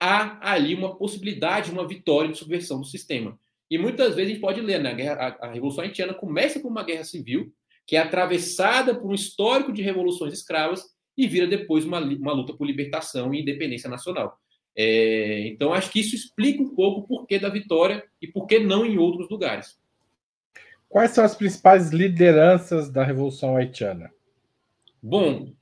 há 0.00 0.52
ali 0.52 0.74
uma 0.74 0.96
possibilidade 0.96 1.66
de 1.66 1.72
uma 1.72 1.86
vitória 1.86 2.30
de 2.30 2.38
subversão 2.38 2.80
do 2.80 2.86
sistema. 2.86 3.38
E 3.70 3.76
muitas 3.76 4.14
vezes 4.14 4.30
a 4.30 4.32
gente 4.34 4.40
pode 4.40 4.60
ler, 4.60 4.80
né? 4.80 4.90
a, 4.90 4.94
guerra, 4.94 5.36
a, 5.40 5.46
a 5.46 5.52
Revolução 5.52 5.84
Haitiana 5.84 6.14
começa 6.14 6.60
com 6.60 6.68
uma 6.68 6.84
guerra 6.84 7.04
civil, 7.04 7.52
que 7.86 7.96
é 7.96 8.00
atravessada 8.00 8.94
por 8.94 9.10
um 9.10 9.14
histórico 9.14 9.72
de 9.72 9.82
revoluções 9.82 10.32
escravas 10.32 10.95
e 11.16 11.26
vira 11.26 11.46
depois 11.46 11.84
uma, 11.84 12.00
uma 12.00 12.32
luta 12.32 12.52
por 12.52 12.66
libertação 12.66 13.32
e 13.32 13.40
independência 13.40 13.88
nacional. 13.88 14.38
É, 14.76 15.46
então, 15.48 15.72
acho 15.72 15.90
que 15.90 16.00
isso 16.00 16.14
explica 16.14 16.62
um 16.62 16.74
pouco 16.74 17.00
o 17.00 17.06
porquê 17.06 17.38
da 17.38 17.48
vitória 17.48 18.04
e 18.20 18.26
por 18.26 18.46
que 18.46 18.58
não 18.58 18.84
em 18.84 18.98
outros 18.98 19.28
lugares. 19.30 19.78
Quais 20.88 21.12
são 21.12 21.24
as 21.24 21.34
principais 21.34 21.90
lideranças 21.90 22.90
da 22.90 23.02
Revolução 23.02 23.56
Haitiana? 23.56 24.10
Bom, 25.02 25.52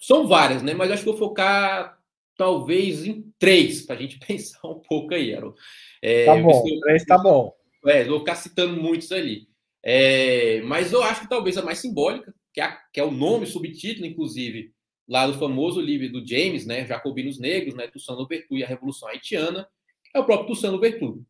são 0.00 0.26
várias, 0.26 0.62
né? 0.62 0.74
Mas 0.74 0.90
acho 0.90 1.02
que 1.04 1.10
vou 1.10 1.18
focar 1.18 1.98
talvez 2.36 3.06
em 3.06 3.32
três, 3.38 3.82
para 3.82 3.96
a 3.96 3.98
gente 3.98 4.18
pensar 4.26 4.66
um 4.66 4.80
pouco 4.80 5.14
aí, 5.14 5.34
Aaron. 5.34 5.54
É, 6.00 6.24
tá 6.24 6.36
bom, 6.36 6.64
eu, 6.66 6.80
três 6.80 7.04
tá 7.04 7.18
bom. 7.18 7.54
É, 7.86 8.04
vou 8.04 8.20
ficar 8.20 8.36
citando 8.36 8.80
muitos 8.80 9.12
ali. 9.12 9.48
É, 9.82 10.62
mas 10.62 10.92
eu 10.92 11.02
acho 11.02 11.22
que 11.22 11.28
talvez 11.28 11.58
a 11.58 11.62
mais 11.62 11.78
simbólica, 11.78 12.34
que 12.52 12.60
é, 12.60 12.76
que 12.92 13.00
é 13.00 13.04
o 13.04 13.10
nome, 13.10 13.46
subtítulo, 13.46 14.06
inclusive, 14.06 14.72
lá 15.12 15.26
do 15.26 15.38
famoso 15.38 15.78
livro 15.78 16.10
do 16.10 16.26
James, 16.26 16.64
né, 16.64 16.86
Jacobinos 16.86 17.38
Negros, 17.38 17.74
né, 17.74 17.86
Toussaint 17.86 18.16
Louverture 18.16 18.58
e 18.58 18.64
a 18.64 18.66
Revolução 18.66 19.06
Haitiana, 19.10 19.68
é 20.14 20.18
o 20.18 20.24
próprio 20.24 20.46
Toussaint 20.46 20.72
Louverture, 20.72 21.20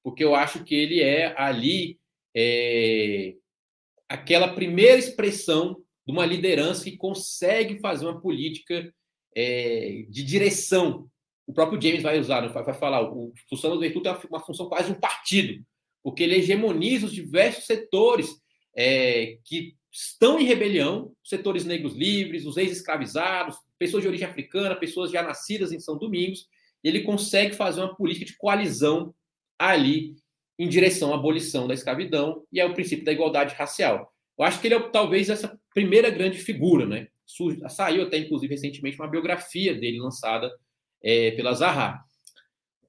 porque 0.00 0.22
eu 0.22 0.36
acho 0.36 0.62
que 0.62 0.76
ele 0.76 1.00
é 1.00 1.34
ali 1.36 1.98
é, 2.36 3.34
aquela 4.08 4.54
primeira 4.54 4.96
expressão 4.96 5.82
de 6.06 6.12
uma 6.12 6.24
liderança 6.24 6.84
que 6.84 6.96
consegue 6.96 7.80
fazer 7.80 8.06
uma 8.06 8.20
política 8.20 8.94
é, 9.34 10.04
de 10.08 10.22
direção. 10.22 11.08
O 11.44 11.52
próprio 11.52 11.82
James 11.82 12.04
vai 12.04 12.20
usar, 12.20 12.42
né, 12.42 12.48
vai 12.48 12.74
falar, 12.74 13.02
o 13.02 13.32
Toussaint 13.48 13.72
Louverture 13.72 14.04
tem 14.04 14.30
uma 14.30 14.38
função 14.38 14.68
quase 14.68 14.86
de 14.86 14.96
um 14.96 15.00
partido, 15.00 15.64
porque 16.00 16.22
ele 16.22 16.36
hegemoniza 16.36 17.06
os 17.06 17.12
diversos 17.12 17.66
setores 17.66 18.40
é, 18.76 19.38
que 19.44 19.74
estão 19.92 20.40
em 20.40 20.44
rebelião, 20.44 21.12
setores 21.22 21.66
negros 21.66 21.94
livres, 21.94 22.46
os 22.46 22.56
ex-escravizados, 22.56 23.58
pessoas 23.78 24.02
de 24.02 24.08
origem 24.08 24.26
africana, 24.26 24.74
pessoas 24.74 25.10
já 25.10 25.22
nascidas 25.22 25.70
em 25.70 25.78
São 25.78 25.98
Domingos, 25.98 26.48
ele 26.82 27.02
consegue 27.02 27.54
fazer 27.54 27.80
uma 27.80 27.94
política 27.94 28.24
de 28.24 28.36
coalizão 28.36 29.14
ali 29.58 30.16
em 30.58 30.66
direção 30.66 31.12
à 31.12 31.16
abolição 31.16 31.68
da 31.68 31.74
escravidão 31.74 32.42
e 32.50 32.60
ao 32.60 32.72
princípio 32.72 33.04
da 33.04 33.12
igualdade 33.12 33.54
racial. 33.54 34.12
Eu 34.38 34.44
acho 34.44 34.60
que 34.60 34.66
ele 34.66 34.74
é 34.74 34.80
talvez 34.80 35.28
essa 35.28 35.60
primeira 35.74 36.08
grande 36.08 36.38
figura, 36.38 36.86
né? 36.86 37.08
Saiu 37.68 38.02
até, 38.02 38.16
inclusive, 38.16 38.54
recentemente 38.54 38.98
uma 38.98 39.08
biografia 39.08 39.74
dele 39.74 40.00
lançada 40.00 40.50
é, 41.02 41.32
pela 41.32 41.52
Zaha. 41.52 42.00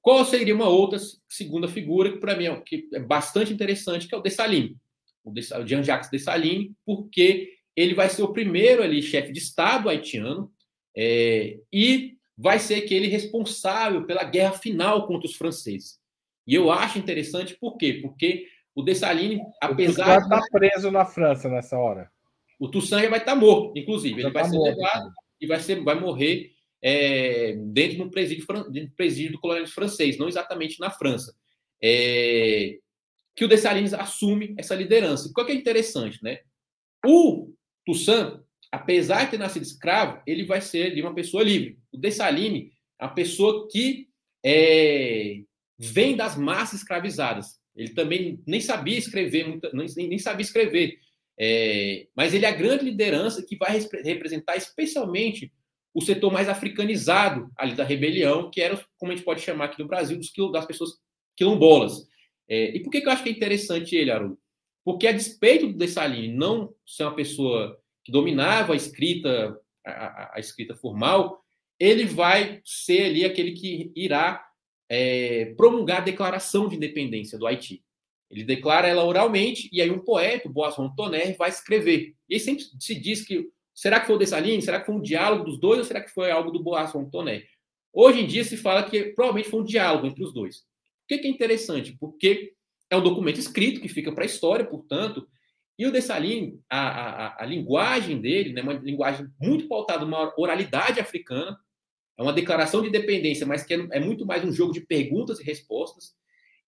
Qual 0.00 0.24
seria 0.24 0.54
uma 0.54 0.68
outra 0.68 0.98
segunda 1.28 1.68
figura 1.68 2.12
que, 2.12 2.18
para 2.18 2.36
mim, 2.36 2.46
é, 2.46 2.60
que 2.60 2.88
é 2.92 3.00
bastante 3.00 3.52
interessante, 3.52 4.08
que 4.08 4.14
é 4.14 4.18
o 4.18 4.22
Dessalines 4.22 4.76
o 5.24 5.66
Jean-Jacques 5.66 6.10
Dessalines, 6.10 6.72
porque 6.84 7.52
ele 7.74 7.94
vai 7.94 8.08
ser 8.08 8.22
o 8.22 8.32
primeiro 8.32 8.82
ali 8.82 9.02
chefe 9.02 9.32
de 9.32 9.38
Estado 9.38 9.88
haitiano 9.88 10.52
é, 10.96 11.58
e 11.72 12.16
vai 12.36 12.58
ser 12.58 12.76
aquele 12.76 13.06
responsável 13.08 14.04
pela 14.04 14.24
guerra 14.24 14.52
final 14.52 15.06
contra 15.06 15.26
os 15.26 15.36
franceses. 15.36 15.98
E 16.46 16.54
eu 16.54 16.70
acho 16.70 16.98
interessante 16.98 17.56
por 17.56 17.76
quê? 17.76 18.00
Porque 18.02 18.46
o 18.74 18.82
Dessalines, 18.82 19.40
apesar 19.60 20.18
de... 20.18 20.24
estar 20.24 20.40
tá 20.40 20.46
preso 20.50 20.90
na 20.90 21.04
França 21.04 21.48
nessa 21.48 21.78
hora. 21.78 22.10
O 22.58 22.68
Toussaint 22.68 23.04
já 23.04 23.10
vai 23.10 23.18
estar 23.18 23.34
morto, 23.34 23.78
inclusive. 23.78 24.20
Já 24.20 24.28
ele 24.28 24.34
vai 24.34 24.42
tá 24.42 24.48
ser 24.48 24.56
morto, 24.56 24.76
levado 24.76 25.12
e 25.40 25.46
vai, 25.46 25.60
ser, 25.60 25.82
vai 25.82 25.98
morrer 25.98 26.52
é, 26.82 27.54
dentro 27.66 27.96
de 27.96 28.02
um 28.02 28.10
presídio, 28.10 28.46
de 28.70 28.82
um 28.82 28.90
presídio 28.90 29.32
do 29.32 29.40
colonialismo 29.40 29.74
francês, 29.74 30.18
não 30.18 30.28
exatamente 30.28 30.78
na 30.80 30.90
França. 30.90 31.34
É, 31.82 32.78
que 33.36 33.44
o 33.44 33.48
Dessalines 33.48 33.92
assume 33.92 34.54
essa 34.58 34.74
liderança. 34.74 35.30
Qual 35.34 35.46
que 35.46 35.52
é 35.52 35.54
interessante, 35.54 36.22
né? 36.22 36.40
O 37.04 37.52
Toussaint, 37.84 38.40
apesar 38.70 39.24
de 39.24 39.32
ter 39.32 39.38
nascido 39.38 39.62
escravo, 39.62 40.22
ele 40.26 40.44
vai 40.44 40.60
ser 40.60 40.94
de 40.94 41.02
uma 41.02 41.14
pessoa 41.14 41.42
livre. 41.42 41.78
O 41.92 41.98
Dessalines 41.98 42.72
é 43.00 43.04
uma 43.04 43.14
pessoa 43.14 43.68
que 43.70 44.08
é, 44.44 45.40
vem 45.78 46.16
das 46.16 46.36
massas 46.36 46.80
escravizadas. 46.80 47.58
Ele 47.74 47.90
também 47.90 48.40
nem 48.46 48.60
sabia 48.60 48.98
escrever, 48.98 49.60
nem, 49.72 50.08
nem 50.08 50.18
sabia 50.18 50.44
escrever. 50.44 50.98
É, 51.38 52.06
mas 52.14 52.32
ele 52.32 52.46
é 52.46 52.48
a 52.48 52.54
grande 52.54 52.84
liderança 52.84 53.44
que 53.44 53.56
vai 53.56 53.80
representar 54.04 54.56
especialmente 54.56 55.52
o 55.92 56.00
setor 56.00 56.32
mais 56.32 56.48
africanizado 56.48 57.50
ali 57.56 57.74
da 57.74 57.84
rebelião, 57.84 58.50
que 58.50 58.60
era, 58.60 58.84
como 58.98 59.12
a 59.12 59.16
gente 59.16 59.24
pode 59.24 59.40
chamar 59.40 59.66
aqui 59.66 59.80
no 59.80 59.88
Brasil, 59.88 60.18
das 60.52 60.66
pessoas 60.66 60.90
quilombolas. 61.36 62.06
É, 62.48 62.76
e 62.76 62.80
por 62.80 62.90
que, 62.90 63.00
que 63.00 63.08
eu 63.08 63.12
acho 63.12 63.22
que 63.22 63.28
é 63.28 63.32
interessante 63.32 63.96
ele, 63.96 64.10
Haroldo? 64.10 64.38
Porque, 64.84 65.06
a 65.06 65.12
despeito 65.12 65.66
do 65.66 65.78
Dessalines 65.78 66.36
não 66.36 66.74
ser 66.86 67.04
uma 67.04 67.14
pessoa 67.14 67.80
que 68.04 68.12
dominava 68.12 68.74
a 68.74 68.76
escrita, 68.76 69.58
a, 69.84 70.36
a, 70.36 70.40
escrita 70.40 70.74
formal, 70.74 71.42
ele 71.80 72.04
vai 72.04 72.60
ser 72.64 73.06
ali 73.06 73.24
aquele 73.24 73.52
que 73.52 73.90
irá 73.96 74.46
é, 74.88 75.54
promulgar 75.56 75.98
a 75.98 76.04
declaração 76.04 76.68
de 76.68 76.76
independência 76.76 77.38
do 77.38 77.46
Haiti. 77.46 77.82
Ele 78.30 78.44
declara 78.44 78.88
ela 78.88 79.04
oralmente 79.04 79.68
e 79.72 79.80
aí 79.80 79.90
um 79.90 79.98
poeta, 79.98 80.48
o 80.48 80.52
Boasson 80.52 80.94
Tonnerre, 80.94 81.34
vai 81.34 81.48
escrever. 81.48 82.14
E 82.28 82.38
sempre 82.38 82.64
se 82.78 82.94
diz 82.94 83.24
que 83.24 83.48
será 83.74 84.00
que 84.00 84.06
foi 84.06 84.16
o 84.16 84.18
Dessalines? 84.18 84.64
Será 84.64 84.80
que 84.80 84.86
foi 84.86 84.94
um 84.94 85.00
diálogo 85.00 85.44
dos 85.44 85.58
dois 85.58 85.78
ou 85.78 85.84
será 85.84 86.00
que 86.00 86.10
foi 86.10 86.30
algo 86.30 86.50
do 86.50 86.62
Boasson 86.62 87.08
Tonnerre? 87.08 87.46
Hoje 87.92 88.20
em 88.20 88.26
dia 88.26 88.44
se 88.44 88.56
fala 88.56 88.82
que 88.82 89.04
provavelmente 89.14 89.50
foi 89.50 89.60
um 89.60 89.64
diálogo 89.64 90.06
entre 90.06 90.24
os 90.24 90.32
dois. 90.32 90.64
Por 91.06 91.20
que, 91.20 91.26
é 91.26 91.30
interessante? 91.30 91.96
Porque 91.98 92.54
é 92.90 92.96
um 92.96 93.02
documento 93.02 93.38
escrito 93.38 93.80
que 93.80 93.88
fica 93.88 94.12
para 94.12 94.24
a 94.24 94.26
história, 94.26 94.64
portanto, 94.64 95.28
e 95.78 95.86
o 95.86 95.92
Dessalines, 95.92 96.58
a, 96.70 96.78
a, 96.88 97.42
a, 97.42 97.46
linguagem 97.46 98.20
dele, 98.20 98.52
né, 98.52 98.62
uma 98.62 98.74
linguagem 98.74 99.26
muito 99.40 99.66
pautada 99.66 100.04
numa 100.04 100.32
oralidade 100.36 101.00
africana, 101.00 101.58
é 102.16 102.22
uma 102.22 102.32
declaração 102.32 102.80
de 102.80 102.88
independência, 102.88 103.44
mas 103.44 103.64
que 103.64 103.74
é, 103.74 103.88
é, 103.92 104.00
muito 104.00 104.24
mais 104.24 104.44
um 104.44 104.52
jogo 104.52 104.72
de 104.72 104.80
perguntas 104.80 105.40
e 105.40 105.44
respostas. 105.44 106.14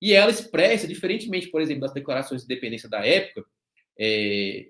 E 0.03 0.12
ela 0.12 0.31
expressa, 0.31 0.88
diferentemente, 0.88 1.49
por 1.49 1.61
exemplo, 1.61 1.83
das 1.83 1.92
declarações 1.92 2.42
de 2.44 2.53
independência 2.53 2.88
da 2.88 3.07
época, 3.07 3.44
é, 3.99 4.66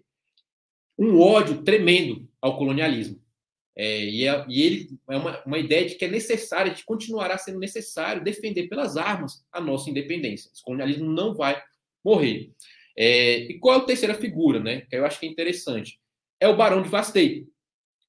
um 0.98 1.18
ódio 1.18 1.62
tremendo 1.62 2.28
ao 2.40 2.56
colonialismo. 2.58 3.20
É, 3.76 4.04
e, 4.04 4.26
é, 4.26 4.44
e, 4.48 4.62
ele 4.62 4.88
é 5.10 5.16
uma, 5.16 5.42
uma 5.44 5.58
ideia 5.58 5.86
de 5.86 5.96
que 5.96 6.04
é 6.06 6.08
necessário, 6.08 6.74
de 6.74 6.84
continuará 6.84 7.36
sendo 7.36 7.58
necessário 7.58 8.24
defender 8.24 8.68
pelas 8.68 8.96
armas 8.96 9.44
a 9.52 9.60
nossa 9.60 9.90
independência. 9.90 10.50
O 10.60 10.64
colonialismo 10.64 11.12
não 11.12 11.34
vai 11.34 11.62
morrer. 12.02 12.50
É, 12.96 13.40
e 13.40 13.58
qual 13.58 13.80
é 13.80 13.82
a 13.82 13.84
terceira 13.84 14.14
figura, 14.14 14.58
né? 14.58 14.80
Que 14.82 14.96
eu 14.96 15.04
acho 15.04 15.20
que 15.20 15.26
é 15.26 15.28
interessante. 15.28 16.00
É 16.40 16.48
o 16.48 16.56
Barão 16.56 16.82
de 16.82 16.88
Vastei, 16.88 17.46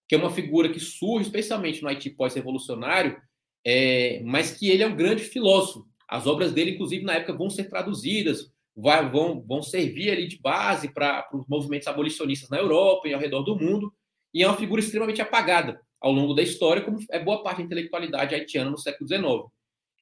que 0.07 0.15
é 0.15 0.17
uma 0.17 0.31
figura 0.31 0.69
que 0.69 0.79
surge 0.79 1.25
especialmente 1.25 1.81
no 1.81 1.89
Haiti 1.89 2.09
pós-revolucionário, 2.09 3.21
é, 3.65 4.21
mas 4.23 4.51
que 4.51 4.69
ele 4.69 4.83
é 4.83 4.87
um 4.87 4.95
grande 4.95 5.23
filósofo. 5.23 5.85
As 6.07 6.25
obras 6.25 6.53
dele, 6.53 6.71
inclusive, 6.71 7.03
na 7.03 7.15
época, 7.15 7.33
vão 7.33 7.49
ser 7.49 7.65
traduzidas, 7.65 8.49
vai, 8.73 9.09
vão, 9.09 9.43
vão 9.45 9.61
servir 9.61 10.11
ali 10.11 10.27
de 10.27 10.39
base 10.39 10.93
para 10.93 11.27
os 11.33 11.45
movimentos 11.49 11.87
abolicionistas 11.89 12.49
na 12.49 12.57
Europa 12.57 13.09
e 13.09 13.13
ao 13.13 13.19
redor 13.19 13.41
do 13.41 13.57
mundo, 13.57 13.91
e 14.33 14.43
é 14.43 14.47
uma 14.47 14.57
figura 14.57 14.81
extremamente 14.81 15.21
apagada 15.21 15.81
ao 15.99 16.11
longo 16.11 16.33
da 16.33 16.43
história, 16.43 16.83
como 16.83 16.99
é 17.09 17.19
boa 17.19 17.41
parte 17.43 17.59
da 17.59 17.63
intelectualidade 17.63 18.35
haitiana 18.35 18.69
no 18.69 18.77
século 18.77 19.07
XIX. 19.07 19.23
O 19.23 19.51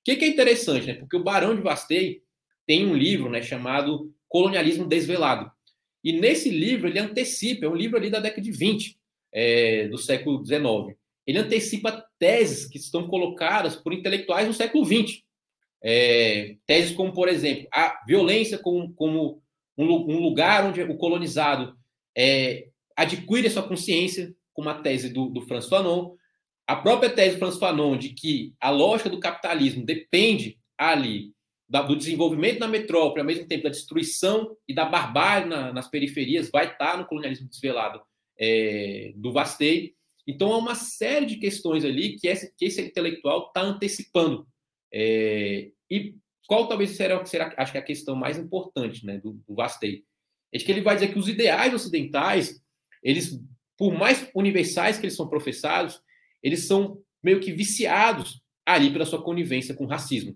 que, 0.03 0.15
que 0.15 0.25
é 0.25 0.27
interessante, 0.27 0.87
né? 0.87 0.93
Porque 0.95 1.15
o 1.15 1.23
Barão 1.23 1.55
de 1.55 1.61
Vastei 1.61 2.21
tem 2.67 2.85
um 2.85 2.95
livro 2.95 3.29
né, 3.29 3.41
chamado 3.41 4.13
Colonialismo 4.27 4.87
Desvelado. 4.87 5.51
E 6.03 6.13
nesse 6.13 6.49
livro 6.49 6.87
ele 6.87 6.99
antecipa, 6.99 7.65
é 7.65 7.69
um 7.69 7.75
livro 7.75 7.97
ali 7.97 8.09
da 8.09 8.19
década 8.19 8.41
de 8.41 8.51
20, 8.51 8.97
é, 9.33 9.87
do 9.87 9.97
século 9.97 10.45
XIX. 10.45 10.97
Ele 11.25 11.39
antecipa 11.39 12.05
teses 12.19 12.67
que 12.67 12.77
estão 12.77 13.07
colocadas 13.07 13.75
por 13.75 13.93
intelectuais 13.93 14.47
no 14.47 14.53
século 14.53 14.85
XX. 14.85 15.23
É, 15.83 16.55
teses 16.65 16.95
como, 16.95 17.11
por 17.11 17.27
exemplo, 17.27 17.67
a 17.71 18.03
violência 18.07 18.57
como, 18.57 18.93
como 18.93 19.41
um, 19.77 19.85
um, 19.85 20.19
lugar 20.19 20.65
onde 20.65 20.81
o 20.81 20.97
colonizado 20.97 21.75
é, 22.15 22.69
adquire 22.95 23.47
a 23.47 23.51
sua 23.51 23.67
consciência, 23.67 24.33
como 24.53 24.69
a 24.69 24.75
tese 24.75 25.09
do, 25.09 25.29
do 25.29 25.41
François 25.41 25.81
Fanon, 25.81 26.15
a 26.67 26.75
própria 26.75 27.09
tese 27.09 27.35
do 27.35 27.39
François 27.39 27.59
Fanon 27.59 27.97
de 27.97 28.09
que 28.09 28.53
a 28.59 28.69
lógica 28.69 29.09
do 29.09 29.19
capitalismo 29.19 29.85
depende 29.85 30.57
ali 30.77 31.33
da, 31.67 31.81
do 31.81 31.95
desenvolvimento 31.95 32.59
na 32.59 32.67
metrópole, 32.67 33.21
ao 33.21 33.25
mesmo 33.25 33.47
tempo 33.47 33.63
da 33.63 33.69
destruição 33.69 34.55
e 34.67 34.73
da 34.73 34.85
barbárie 34.85 35.49
na, 35.49 35.73
nas 35.73 35.89
periferias, 35.89 36.49
vai 36.49 36.71
estar 36.71 36.97
no 36.97 37.05
colonialismo 37.05 37.49
desvelado 37.49 38.01
é, 38.39 39.13
do 39.15 39.31
Vastei. 39.31 39.93
Então, 40.27 40.53
há 40.53 40.57
uma 40.57 40.75
série 40.75 41.25
de 41.25 41.37
questões 41.37 41.85
ali 41.85 42.17
que 42.17 42.27
esse, 42.27 42.53
que 42.55 42.65
esse 42.65 42.81
intelectual 42.81 43.47
está 43.47 43.61
antecipando. 43.61 44.47
É, 44.91 45.69
e 45.89 46.15
qual 46.47 46.67
talvez 46.67 46.91
será, 46.91 47.23
será, 47.25 47.53
acho 47.57 47.71
que 47.71 47.77
é 47.77 47.81
a 47.81 47.85
questão 47.85 48.15
mais 48.15 48.37
importante 48.37 49.05
né, 49.05 49.17
do, 49.17 49.33
do 49.47 49.55
Vastei? 49.55 50.03
É 50.53 50.57
que 50.57 50.71
ele 50.71 50.81
vai 50.81 50.95
dizer 50.95 51.11
que 51.11 51.19
os 51.19 51.27
ideais 51.27 51.73
ocidentais, 51.73 52.61
eles, 53.05 53.39
por 53.77 53.93
mais 53.93 54.27
universais 54.33 54.97
que 54.97 55.05
eles 55.05 55.15
são 55.15 55.29
professados, 55.29 56.01
eles 56.41 56.65
são 56.65 56.99
meio 57.23 57.39
que 57.39 57.51
viciados 57.51 58.41
ali 58.65 58.91
pela 58.91 59.05
sua 59.05 59.21
conivência 59.21 59.75
com 59.75 59.85
o 59.85 59.87
racismo. 59.87 60.35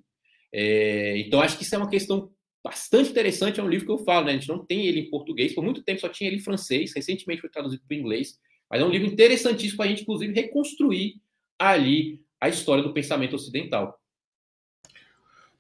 É, 0.54 1.18
então, 1.18 1.42
acho 1.42 1.58
que 1.58 1.64
isso 1.64 1.74
é 1.74 1.78
uma 1.80 1.90
questão 1.90 2.32
bastante 2.64 3.10
interessante. 3.10 3.60
É 3.60 3.64
um 3.64 3.68
livro 3.68 3.88
que 3.88 3.92
eu 3.92 4.06
falo, 4.06 4.28
né? 4.28 4.34
A 4.34 4.36
gente 4.36 4.48
não 4.48 4.64
tem 4.64 4.86
ele 4.86 5.00
em 5.00 5.10
português, 5.10 5.54
por 5.54 5.64
muito 5.64 5.84
tempo 5.84 6.00
só 6.00 6.10
tinha 6.10 6.30
ele 6.30 6.38
em 6.38 6.44
francês, 6.44 6.94
recentemente 6.96 7.42
foi 7.42 7.50
traduzido 7.50 7.84
para 7.88 7.96
o 7.96 8.00
inglês. 8.00 8.40
Mas 8.70 8.82
é 8.82 8.86
um 8.86 8.90
livro 8.90 9.08
interessantíssimo 9.08 9.78
para 9.78 9.88
a 9.88 9.90
gente, 9.90 10.04
inclusive, 10.04 10.32
reconstruir 10.32 11.16
ali 11.58 12.22
a 12.40 12.48
história 12.48 12.84
do 12.84 12.94
pensamento 12.94 13.36
ocidental. 13.36 14.00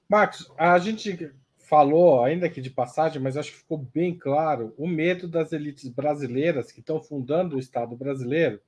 Marcos, 0.07 0.51
a 0.57 0.77
gente 0.77 1.31
falou, 1.69 2.23
ainda 2.23 2.47
aqui 2.47 2.60
de 2.62 2.71
passagem, 2.71 3.21
mas 3.21 3.38
acho 3.38 3.51
que 3.51 3.58
ficou 3.60 3.77
bem 3.77 4.17
claro 4.17 4.73
o 4.75 4.88
medo 4.88 5.27
das 5.27 5.53
elites 5.53 5.88
brasileiras 5.88 6.71
que 6.71 6.79
estão 6.79 6.99
fundando 6.99 7.55
o 7.55 7.60
Estado 7.60 7.95
brasileiro 7.95 8.60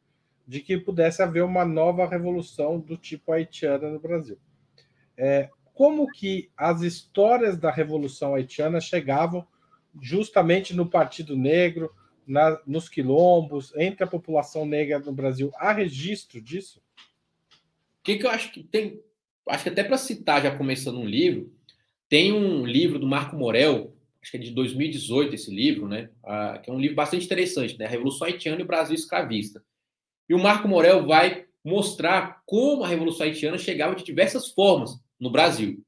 de 0.48 0.60
que 0.60 0.78
pudesse 0.78 1.22
haver 1.24 1.44
uma 1.44 1.66
nova 1.66 2.08
revolução 2.08 2.80
do 2.80 2.96
tipo 2.96 3.32
haitiana 3.32 3.90
no 3.90 4.00
Brasil. 4.00 4.38
É, 5.18 5.50
como 5.74 6.08
que 6.12 6.52
as 6.56 6.82
histórias 6.82 7.58
da 7.58 7.72
Revolução 7.72 8.36
Haitiana 8.36 8.80
chegavam 8.80 9.48
justamente 10.00 10.76
no 10.76 10.88
Partido 10.88 11.36
Negro, 11.36 11.92
na, 12.28 12.60
nos 12.68 12.88
quilombos, 12.88 13.74
entre 13.76 14.04
a 14.04 14.08
população 14.08 14.66
negra 14.66 15.00
no 15.00 15.12
Brasil. 15.12 15.52
Há 15.56 15.72
registro 15.72 16.40
disso? 16.40 16.80
O 18.00 18.04
que, 18.04 18.18
que 18.18 18.26
eu 18.26 18.30
acho 18.30 18.52
que 18.52 18.64
tem? 18.64 19.02
Acho 19.48 19.64
que 19.64 19.70
até 19.70 19.84
para 19.84 19.98
citar, 19.98 20.44
já 20.44 20.56
começando 20.56 21.00
um 21.00 21.06
livro, 21.06 21.52
tem 22.12 22.34
um 22.34 22.66
livro 22.66 23.00
do 23.00 23.08
Marco 23.08 23.38
Morel, 23.38 23.96
acho 24.22 24.32
que 24.32 24.38
é 24.38 24.40
de 24.42 24.52
2018 24.52 25.34
esse 25.34 25.50
livro, 25.50 25.88
né? 25.88 26.10
Ah, 26.26 26.60
que 26.62 26.70
é 26.70 26.74
um 26.74 26.78
livro 26.78 26.94
bastante 26.94 27.24
interessante, 27.24 27.80
né? 27.80 27.86
A 27.86 27.90
Revolução 27.90 28.28
Haitiana 28.28 28.60
e 28.60 28.64
o 28.66 28.68
Brasil 28.68 28.94
Escravista. 28.94 29.64
E 30.28 30.34
o 30.34 30.38
Marco 30.40 30.68
Morel 30.68 31.06
vai 31.06 31.46
mostrar 31.64 32.42
como 32.46 32.84
a 32.84 32.88
Revolução 32.90 33.26
Haitiana 33.26 33.58
chegava 33.58 33.96
de 33.96 34.04
diversas 34.04 34.52
formas 34.52 34.92
no 35.18 35.32
Brasil. 35.32 35.82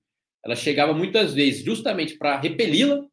Ela 0.46 0.56
chegava 0.56 0.94
muitas 0.94 1.34
vezes 1.34 1.62
justamente 1.62 2.18
para 2.18 2.40
repeli-la. 2.40 3.06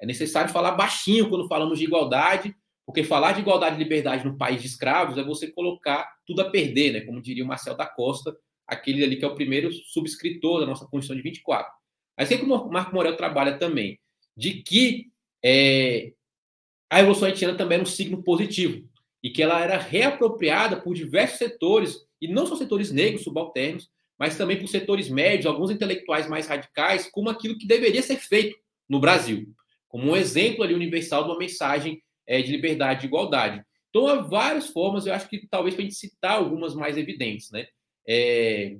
É 0.00 0.06
necessário 0.06 0.50
falar 0.50 0.70
baixinho 0.70 1.28
quando 1.28 1.48
falamos 1.48 1.78
de 1.78 1.84
igualdade, 1.84 2.56
porque 2.86 3.04
falar 3.04 3.32
de 3.32 3.40
igualdade 3.40 3.76
e 3.76 3.78
liberdade 3.78 4.24
no 4.24 4.38
país 4.38 4.62
de 4.62 4.68
escravos 4.68 5.18
é 5.18 5.22
você 5.22 5.48
colocar 5.48 6.10
tudo 6.26 6.40
a 6.40 6.48
perder, 6.48 6.94
né? 6.94 7.00
como 7.02 7.20
diria 7.20 7.44
o 7.44 7.46
Marcel 7.46 7.76
da 7.76 7.84
Costa, 7.84 8.34
aquele 8.66 9.04
ali 9.04 9.16
que 9.16 9.24
é 9.26 9.28
o 9.28 9.34
primeiro 9.34 9.70
subscritor 9.70 10.60
da 10.60 10.66
nossa 10.66 10.86
Constituição 10.86 11.16
de 11.16 11.22
24. 11.22 11.77
Mas 12.18 12.28
sei 12.28 12.38
como 12.38 12.56
o 12.56 12.70
Marco 12.70 12.92
Morel 12.92 13.16
trabalha 13.16 13.58
também, 13.58 13.98
de 14.36 14.62
que 14.62 15.06
é, 15.44 16.12
a 16.90 16.96
Revolução 16.96 17.28
Haitiana 17.28 17.56
também 17.56 17.76
era 17.76 17.82
um 17.82 17.86
signo 17.86 18.22
positivo, 18.22 18.84
e 19.22 19.30
que 19.30 19.42
ela 19.42 19.60
era 19.60 19.78
reapropriada 19.78 20.80
por 20.80 20.94
diversos 20.94 21.38
setores, 21.38 21.96
e 22.20 22.26
não 22.26 22.44
só 22.46 22.56
setores 22.56 22.90
negros 22.90 23.22
subalternos, 23.22 23.88
mas 24.18 24.36
também 24.36 24.58
por 24.58 24.66
setores 24.66 25.08
médios, 25.08 25.46
alguns 25.46 25.70
intelectuais 25.70 26.28
mais 26.28 26.48
radicais, 26.48 27.08
como 27.10 27.30
aquilo 27.30 27.56
que 27.56 27.66
deveria 27.66 28.02
ser 28.02 28.16
feito 28.16 28.58
no 28.88 28.98
Brasil, 28.98 29.46
como 29.86 30.10
um 30.10 30.16
exemplo 30.16 30.64
ali 30.64 30.74
universal 30.74 31.22
de 31.22 31.30
uma 31.30 31.38
mensagem 31.38 32.02
é, 32.26 32.42
de 32.42 32.50
liberdade 32.50 33.04
e 33.04 33.06
igualdade. 33.06 33.62
Então, 33.90 34.08
há 34.08 34.16
várias 34.16 34.68
formas, 34.68 35.06
eu 35.06 35.14
acho 35.14 35.28
que 35.28 35.46
talvez 35.46 35.74
para 35.74 35.82
a 35.82 35.84
gente 35.86 35.96
citar 35.96 36.32
algumas 36.32 36.74
mais 36.74 36.96
evidentes. 36.96 37.50
Né? 37.50 37.66
É, 38.06 38.76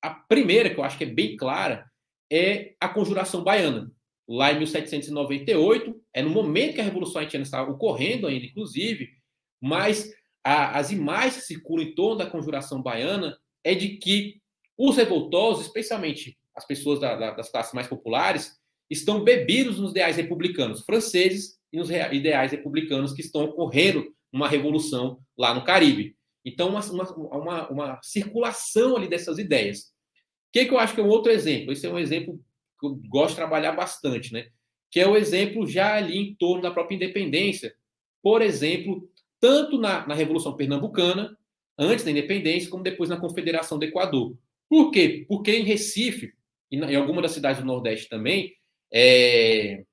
a 0.00 0.10
primeira, 0.10 0.70
que 0.70 0.78
eu 0.78 0.84
acho 0.84 0.96
que 0.96 1.04
é 1.04 1.08
bem 1.08 1.36
clara, 1.36 1.90
é 2.32 2.74
a 2.80 2.88
Conjuração 2.88 3.44
Baiana. 3.44 3.92
Lá 4.26 4.52
em 4.52 4.58
1798, 4.58 6.00
é 6.14 6.22
no 6.22 6.30
momento 6.30 6.74
que 6.74 6.80
a 6.80 6.84
Revolução 6.84 7.20
Haitiana 7.20 7.42
estava 7.42 7.70
ocorrendo 7.70 8.26
ainda, 8.26 8.46
inclusive, 8.46 9.10
mas 9.60 10.10
a, 10.42 10.78
as 10.78 10.90
imagens 10.90 11.36
que 11.36 11.42
circulam 11.42 11.86
em 11.86 11.94
torno 11.94 12.16
da 12.16 12.30
Conjuração 12.30 12.82
Baiana 12.82 13.38
é 13.62 13.74
de 13.74 13.96
que 13.98 14.40
os 14.78 14.96
revoltosos, 14.96 15.66
especialmente 15.66 16.38
as 16.54 16.66
pessoas 16.66 16.98
da, 16.98 17.14
da, 17.14 17.30
das 17.32 17.50
classes 17.50 17.74
mais 17.74 17.86
populares, 17.86 18.58
estão 18.88 19.22
bebidos 19.22 19.78
nos 19.78 19.90
ideais 19.90 20.16
republicanos 20.16 20.84
franceses 20.84 21.58
e 21.70 21.76
nos 21.76 21.90
ideais 21.90 22.50
republicanos 22.50 23.12
que 23.12 23.20
estão 23.20 23.44
ocorrendo 23.44 24.10
uma 24.32 24.48
revolução 24.48 25.20
lá 25.36 25.52
no 25.54 25.64
Caribe. 25.64 26.16
Então, 26.44 26.70
uma, 26.70 26.80
uma, 27.14 27.68
uma 27.68 28.00
circulação 28.02 28.96
ali 28.96 29.08
dessas 29.08 29.38
ideias. 29.38 29.91
Que, 30.52 30.66
que 30.66 30.72
eu 30.72 30.78
acho 30.78 30.94
que 30.94 31.00
é 31.00 31.04
um 31.04 31.08
outro 31.08 31.32
exemplo? 31.32 31.72
Esse 31.72 31.86
é 31.86 31.90
um 31.90 31.98
exemplo 31.98 32.38
que 32.78 32.86
eu 32.86 32.94
gosto 33.08 33.30
de 33.30 33.36
trabalhar 33.36 33.72
bastante, 33.72 34.32
né? 34.32 34.48
Que 34.90 35.00
é 35.00 35.08
o 35.08 35.16
exemplo 35.16 35.66
já 35.66 35.94
ali 35.94 36.18
em 36.18 36.34
torno 36.34 36.62
da 36.62 36.70
própria 36.70 36.96
independência. 36.96 37.74
Por 38.22 38.42
exemplo, 38.42 39.08
tanto 39.40 39.78
na, 39.78 40.06
na 40.06 40.14
Revolução 40.14 40.54
Pernambucana, 40.56 41.36
antes 41.78 42.04
da 42.04 42.10
independência, 42.10 42.70
como 42.70 42.82
depois 42.82 43.08
na 43.08 43.16
Confederação 43.16 43.78
do 43.78 43.84
Equador. 43.84 44.36
Por 44.68 44.90
quê? 44.90 45.24
Porque 45.28 45.52
em 45.52 45.64
Recife, 45.64 46.34
e 46.70 46.76
em 46.76 46.96
alguma 46.96 47.22
das 47.22 47.32
cidades 47.32 47.60
do 47.60 47.66
Nordeste 47.66 48.08
também, 48.08 48.54
é, 48.92 49.84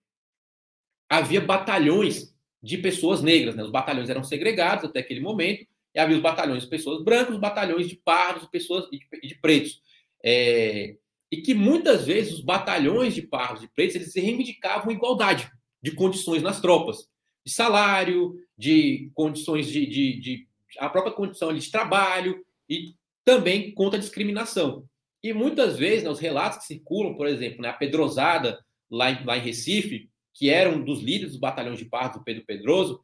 havia 1.09 1.41
batalhões 1.41 2.35
de 2.61 2.77
pessoas 2.77 3.21
negras. 3.21 3.55
Né? 3.55 3.63
Os 3.63 3.71
batalhões 3.71 4.09
eram 4.09 4.23
segregados 4.23 4.85
até 4.85 4.99
aquele 4.99 5.21
momento, 5.21 5.65
e 5.95 5.99
havia 5.99 6.15
os 6.15 6.21
batalhões 6.21 6.63
de 6.63 6.69
pessoas 6.69 7.03
brancas, 7.03 7.33
os 7.33 7.41
batalhões 7.41 7.87
de 7.87 7.95
pardos, 7.95 8.47
pessoas 8.49 8.89
de, 8.89 8.99
de 9.27 9.35
pretos. 9.35 9.81
É, 10.23 10.95
e 11.31 11.37
que 11.37 11.53
muitas 11.53 12.05
vezes 12.05 12.33
os 12.33 12.41
batalhões 12.41 13.13
de 13.13 13.21
pardos 13.21 13.63
e 13.63 13.67
pretos 13.67 13.95
eles 13.95 14.15
reivindicavam 14.15 14.91
igualdade 14.91 15.49
de 15.81 15.91
condições 15.91 16.41
nas 16.41 16.59
tropas, 16.59 17.07
de 17.45 17.53
salário, 17.53 18.35
de 18.57 19.11
condições 19.13 19.67
de, 19.67 19.85
de, 19.85 20.19
de 20.19 20.47
a 20.77 20.89
própria 20.89 21.13
condição 21.13 21.53
de 21.53 21.71
trabalho 21.71 22.43
e 22.69 22.95
também 23.23 23.71
contra 23.73 23.97
a 23.97 24.01
discriminação. 24.01 24.85
E 25.23 25.33
muitas 25.33 25.77
vezes, 25.77 26.03
né, 26.03 26.09
os 26.09 26.19
relatos 26.19 26.59
que 26.59 26.65
circulam, 26.65 27.15
por 27.15 27.27
exemplo, 27.27 27.61
né, 27.61 27.69
a 27.69 27.73
Pedrosada, 27.73 28.63
lá 28.89 29.11
em, 29.11 29.23
lá 29.25 29.37
em 29.37 29.41
Recife, 29.41 30.09
que 30.33 30.49
era 30.49 30.69
um 30.69 30.83
dos 30.83 31.01
líderes 31.01 31.31
dos 31.31 31.39
batalhões 31.39 31.79
de 31.79 31.85
pardos 31.85 32.19
do 32.19 32.23
Pedro 32.23 32.45
Pedroso, 32.45 33.01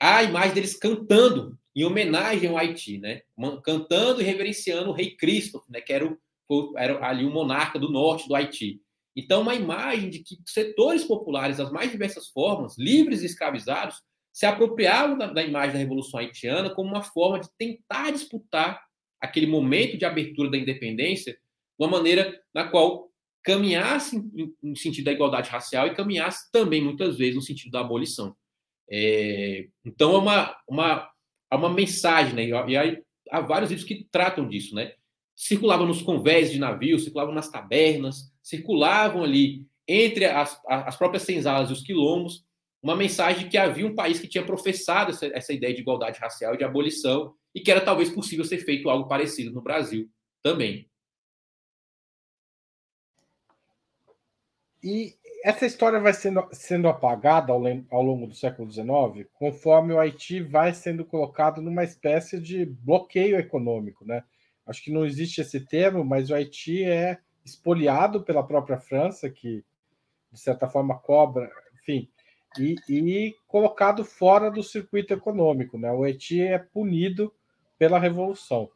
a 0.00 0.22
imagem 0.22 0.54
deles 0.54 0.76
cantando 0.76 1.58
em 1.74 1.84
homenagem 1.84 2.48
ao 2.48 2.56
Haiti, 2.56 2.98
né? 2.98 3.22
Cantando 3.64 4.20
e 4.20 4.24
reverenciando 4.24 4.90
o 4.90 4.92
rei 4.92 5.16
Cristo, 5.16 5.62
né? 5.68 5.80
Que 5.80 5.92
era, 5.92 6.06
o, 6.06 6.18
era 6.76 7.04
ali 7.06 7.24
o 7.24 7.30
monarca 7.30 7.78
do 7.78 7.90
norte 7.90 8.28
do 8.28 8.34
Haiti. 8.34 8.80
Então, 9.16 9.40
uma 9.40 9.54
imagem 9.54 10.10
de 10.10 10.18
que 10.18 10.36
setores 10.46 11.04
populares, 11.04 11.56
das 11.56 11.72
mais 11.72 11.90
diversas 11.90 12.28
formas, 12.28 12.76
livres 12.76 13.22
e 13.22 13.26
escravizados, 13.26 14.02
se 14.32 14.44
apropriavam 14.44 15.16
da, 15.16 15.32
da 15.32 15.42
imagem 15.42 15.72
da 15.72 15.78
Revolução 15.78 16.20
Haitiana 16.20 16.68
como 16.68 16.90
uma 16.90 17.02
forma 17.02 17.40
de 17.40 17.48
tentar 17.56 18.10
disputar 18.10 18.84
aquele 19.18 19.46
momento 19.46 19.96
de 19.96 20.04
abertura 20.04 20.50
da 20.50 20.58
independência 20.58 21.32
de 21.32 21.38
uma 21.78 21.88
maneira 21.88 22.38
na 22.54 22.68
qual 22.68 23.10
caminhasse 23.42 24.22
no 24.62 24.76
sentido 24.76 25.06
da 25.06 25.12
igualdade 25.12 25.48
racial 25.48 25.86
e 25.86 25.94
caminhasse 25.94 26.50
também, 26.52 26.82
muitas 26.82 27.16
vezes, 27.16 27.36
no 27.36 27.42
sentido 27.42 27.70
da 27.70 27.80
abolição. 27.80 28.36
É, 28.90 29.68
então, 29.84 30.14
é 30.14 30.18
uma, 30.18 30.56
uma, 30.68 31.10
é 31.50 31.56
uma 31.56 31.72
mensagem, 31.72 32.34
né? 32.34 32.44
e 32.68 32.76
aí, 32.76 33.02
há 33.30 33.40
vários 33.40 33.70
livros 33.70 33.88
que 33.88 34.06
tratam 34.10 34.48
disso, 34.48 34.74
né? 34.74 34.92
Circulavam 35.36 35.86
nos 35.86 36.02
convés 36.02 36.50
de 36.50 36.58
navios, 36.58 37.04
circulavam 37.04 37.34
nas 37.34 37.50
tabernas, 37.50 38.32
circulavam 38.42 39.22
ali 39.22 39.66
entre 39.86 40.24
as, 40.24 40.60
as 40.66 40.96
próprias 40.96 41.22
senzalas 41.22 41.70
e 41.70 41.72
os 41.72 41.82
quilombos, 41.82 42.44
uma 42.82 42.96
mensagem 42.96 43.44
de 43.44 43.50
que 43.50 43.58
havia 43.58 43.86
um 43.86 43.94
país 43.94 44.18
que 44.18 44.28
tinha 44.28 44.44
professado 44.44 45.10
essa, 45.10 45.26
essa 45.26 45.52
ideia 45.52 45.74
de 45.74 45.80
igualdade 45.80 46.18
racial 46.18 46.54
e 46.54 46.58
de 46.58 46.64
abolição, 46.64 47.34
e 47.54 47.60
que 47.60 47.70
era 47.70 47.80
talvez 47.80 48.10
possível 48.10 48.44
ser 48.44 48.58
feito 48.58 48.88
algo 48.88 49.08
parecido 49.08 49.52
no 49.52 49.62
Brasil 49.62 50.08
também. 50.42 50.88
E 54.82 55.16
essa 55.42 55.66
história 55.66 55.98
vai 55.98 56.12
sendo, 56.12 56.46
sendo 56.52 56.88
apagada 56.88 57.52
ao, 57.52 57.62
ao, 57.90 58.02
longo 58.02 58.26
do 58.26 58.34
século 58.34 58.70
XIX, 58.70 59.28
conforme 59.34 59.92
o 59.92 59.98
Haiti 59.98 60.40
vai 60.40 60.74
sendo 60.74 61.04
colocado 61.04 61.60
numa 61.60 61.82
espécie 61.82 62.40
de 62.40 62.64
bloqueio 62.64 63.38
econômico, 63.38 64.04
né? 64.04 64.22
Acho 64.66 64.82
que 64.82 64.90
não 64.90 65.06
existe 65.06 65.40
esse 65.40 65.60
termo, 65.60 66.04
mas 66.04 66.28
o 66.28 66.34
Haiti 66.34 66.82
é 66.82 67.18
expoliado 67.44 68.22
pela 68.22 68.42
própria 68.42 68.78
França, 68.78 69.30
que 69.30 69.64
de 70.32 70.40
certa 70.40 70.68
forma 70.68 70.98
cobra, 70.98 71.50
enfim, 71.80 72.08
e, 72.58 72.76
e 72.88 73.34
colocado 73.46 74.04
fora 74.04 74.50
do 74.50 74.62
circuito 74.62 75.14
econômico, 75.14 75.78
né? 75.78 75.92
O 75.92 76.02
Haiti 76.02 76.40
é 76.40 76.58
punido 76.58 77.32
pela 77.78 77.98
revolução. 77.98 78.68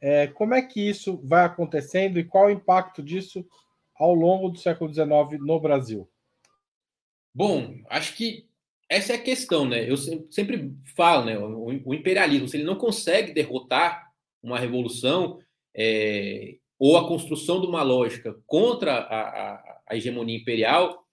É, 0.00 0.26
como 0.28 0.54
é 0.54 0.62
que 0.62 0.88
isso 0.88 1.20
vai 1.24 1.44
acontecendo 1.44 2.18
e 2.18 2.24
qual 2.24 2.46
o 2.46 2.50
impacto 2.50 3.02
disso 3.02 3.46
ao 3.94 4.14
longo 4.14 4.48
do 4.48 4.58
século 4.58 4.92
XIX 4.92 5.40
no 5.40 5.60
Brasil? 5.60 6.08
Bom, 7.34 7.78
acho 7.90 8.14
que 8.14 8.46
essa 8.88 9.12
é 9.12 9.16
a 9.16 9.22
questão, 9.22 9.66
né? 9.66 9.88
Eu 9.90 9.96
sempre 9.96 10.74
falo, 10.94 11.24
né? 11.24 11.38
O 11.38 11.92
imperialismo, 11.92 12.48
se 12.48 12.56
ele 12.56 12.64
não 12.64 12.76
consegue 12.76 13.32
derrotar 13.32 14.05
uma 14.46 14.58
revolução 14.58 15.38
é, 15.74 16.56
ou 16.78 16.96
a 16.96 17.06
construção 17.06 17.60
de 17.60 17.66
uma 17.66 17.82
lógica 17.82 18.36
contra 18.46 18.94
a, 18.94 19.20
a, 19.20 19.80
a, 19.88 19.96
hegemonia 19.96 20.36
imperial, 20.36 21.04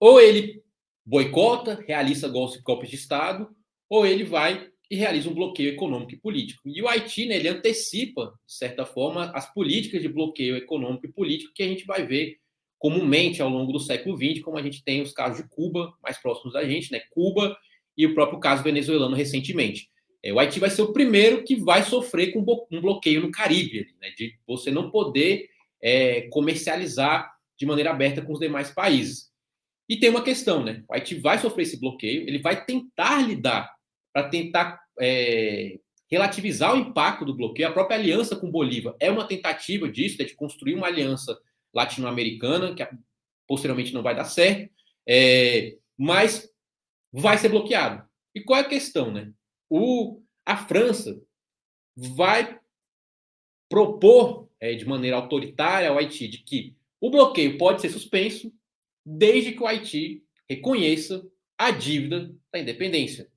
ou 0.00 0.20
ele 0.20 0.62
boicota, 1.04 1.82
realiza 1.86 2.28
golpes 2.28 2.90
de 2.90 2.96
Estado, 2.96 3.48
ou 3.88 4.06
ele 4.06 4.24
vai 4.24 4.70
e 4.90 4.96
realiza 4.96 5.28
um 5.28 5.34
bloqueio 5.34 5.70
econômico 5.70 6.14
e 6.14 6.18
político. 6.18 6.62
E 6.66 6.80
o 6.80 6.88
Haiti, 6.88 7.26
né, 7.26 7.36
ele 7.36 7.48
antecipa, 7.48 8.32
de 8.46 8.54
certa 8.54 8.86
forma, 8.86 9.30
as 9.34 9.52
políticas 9.52 10.00
de 10.00 10.08
bloqueio 10.08 10.56
econômico 10.56 11.06
e 11.06 11.12
político 11.12 11.52
que 11.54 11.62
a 11.62 11.68
gente 11.68 11.84
vai 11.84 12.06
ver 12.06 12.38
comumente 12.78 13.42
ao 13.42 13.50
longo 13.50 13.72
do 13.72 13.80
século 13.80 14.16
XX, 14.16 14.42
como 14.42 14.56
a 14.56 14.62
gente 14.62 14.82
tem 14.82 15.02
os 15.02 15.12
casos 15.12 15.42
de 15.42 15.48
Cuba, 15.48 15.92
mais 16.02 16.16
próximos 16.16 16.54
da 16.54 16.64
gente, 16.64 16.90
né, 16.92 17.00
Cuba 17.10 17.56
e 17.96 18.06
o 18.06 18.14
próprio 18.14 18.38
caso 18.38 18.62
venezuelano 18.62 19.16
recentemente. 19.16 19.90
É, 20.22 20.32
o 20.32 20.38
Haiti 20.38 20.58
vai 20.58 20.70
ser 20.70 20.82
o 20.82 20.92
primeiro 20.92 21.44
que 21.44 21.56
vai 21.56 21.82
sofrer 21.82 22.32
com 22.32 22.40
um 22.40 22.80
bloqueio 22.80 23.20
no 23.20 23.30
Caribe, 23.30 23.94
né, 24.00 24.10
de 24.16 24.34
você 24.46 24.70
não 24.70 24.90
poder 24.90 25.48
é, 25.80 26.22
comercializar 26.30 27.30
de 27.56 27.66
maneira 27.66 27.90
aberta 27.90 28.22
com 28.22 28.32
os 28.32 28.40
demais 28.40 28.70
países. 28.70 29.28
E 29.88 29.96
tem 29.96 30.10
uma 30.10 30.22
questão, 30.22 30.62
né? 30.62 30.84
O 30.88 30.94
Haiti 30.94 31.14
vai 31.14 31.38
sofrer 31.38 31.62
esse 31.62 31.80
bloqueio, 31.80 32.22
ele 32.22 32.38
vai 32.38 32.64
tentar 32.64 33.22
lidar 33.22 33.72
para 34.12 34.28
tentar 34.28 34.78
é, 35.00 35.78
relativizar 36.10 36.74
o 36.74 36.78
impacto 36.78 37.24
do 37.24 37.34
bloqueio. 37.34 37.68
A 37.68 37.72
própria 37.72 37.98
aliança 37.98 38.36
com 38.36 38.50
Bolívar 38.50 38.94
é 39.00 39.10
uma 39.10 39.26
tentativa 39.26 39.88
disso, 39.88 40.18
né, 40.18 40.24
de 40.24 40.34
construir 40.34 40.74
uma 40.74 40.86
aliança 40.86 41.38
latino-americana, 41.72 42.74
que 42.74 42.86
posteriormente 43.46 43.94
não 43.94 44.02
vai 44.02 44.14
dar 44.14 44.24
certo, 44.24 44.70
é, 45.06 45.76
mas 45.96 46.50
vai 47.12 47.38
ser 47.38 47.48
bloqueado. 47.48 48.06
E 48.34 48.40
qual 48.40 48.58
é 48.58 48.62
a 48.62 48.68
questão? 48.68 49.10
Né? 49.10 49.32
O, 49.68 50.22
a 50.44 50.56
França 50.56 51.20
vai 51.96 52.58
propor 53.68 54.48
é, 54.60 54.74
de 54.74 54.86
maneira 54.86 55.16
autoritária 55.16 55.88
ao 55.88 55.98
Haiti 55.98 56.28
de 56.28 56.38
que 56.38 56.76
o 57.00 57.10
bloqueio 57.10 57.58
pode 57.58 57.80
ser 57.80 57.90
suspenso 57.90 58.52
desde 59.04 59.52
que 59.52 59.62
o 59.62 59.66
Haiti 59.66 60.24
reconheça 60.48 61.24
a 61.56 61.70
dívida 61.70 62.34
da 62.52 62.58
independência. 62.58 63.30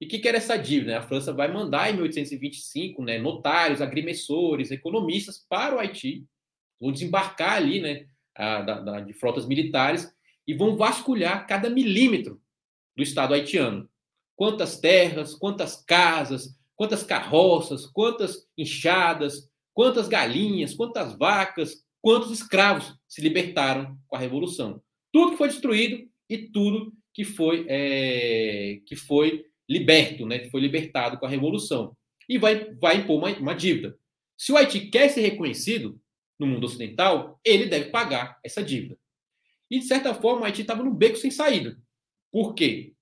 E 0.00 0.06
o 0.06 0.08
que, 0.08 0.18
que, 0.18 0.28
era 0.28 0.38
essa 0.38 0.56
dívida? 0.56 0.98
A 0.98 1.02
França 1.02 1.32
vai 1.32 1.52
mandar 1.52 1.90
em 1.90 1.94
1825 1.94 3.04
né, 3.04 3.18
notários, 3.18 3.82
agrimensores, 3.82 4.70
economistas 4.70 5.44
para 5.48 5.76
o 5.76 5.78
Haiti, 5.78 6.26
vão 6.80 6.90
desembarcar 6.90 7.56
ali 7.56 7.80
né, 7.80 8.06
a, 8.34 8.62
da, 8.62 8.80
da, 8.80 9.00
de 9.00 9.12
frotas 9.12 9.46
militares 9.46 10.10
e 10.46 10.54
vão 10.54 10.76
vasculhar 10.76 11.46
cada 11.46 11.68
milímetro 11.68 12.40
do 12.96 13.02
Estado 13.02 13.34
haitiano. 13.34 13.88
Quantas 14.40 14.80
terras, 14.80 15.34
quantas 15.34 15.84
casas, 15.84 16.56
quantas 16.74 17.02
carroças, 17.02 17.84
quantas 17.84 18.48
enxadas, 18.56 19.50
quantas 19.74 20.08
galinhas, 20.08 20.74
quantas 20.74 21.14
vacas, 21.18 21.84
quantos 22.00 22.30
escravos 22.30 22.96
se 23.06 23.20
libertaram 23.20 23.98
com 24.08 24.16
a 24.16 24.18
Revolução. 24.18 24.82
Tudo 25.12 25.32
que 25.32 25.36
foi 25.36 25.48
destruído 25.48 26.08
e 26.26 26.38
tudo 26.38 26.90
que 27.12 27.22
foi, 27.22 27.66
é, 27.68 28.80
que 28.86 28.96
foi 28.96 29.44
liberto, 29.68 30.24
né, 30.24 30.38
que 30.38 30.48
foi 30.48 30.62
libertado 30.62 31.18
com 31.18 31.26
a 31.26 31.28
Revolução, 31.28 31.94
e 32.26 32.38
vai, 32.38 32.72
vai 32.76 32.96
impor 32.96 33.18
uma, 33.18 33.28
uma 33.38 33.54
dívida. 33.54 33.94
Se 34.38 34.52
o 34.52 34.56
Haiti 34.56 34.88
quer 34.88 35.10
ser 35.10 35.20
reconhecido 35.20 36.00
no 36.38 36.46
mundo 36.46 36.64
ocidental, 36.64 37.38
ele 37.44 37.66
deve 37.66 37.90
pagar 37.90 38.40
essa 38.42 38.62
dívida. 38.62 38.96
E, 39.70 39.80
de 39.80 39.84
certa 39.84 40.14
forma, 40.14 40.40
o 40.40 40.44
Haiti 40.46 40.62
estava 40.62 40.82
no 40.82 40.94
beco 40.94 41.18
sem 41.18 41.30
saída. 41.30 41.76
Por 42.32 42.54
quê? 42.54 42.94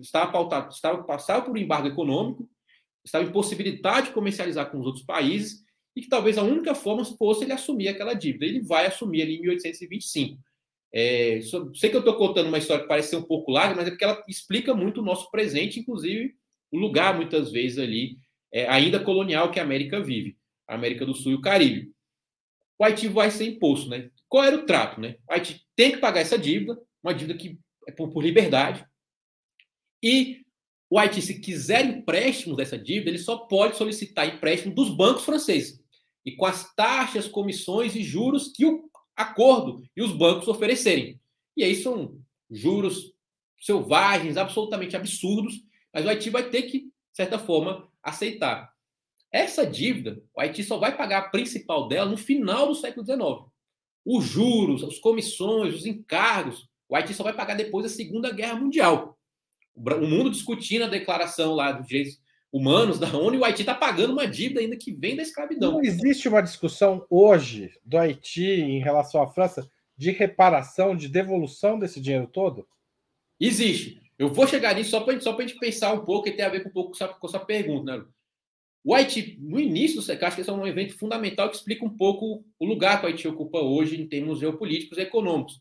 Estava 0.00 0.30
pautado, 0.30 0.72
estava 0.72 1.02
passado 1.02 1.44
por 1.44 1.54
um 1.54 1.60
embargo 1.60 1.88
econômico, 1.88 2.48
estava 3.04 3.24
impossibilitado 3.24 4.06
de 4.06 4.12
comercializar 4.12 4.70
com 4.70 4.78
os 4.78 4.86
outros 4.86 5.04
países, 5.04 5.64
e 5.96 6.02
que 6.02 6.08
talvez 6.08 6.36
a 6.36 6.42
única 6.42 6.74
forma 6.74 7.04
fosse 7.04 7.44
ele 7.44 7.52
assumir 7.52 7.88
aquela 7.88 8.14
dívida. 8.14 8.44
Ele 8.44 8.60
vai 8.60 8.86
assumir 8.86 9.22
ali 9.22 9.36
em 9.36 9.40
1825. 9.42 10.42
É, 10.92 11.40
sei 11.74 11.90
que 11.90 11.96
eu 11.96 12.00
estou 12.00 12.16
contando 12.16 12.48
uma 12.48 12.58
história 12.58 12.82
que 12.82 12.88
parece 12.88 13.10
ser 13.10 13.16
um 13.16 13.22
pouco 13.22 13.50
larga, 13.50 13.76
mas 13.76 13.86
é 13.86 13.90
porque 13.90 14.04
ela 14.04 14.22
explica 14.28 14.74
muito 14.74 15.00
o 15.00 15.04
nosso 15.04 15.30
presente, 15.30 15.80
inclusive 15.80 16.34
o 16.70 16.78
lugar, 16.78 17.14
muitas 17.14 17.52
vezes, 17.52 17.78
ali, 17.78 18.16
é, 18.52 18.68
ainda 18.68 18.98
colonial 18.98 19.50
que 19.50 19.60
a 19.60 19.62
América 19.62 20.00
vive, 20.00 20.36
a 20.68 20.74
América 20.74 21.06
do 21.06 21.14
Sul 21.14 21.32
e 21.32 21.34
o 21.36 21.40
Caribe. 21.40 21.92
O 22.78 22.84
Haiti 22.84 23.06
vai 23.06 23.30
ser 23.30 23.46
imposto, 23.46 23.88
né? 23.88 24.10
Qual 24.28 24.42
era 24.42 24.56
o 24.56 24.66
trato, 24.66 25.00
né? 25.00 25.16
O 25.28 25.32
Haiti 25.32 25.64
tem 25.76 25.92
que 25.92 25.98
pagar 25.98 26.20
essa 26.20 26.36
dívida, 26.36 26.76
uma 27.02 27.14
dívida 27.14 27.38
que 27.38 27.58
é 27.86 27.92
por, 27.92 28.10
por 28.10 28.22
liberdade, 28.22 28.84
e 30.04 30.44
o 30.90 30.98
Haiti, 30.98 31.22
se 31.22 31.40
quiser 31.40 31.82
empréstimos 31.86 32.58
dessa 32.58 32.76
dívida, 32.76 33.08
ele 33.08 33.18
só 33.18 33.38
pode 33.38 33.78
solicitar 33.78 34.28
empréstimo 34.28 34.74
dos 34.74 34.94
bancos 34.94 35.24
franceses. 35.24 35.82
E 36.26 36.32
com 36.32 36.44
as 36.44 36.74
taxas, 36.74 37.26
comissões 37.26 37.96
e 37.96 38.02
juros 38.02 38.52
que 38.52 38.66
o 38.66 38.90
acordo 39.16 39.82
e 39.96 40.02
os 40.02 40.12
bancos 40.12 40.46
oferecerem. 40.46 41.18
E 41.56 41.64
aí 41.64 41.74
são 41.74 42.20
juros 42.50 43.14
selvagens, 43.58 44.36
absolutamente 44.36 44.94
absurdos, 44.94 45.54
mas 45.92 46.04
o 46.04 46.08
Haiti 46.08 46.28
vai 46.28 46.50
ter 46.50 46.62
que, 46.64 46.80
de 46.80 46.92
certa 47.14 47.38
forma, 47.38 47.88
aceitar. 48.02 48.70
Essa 49.32 49.66
dívida, 49.66 50.22
o 50.36 50.40
Haiti 50.40 50.62
só 50.62 50.76
vai 50.76 50.94
pagar 50.94 51.18
a 51.18 51.28
principal 51.30 51.88
dela 51.88 52.10
no 52.10 52.18
final 52.18 52.66
do 52.66 52.74
século 52.74 53.06
XIX. 53.06 53.50
Os 54.04 54.24
juros, 54.26 54.84
as 54.84 54.98
comissões, 54.98 55.74
os 55.74 55.86
encargos, 55.86 56.68
o 56.88 56.94
Haiti 56.94 57.14
só 57.14 57.22
vai 57.22 57.32
pagar 57.32 57.54
depois 57.54 57.84
da 57.84 57.90
Segunda 57.90 58.30
Guerra 58.30 58.56
Mundial. 58.56 59.13
O 59.74 60.06
mundo 60.06 60.30
discutindo 60.30 60.84
a 60.84 60.88
declaração 60.88 61.54
lá 61.54 61.72
dos 61.72 61.86
direitos, 61.86 62.20
humanos 62.52 63.00
da 63.00 63.08
ONU 63.08 63.34
e 63.34 63.38
o 63.38 63.44
Haiti 63.44 63.62
está 63.62 63.74
pagando 63.74 64.12
uma 64.12 64.28
dívida 64.28 64.60
ainda 64.60 64.76
que 64.76 64.92
vem 64.92 65.16
da 65.16 65.22
escravidão. 65.22 65.72
Não 65.72 65.82
existe 65.82 66.28
uma 66.28 66.40
discussão 66.40 67.04
hoje 67.10 67.72
do 67.84 67.98
Haiti 67.98 68.44
em 68.44 68.78
relação 68.78 69.20
à 69.20 69.28
França 69.28 69.68
de 69.96 70.12
reparação, 70.12 70.96
de 70.96 71.08
devolução 71.08 71.78
desse 71.78 72.00
dinheiro 72.00 72.28
todo? 72.28 72.66
Existe. 73.40 74.00
Eu 74.16 74.32
vou 74.32 74.46
chegar 74.46 74.74
nisso 74.74 74.90
só 74.90 75.00
para 75.00 75.18
só 75.20 75.36
a 75.36 75.40
gente 75.40 75.58
pensar 75.58 75.92
um 75.92 76.04
pouco 76.04 76.28
e 76.28 76.32
tem 76.32 76.44
a 76.44 76.48
ver 76.48 76.62
com 76.62 76.68
um 76.68 76.72
pouco 76.72 76.96
com 76.96 77.04
essa, 77.04 77.12
com 77.12 77.46
pergunta, 77.46 77.96
né? 77.96 78.04
O 78.84 78.94
Haiti, 78.94 79.38
no 79.40 79.58
início 79.58 80.00
do 80.00 80.06
que 80.06 80.40
esse 80.40 80.48
é 80.48 80.52
um 80.52 80.66
evento 80.66 80.96
fundamental 80.96 81.48
que 81.48 81.56
explica 81.56 81.84
um 81.84 81.96
pouco 81.96 82.44
o 82.58 82.66
lugar 82.66 83.00
que 83.00 83.06
o 83.06 83.08
Haiti 83.08 83.26
ocupa 83.26 83.58
hoje 83.58 84.00
em 84.00 84.06
termos 84.06 84.38
geopolíticos 84.38 84.98
e 84.98 85.00
econômicos. 85.00 85.60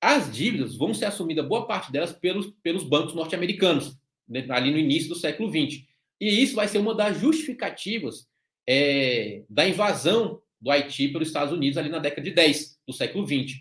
As 0.00 0.30
dívidas 0.30 0.76
vão 0.76 0.92
ser 0.92 1.06
assumidas, 1.06 1.46
boa 1.46 1.66
parte 1.66 1.90
delas, 1.90 2.12
pelos, 2.12 2.52
pelos 2.62 2.84
bancos 2.84 3.14
norte-americanos, 3.14 3.96
né, 4.28 4.46
ali 4.50 4.70
no 4.70 4.78
início 4.78 5.08
do 5.08 5.14
século 5.14 5.50
XX. 5.50 5.84
E 6.20 6.42
isso 6.42 6.54
vai 6.54 6.68
ser 6.68 6.78
uma 6.78 6.94
das 6.94 7.18
justificativas 7.18 8.26
é, 8.68 9.42
da 9.48 9.66
invasão 9.66 10.40
do 10.60 10.70
Haiti 10.70 11.08
pelos 11.08 11.28
Estados 11.28 11.52
Unidos 11.52 11.78
ali 11.78 11.88
na 11.88 11.98
década 11.98 12.22
de 12.22 12.30
10 12.30 12.78
do 12.86 12.92
século 12.92 13.26
XX. 13.26 13.58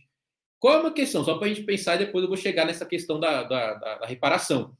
Qual 0.59 0.73
é 0.73 0.79
uma 0.79 0.93
questão? 0.93 1.23
Só 1.23 1.37
para 1.37 1.45
a 1.45 1.49
gente 1.49 1.63
pensar 1.63 1.95
e 1.95 2.05
depois 2.05 2.23
eu 2.23 2.29
vou 2.29 2.37
chegar 2.37 2.65
nessa 2.65 2.85
questão 2.85 3.19
da, 3.19 3.43
da, 3.43 3.73
da, 3.75 3.97
da 3.99 4.05
reparação. 4.07 4.75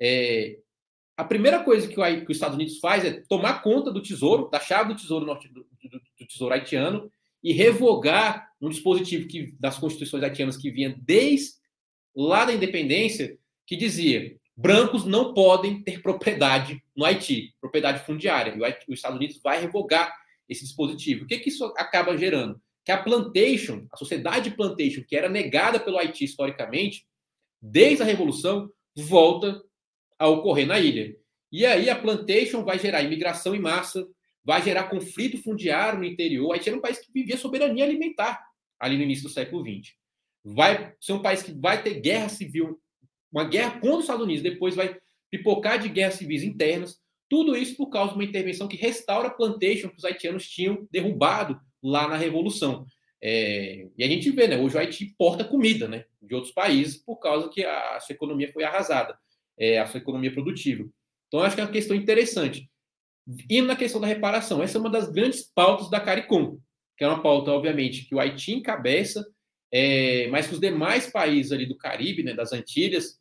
É, 0.00 0.58
a 1.16 1.24
primeira 1.24 1.62
coisa 1.62 1.88
que, 1.88 2.00
o, 2.00 2.24
que, 2.24 2.30
os 2.30 2.36
Estados 2.36 2.56
Unidos 2.56 2.78
faz 2.78 3.04
é 3.04 3.22
tomar 3.28 3.62
conta 3.62 3.90
do 3.90 4.02
tesouro, 4.02 4.48
da 4.50 4.60
chave 4.60 4.92
do 4.92 5.00
tesouro, 5.00 5.26
norte, 5.26 5.48
do, 5.48 5.66
do, 5.82 6.00
do 6.18 6.26
tesouro 6.26 6.54
haitiano, 6.54 7.10
e 7.42 7.52
revogar 7.52 8.52
um 8.64 8.70
dispositivo 8.70 9.28
que, 9.28 9.54
das 9.60 9.78
constituições 9.78 10.22
haitianas 10.22 10.56
que 10.56 10.70
vinha 10.70 10.96
desde 11.02 11.52
lá 12.16 12.46
da 12.46 12.52
independência, 12.52 13.38
que 13.66 13.76
dizia 13.76 14.36
brancos 14.56 15.04
não 15.04 15.34
podem 15.34 15.82
ter 15.82 16.00
propriedade 16.00 16.82
no 16.96 17.04
Haiti, 17.04 17.54
propriedade 17.60 18.06
fundiária. 18.06 18.54
E 18.56 18.92
os 18.92 18.98
Estados 18.98 19.18
Unidos 19.18 19.40
vai 19.42 19.60
revogar 19.60 20.14
esse 20.48 20.64
dispositivo. 20.64 21.24
O 21.24 21.26
que, 21.26 21.38
que 21.40 21.48
isso 21.50 21.64
acaba 21.76 22.16
gerando? 22.16 22.60
Que 22.84 22.92
a 22.92 23.02
plantation, 23.02 23.86
a 23.92 23.96
sociedade 23.96 24.50
plantation, 24.52 25.02
que 25.06 25.16
era 25.16 25.28
negada 25.28 25.78
pelo 25.78 25.98
Haiti 25.98 26.24
historicamente, 26.24 27.06
desde 27.60 28.02
a 28.02 28.06
Revolução, 28.06 28.70
volta 28.96 29.60
a 30.18 30.28
ocorrer 30.28 30.66
na 30.66 30.78
ilha. 30.78 31.16
E 31.52 31.66
aí 31.66 31.90
a 31.90 31.96
plantation 31.96 32.64
vai 32.64 32.78
gerar 32.78 33.02
imigração 33.02 33.54
em 33.54 33.60
massa, 33.60 34.06
vai 34.44 34.62
gerar 34.62 34.84
conflito 34.84 35.42
fundiário 35.42 35.98
no 35.98 36.04
interior. 36.04 36.48
O 36.48 36.52
Haiti 36.52 36.68
era 36.68 36.78
um 36.78 36.82
país 36.82 36.98
que 36.98 37.12
vivia 37.12 37.36
soberania 37.36 37.84
alimentar 37.84 38.53
ali 38.78 38.96
no 38.96 39.02
início 39.02 39.24
do 39.24 39.30
século 39.30 39.62
XX. 39.62 39.94
Vai 40.44 40.94
ser 41.00 41.12
um 41.12 41.22
país 41.22 41.42
que 41.42 41.52
vai 41.52 41.82
ter 41.82 42.00
guerra 42.00 42.28
civil, 42.28 42.80
uma 43.32 43.44
guerra 43.44 43.72
contra 43.80 43.96
os 43.96 44.00
Estados 44.02 44.24
Unidos, 44.24 44.42
depois 44.42 44.74
vai 44.74 44.96
pipocar 45.30 45.78
de 45.78 45.88
guerras 45.88 46.14
civis 46.14 46.42
internas. 46.42 46.98
Tudo 47.28 47.56
isso 47.56 47.76
por 47.76 47.88
causa 47.88 48.12
de 48.12 48.18
uma 48.18 48.24
intervenção 48.24 48.68
que 48.68 48.76
restaura 48.76 49.28
a 49.28 49.34
plantation 49.34 49.88
que 49.88 49.96
os 49.96 50.04
haitianos 50.04 50.48
tinham 50.48 50.86
derrubado 50.90 51.58
lá 51.82 52.06
na 52.06 52.16
Revolução. 52.16 52.86
É, 53.22 53.88
e 53.96 54.04
a 54.04 54.06
gente 54.06 54.30
vê, 54.30 54.46
né? 54.46 54.58
Hoje 54.58 54.76
o 54.76 54.78
Haiti 54.78 55.04
importa 55.04 55.44
comida, 55.44 55.88
né? 55.88 56.04
De 56.20 56.34
outros 56.34 56.52
países 56.52 56.96
por 56.96 57.16
causa 57.16 57.48
que 57.48 57.64
a 57.64 57.98
sua 58.00 58.14
economia 58.14 58.52
foi 58.52 58.64
arrasada 58.64 59.18
é, 59.58 59.78
a 59.78 59.86
sua 59.86 59.98
economia 59.98 60.32
produtiva. 60.32 60.88
Então, 61.28 61.40
acho 61.40 61.54
que 61.54 61.60
é 61.60 61.64
uma 61.64 61.72
questão 61.72 61.96
interessante. 61.96 62.70
E 63.48 63.62
na 63.62 63.74
questão 63.74 64.00
da 64.00 64.06
reparação, 64.06 64.62
essa 64.62 64.76
é 64.76 64.80
uma 64.80 64.90
das 64.90 65.10
grandes 65.10 65.42
pautas 65.42 65.90
da 65.90 66.00
CARICOM, 66.00 66.58
que 66.96 67.04
é 67.04 67.08
uma 67.08 67.22
pauta, 67.22 67.50
obviamente, 67.50 68.04
que 68.04 68.14
o 68.14 68.20
Haiti 68.20 68.52
encabeça, 68.52 69.26
é, 69.72 70.28
mas 70.28 70.46
que 70.46 70.54
os 70.54 70.60
demais 70.60 71.10
países 71.10 71.52
ali 71.52 71.66
do 71.66 71.76
Caribe, 71.76 72.22
né, 72.22 72.34
das 72.34 72.52
Antilhas, 72.52 73.20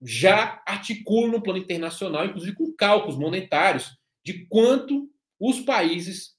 já 0.00 0.62
articulam 0.66 1.30
no 1.30 1.42
plano 1.42 1.58
internacional, 1.58 2.24
inclusive 2.24 2.56
com 2.56 2.72
cálculos 2.72 3.16
monetários, 3.16 3.96
de 4.24 4.46
quanto 4.46 5.08
os 5.38 5.60
países 5.60 6.34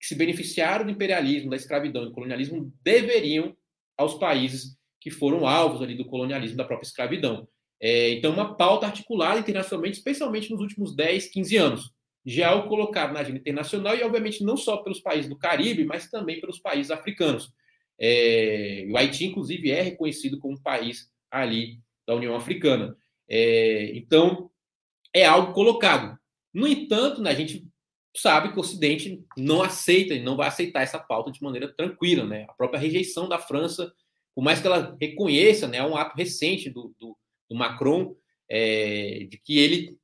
que 0.00 0.06
se 0.06 0.14
beneficiaram 0.14 0.84
do 0.84 0.90
imperialismo, 0.90 1.50
da 1.50 1.56
escravidão 1.56 2.02
e 2.02 2.06
do 2.06 2.12
colonialismo 2.12 2.72
deveriam 2.82 3.56
aos 3.96 4.14
países 4.14 4.76
que 5.00 5.10
foram 5.10 5.46
alvos 5.46 5.82
ali 5.82 5.94
do 5.94 6.04
colonialismo, 6.04 6.56
da 6.56 6.64
própria 6.64 6.86
escravidão. 6.86 7.48
É, 7.80 8.10
então, 8.10 8.32
uma 8.32 8.56
pauta 8.56 8.86
articulada 8.86 9.38
internacionalmente, 9.38 9.98
especialmente 9.98 10.50
nos 10.50 10.60
últimos 10.60 10.94
10, 10.94 11.28
15 11.28 11.56
anos. 11.56 11.92
Já 12.28 12.54
o 12.54 12.68
colocado 12.68 13.12
na 13.12 13.20
agenda 13.20 13.38
internacional 13.38 13.96
e, 13.96 14.02
obviamente, 14.02 14.44
não 14.44 14.56
só 14.56 14.78
pelos 14.78 15.00
países 15.00 15.28
do 15.28 15.38
Caribe, 15.38 15.84
mas 15.84 16.10
também 16.10 16.40
pelos 16.40 16.58
países 16.58 16.90
africanos. 16.90 17.52
É, 17.98 18.86
o 18.90 18.96
Haiti, 18.96 19.24
inclusive, 19.24 19.70
é 19.70 19.80
reconhecido 19.80 20.38
como 20.38 20.60
país 20.60 21.10
ali 21.30 21.80
da 22.06 22.14
União 22.14 22.34
Africana. 22.34 22.96
É, 23.28 23.96
então, 23.96 24.50
é 25.14 25.24
algo 25.24 25.52
colocado. 25.52 26.18
No 26.52 26.66
entanto, 26.66 27.22
né, 27.22 27.30
a 27.30 27.34
gente 27.34 27.66
sabe 28.16 28.50
que 28.50 28.56
o 28.56 28.60
Ocidente 28.60 29.24
não 29.36 29.62
aceita 29.62 30.14
e 30.14 30.22
não 30.22 30.36
vai 30.36 30.48
aceitar 30.48 30.82
essa 30.82 30.98
pauta 30.98 31.30
de 31.30 31.42
maneira 31.42 31.72
tranquila. 31.72 32.24
Né? 32.24 32.46
A 32.48 32.52
própria 32.52 32.80
rejeição 32.80 33.28
da 33.28 33.38
França, 33.38 33.92
por 34.34 34.42
mais 34.42 34.60
que 34.60 34.66
ela 34.66 34.96
reconheça, 35.00 35.66
né, 35.66 35.78
é 35.78 35.84
um 35.84 35.96
ato 35.96 36.16
recente 36.16 36.68
do, 36.68 36.94
do 36.98 37.16
do 37.48 37.56
Macron, 37.56 38.14
é, 38.48 39.26
de 39.30 39.38
que 39.38 39.58
ele 39.58 39.96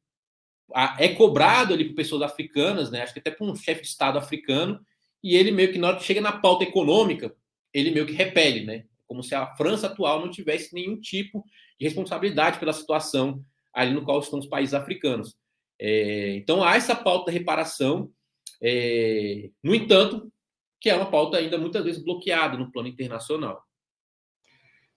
é 0.98 1.08
cobrado 1.08 1.74
ali 1.74 1.84
por 1.84 1.94
pessoas 1.94 2.22
africanas, 2.22 2.90
né? 2.90 3.02
Acho 3.02 3.12
que 3.12 3.20
até 3.20 3.30
por 3.30 3.48
um 3.48 3.54
chefe 3.54 3.82
de 3.82 3.88
Estado 3.88 4.18
africano, 4.18 4.80
e 5.22 5.36
ele 5.36 5.50
meio 5.50 5.72
que, 5.72 5.78
na 5.78 5.88
hora 5.88 5.96
que 5.96 6.04
chega 6.04 6.20
na 6.20 6.32
pauta 6.32 6.64
econômica, 6.64 7.34
ele 7.72 7.90
meio 7.90 8.06
que 8.06 8.12
repele, 8.12 8.64
né? 8.64 8.84
Como 9.06 9.22
se 9.22 9.34
a 9.34 9.46
França 9.56 9.86
atual 9.86 10.20
não 10.20 10.30
tivesse 10.30 10.74
nenhum 10.74 11.00
tipo 11.00 11.44
de 11.78 11.86
responsabilidade 11.86 12.58
pela 12.58 12.72
situação 12.72 13.44
ali 13.72 13.92
no 13.92 14.04
qual 14.04 14.20
estão 14.20 14.38
os 14.38 14.46
países 14.46 14.74
africanos. 14.74 15.36
É, 15.78 16.36
então 16.36 16.62
há 16.62 16.76
essa 16.76 16.94
pauta 16.94 17.26
da 17.26 17.32
reparação, 17.32 18.10
é, 18.62 19.50
no 19.62 19.74
entanto, 19.74 20.32
que 20.80 20.88
é 20.88 20.94
uma 20.94 21.10
pauta 21.10 21.38
ainda 21.38 21.58
muitas 21.58 21.84
vezes 21.84 22.02
bloqueada 22.02 22.56
no 22.56 22.70
plano 22.70 22.88
internacional. 22.88 23.64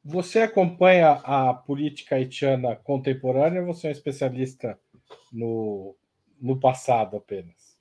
Você 0.03 0.39
acompanha 0.39 1.11
a 1.23 1.53
política 1.53 2.15
haitiana 2.15 2.75
contemporânea 2.75 3.63
você 3.65 3.87
é 3.87 3.89
um 3.89 3.93
especialista 3.93 4.79
no, 5.31 5.95
no 6.39 6.59
passado 6.59 7.17
apenas? 7.17 7.77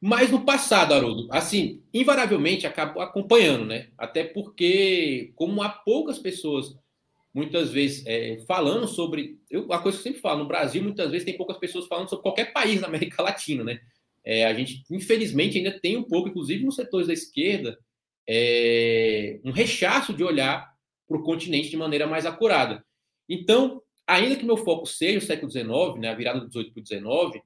Mais 0.00 0.30
no 0.30 0.44
passado, 0.44 0.94
Haroldo. 0.94 1.28
Assim, 1.30 1.82
invariavelmente 1.92 2.66
acabo 2.66 3.00
acompanhando, 3.00 3.66
né? 3.66 3.88
Até 3.98 4.24
porque, 4.24 5.32
como 5.36 5.62
há 5.62 5.68
poucas 5.68 6.18
pessoas, 6.18 6.74
muitas 7.34 7.70
vezes, 7.70 8.04
é, 8.06 8.42
falando 8.46 8.88
sobre. 8.88 9.38
Eu, 9.50 9.70
a 9.70 9.78
coisa 9.78 9.98
que 9.98 10.00
eu 10.00 10.12
sempre 10.12 10.22
falo, 10.22 10.40
no 10.40 10.48
Brasil, 10.48 10.82
muitas 10.82 11.10
vezes 11.10 11.26
tem 11.26 11.36
poucas 11.36 11.58
pessoas 11.58 11.86
falando 11.86 12.08
sobre 12.08 12.22
qualquer 12.22 12.52
país 12.52 12.80
na 12.80 12.86
América 12.86 13.20
Latina, 13.22 13.62
né? 13.62 13.80
É, 14.24 14.46
a 14.46 14.54
gente, 14.54 14.84
infelizmente, 14.90 15.58
ainda 15.58 15.78
tem 15.78 15.98
um 15.98 16.02
pouco, 16.02 16.28
inclusive 16.28 16.64
nos 16.64 16.76
setores 16.76 17.06
da 17.06 17.12
esquerda, 17.12 17.78
é, 18.26 19.38
um 19.44 19.50
rechaço 19.50 20.14
de 20.14 20.24
olhar 20.24 20.70
para 21.06 21.18
o 21.18 21.22
continente 21.22 21.68
de 21.68 21.76
maneira 21.76 22.06
mais 22.06 22.24
acurada. 22.24 22.84
Então, 23.28 23.82
ainda 24.10 24.36
que 24.36 24.44
meu 24.44 24.56
foco 24.56 24.86
seja 24.86 25.18
o 25.18 25.22
século 25.22 25.50
XIX, 25.50 25.68
né, 25.98 26.08
a 26.10 26.14
virada 26.14 26.40
do 26.40 26.48
18 26.48 26.72
para 26.72 26.80
o 26.80 26.84
19, 26.84 27.42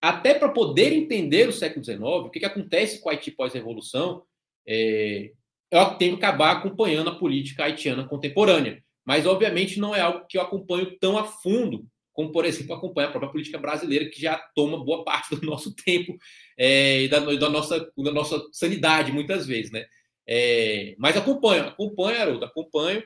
até 0.00 0.34
para 0.34 0.48
poder 0.48 0.92
entender 0.92 1.48
o 1.48 1.52
século 1.52 1.84
XIX, 1.84 2.00
o 2.00 2.30
que, 2.30 2.40
que 2.40 2.46
acontece 2.46 3.00
com 3.00 3.08
o 3.08 3.12
Haiti 3.12 3.30
pós-revolução, 3.30 4.22
é, 4.66 5.32
eu 5.70 5.84
tenho 5.96 6.16
que 6.16 6.24
acabar 6.24 6.52
acompanhando 6.52 7.10
a 7.10 7.18
política 7.18 7.64
haitiana 7.64 8.06
contemporânea. 8.06 8.82
Mas, 9.04 9.26
obviamente, 9.26 9.80
não 9.80 9.94
é 9.94 10.00
algo 10.00 10.26
que 10.28 10.38
eu 10.38 10.42
acompanho 10.42 10.96
tão 10.98 11.18
a 11.18 11.24
fundo 11.24 11.86
como, 12.18 12.32
por 12.32 12.44
exemplo, 12.44 12.74
acompanha 12.74 13.06
a 13.06 13.10
própria 13.12 13.30
política 13.30 13.58
brasileira, 13.58 14.10
que 14.10 14.20
já 14.20 14.36
toma 14.52 14.84
boa 14.84 15.04
parte 15.04 15.36
do 15.36 15.46
nosso 15.46 15.72
tempo 15.72 16.18
é, 16.58 17.02
e 17.02 17.08
da, 17.08 17.20
da, 17.20 17.48
nossa, 17.48 17.78
da 17.96 18.10
nossa 18.10 18.44
sanidade, 18.50 19.12
muitas 19.12 19.46
vezes. 19.46 19.70
Né? 19.70 19.86
É, 20.26 20.96
mas 20.98 21.16
acompanho, 21.16 21.68
acompanho, 21.68 22.20
Haroldo, 22.20 22.44
acompanho. 22.44 23.04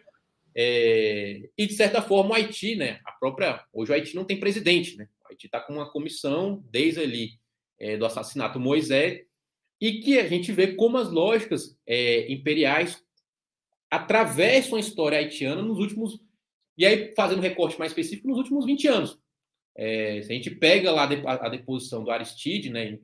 É, 0.55 1.49
e, 1.57 1.67
de 1.67 1.75
certa 1.75 2.03
forma, 2.03 2.31
o 2.31 2.35
Haiti, 2.35 2.77
né? 2.77 3.01
A 3.05 3.13
própria. 3.13 3.65
Hoje 3.73 3.91
o 3.91 3.95
Haiti 3.95 4.15
não 4.15 4.25
tem 4.25 4.39
presidente, 4.39 4.97
né? 4.97 5.09
O 5.25 5.29
Haiti 5.29 5.47
está 5.47 5.61
com 5.61 5.75
uma 5.75 5.91
comissão 5.91 6.63
desde 6.71 7.01
ali 7.01 7.31
é, 7.79 7.97
do 7.97 8.07
assassinato 8.07 8.61
Moisés, 8.61 9.23
e 9.81 10.01
que 10.01 10.19
a 10.19 10.29
gente 10.29 10.53
vê 10.53 10.75
como 10.75 10.97
as 10.97 11.11
lógicas 11.11 11.77
é, 11.87 12.31
imperiais 12.33 13.03
atravessam 13.91 14.77
a 14.77 14.81
história 14.81 15.19
haitiana 15.19 15.61
nos 15.61 15.79
últimos. 15.79 16.21
E 16.79 16.87
aí, 16.87 17.13
fazendo 17.17 17.41
um 17.41 17.43
recorte 17.43 17.79
mais 17.79 17.91
específico, 17.91 18.29
nos 18.29 18.39
últimos 18.39 18.65
20 18.65 18.89
anos. 18.89 19.19
É, 19.77 20.23
se 20.23 20.31
a 20.31 20.35
gente 20.35 20.51
pega 20.51 20.91
lá 20.91 21.05
a 21.05 21.49
deposição 21.49 22.05
do 22.05 22.11
Aristide, 22.11 22.71
né, 22.71 22.99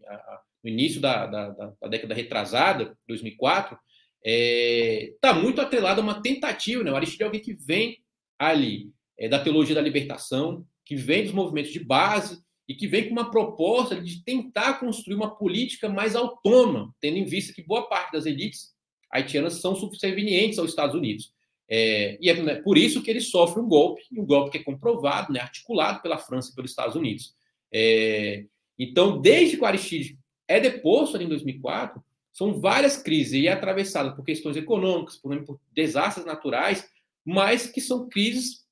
no 0.62 0.70
início 0.70 1.01
da, 1.01 1.26
da, 1.26 1.51
da 1.51 1.88
década 1.88 2.14
retrasada, 2.14 2.96
2004, 3.07 3.78
está 4.24 4.24
é, 4.24 5.14
tá 5.20 5.34
muito 5.34 5.60
atrelado 5.60 6.00
a 6.00 6.04
uma 6.04 6.20
tentativa, 6.20 6.82
né? 6.82 6.90
O 6.90 6.96
Aristide 6.96 7.22
é 7.22 7.26
alguém 7.26 7.40
que 7.40 7.54
vem 7.54 7.98
ali 8.38 8.90
é, 9.18 9.28
da 9.28 9.38
teologia 9.38 9.74
da 9.74 9.80
libertação, 9.80 10.64
que 10.84 10.96
vem 10.96 11.24
dos 11.24 11.32
movimentos 11.32 11.72
de 11.72 11.80
base 11.80 12.42
e 12.68 12.74
que 12.74 12.86
vem 12.86 13.04
com 13.04 13.12
uma 13.12 13.30
proposta 13.30 14.00
de 14.00 14.22
tentar 14.22 14.74
construir 14.74 15.14
uma 15.14 15.34
política 15.34 15.88
mais 15.88 16.14
autônoma, 16.14 16.94
tendo 17.00 17.16
em 17.16 17.24
vista 17.24 17.52
que 17.52 17.62
boa 17.62 17.88
parte 17.88 18.12
das 18.12 18.26
elites 18.26 18.74
haitianas 19.10 19.54
são 19.54 19.74
subservientes 19.74 20.58
aos 20.58 20.70
Estados 20.70 20.94
Unidos. 20.94 21.32
É, 21.70 22.18
e 22.20 22.30
é 22.30 22.42
né, 22.42 22.54
por 22.56 22.78
isso 22.78 23.02
que 23.02 23.10
ele 23.10 23.20
sofre 23.20 23.60
um 23.60 23.68
golpe, 23.68 24.02
um 24.12 24.24
golpe 24.24 24.50
que 24.52 24.58
é 24.58 24.62
comprovado, 24.62 25.32
né, 25.32 25.40
articulado 25.40 26.00
pela 26.00 26.18
França 26.18 26.50
e 26.50 26.54
pelos 26.54 26.70
Estados 26.70 26.94
Unidos. 26.94 27.34
É, 27.72 28.44
então, 28.78 29.20
desde 29.20 29.56
que 29.56 29.62
o 29.62 29.66
Aristide 29.66 30.18
é 30.46 30.60
deposto 30.60 31.16
ali 31.16 31.26
em 31.26 31.28
2004, 31.28 32.02
são 32.39 32.61
várias 32.61 32.97
crises, 32.97 33.32
e 33.32 33.49
é 33.49 33.53
atravessada 33.53 34.12
por 34.12 34.24
questões 34.24 34.57
econômicas, 34.57 35.16
por, 35.16 35.36
por 35.45 35.61
desastres 35.72 36.24
naturais, 36.24 36.89
mas 37.26 37.66
que 37.66 37.80
são 37.80 38.09
crises 38.09 38.64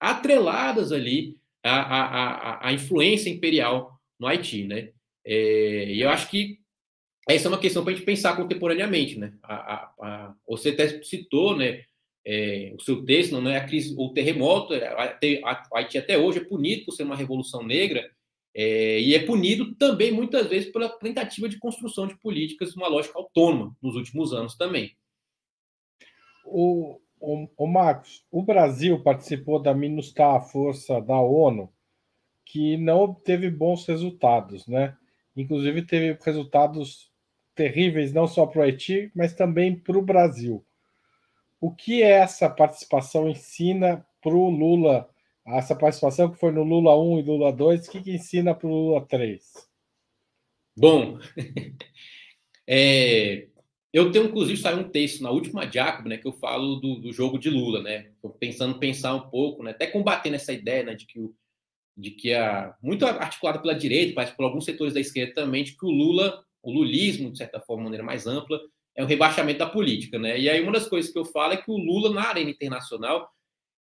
atreladas 0.00 0.90
ali 0.90 1.36
à, 1.62 1.76
à, 1.76 2.68
à, 2.68 2.72
influência 2.72 3.30
imperial 3.30 3.96
no 4.18 4.26
Haiti, 4.26 4.64
né? 4.64 4.90
É, 5.24 5.92
e 5.92 6.00
eu 6.00 6.10
acho 6.10 6.28
que 6.28 6.58
essa 7.28 7.46
é 7.46 7.48
uma 7.48 7.60
questão 7.60 7.84
para 7.84 7.92
a 7.92 7.96
gente 7.96 8.04
pensar 8.04 8.34
contemporaneamente, 8.34 9.16
né? 9.20 9.34
A, 9.40 9.92
a, 10.00 10.34
você 10.48 10.70
até 10.70 11.00
citou, 11.04 11.56
né? 11.56 11.84
É, 12.26 12.74
o 12.76 12.82
seu 12.82 13.04
texto, 13.04 13.40
não 13.40 13.48
é 13.48 13.58
a 13.58 13.64
crise, 13.64 13.94
o 13.96 14.12
terremoto, 14.12 14.74
é, 14.74 14.92
o 15.70 15.76
Haiti 15.76 15.96
até 15.96 16.18
hoje 16.18 16.40
é 16.40 16.44
punido 16.44 16.86
por 16.86 16.90
ser 16.90 17.04
uma 17.04 17.14
revolução 17.14 17.62
negra 17.62 18.10
é, 18.58 18.98
e 19.02 19.14
é 19.14 19.18
punido 19.18 19.74
também 19.74 20.10
muitas 20.10 20.46
vezes 20.46 20.72
pela 20.72 20.88
tentativa 20.88 21.46
de 21.46 21.58
construção 21.58 22.06
de 22.06 22.16
políticas 22.16 22.74
uma 22.74 22.88
lógica 22.88 23.18
autônoma 23.18 23.76
nos 23.82 23.94
últimos 23.96 24.32
anos 24.32 24.56
também. 24.56 24.96
O, 26.42 26.98
o, 27.20 27.46
o 27.54 27.66
Marcos, 27.66 28.24
o 28.30 28.42
Brasil 28.42 29.02
participou 29.02 29.60
da 29.60 29.74
MINUSTAH, 29.74 30.36
a 30.36 30.40
força 30.40 31.02
da 31.02 31.20
ONU, 31.20 31.70
que 32.46 32.78
não 32.78 33.00
obteve 33.00 33.50
bons 33.50 33.84
resultados, 33.84 34.66
né? 34.66 34.96
Inclusive 35.36 35.82
teve 35.82 36.18
resultados 36.24 37.12
terríveis 37.54 38.10
não 38.10 38.26
só 38.26 38.46
para 38.46 38.60
o 38.60 38.62
Haiti, 38.62 39.12
mas 39.14 39.34
também 39.34 39.78
para 39.78 39.98
o 39.98 40.02
Brasil. 40.02 40.64
O 41.60 41.70
que 41.70 42.02
essa 42.02 42.48
participação 42.48 43.28
ensina 43.28 44.06
para 44.22 44.34
o 44.34 44.48
Lula? 44.48 45.10
Essa 45.46 45.76
participação 45.76 46.30
que 46.30 46.38
foi 46.38 46.50
no 46.50 46.64
Lula 46.64 46.98
1 46.98 47.20
e 47.20 47.22
Lula 47.22 47.52
2, 47.52 47.86
o 47.86 47.90
que, 47.90 48.02
que 48.02 48.12
ensina 48.12 48.54
para 48.54 48.66
o 48.66 48.70
Lula 48.70 49.06
3? 49.06 49.42
Bom, 50.76 51.18
é, 52.66 53.46
eu 53.92 54.10
tenho, 54.10 54.26
inclusive, 54.26 54.60
saiu 54.60 54.80
um 54.80 54.90
texto 54.90 55.22
na 55.22 55.30
última 55.30 55.70
Jacob, 55.70 56.06
né, 56.06 56.18
que 56.18 56.26
eu 56.26 56.32
falo 56.32 56.76
do, 56.76 56.96
do 56.96 57.12
jogo 57.12 57.38
de 57.38 57.48
Lula, 57.48 57.82
né? 57.82 58.10
Tô 58.20 58.28
pensando 58.28 58.78
pensar 58.78 59.14
um 59.14 59.30
pouco, 59.30 59.62
né, 59.62 59.70
até 59.70 59.86
combatendo 59.86 60.36
essa 60.36 60.52
ideia, 60.52 60.82
né, 60.82 60.94
de 60.94 61.06
que 61.06 61.20
o 61.20 61.34
de 61.96 62.10
que 62.10 62.34
a 62.34 62.76
muito 62.82 63.06
articulado 63.06 63.60
pela 63.62 63.74
direita, 63.74 64.12
mas 64.14 64.30
por 64.30 64.44
alguns 64.44 64.64
setores 64.64 64.92
da 64.92 65.00
esquerda 65.00 65.34
também, 65.34 65.64
de 65.64 65.76
que 65.76 65.86
o 65.86 65.90
Lula, 65.90 66.44
o 66.62 66.70
lulismo, 66.70 67.32
de 67.32 67.38
certa 67.38 67.58
forma, 67.58 67.82
de 67.82 67.84
maneira 67.84 68.04
mais 68.04 68.26
ampla, 68.26 68.60
é 68.94 69.02
o 69.02 69.06
rebaixamento 69.06 69.60
da 69.60 69.66
política, 69.66 70.18
né? 70.18 70.38
E 70.38 70.48
aí 70.48 70.60
uma 70.62 70.72
das 70.72 70.88
coisas 70.88 71.10
que 71.10 71.18
eu 71.18 71.24
falo 71.24 71.54
é 71.54 71.56
que 71.56 71.70
o 71.70 71.76
Lula 71.76 72.12
na 72.12 72.28
arena 72.28 72.50
internacional, 72.50 73.30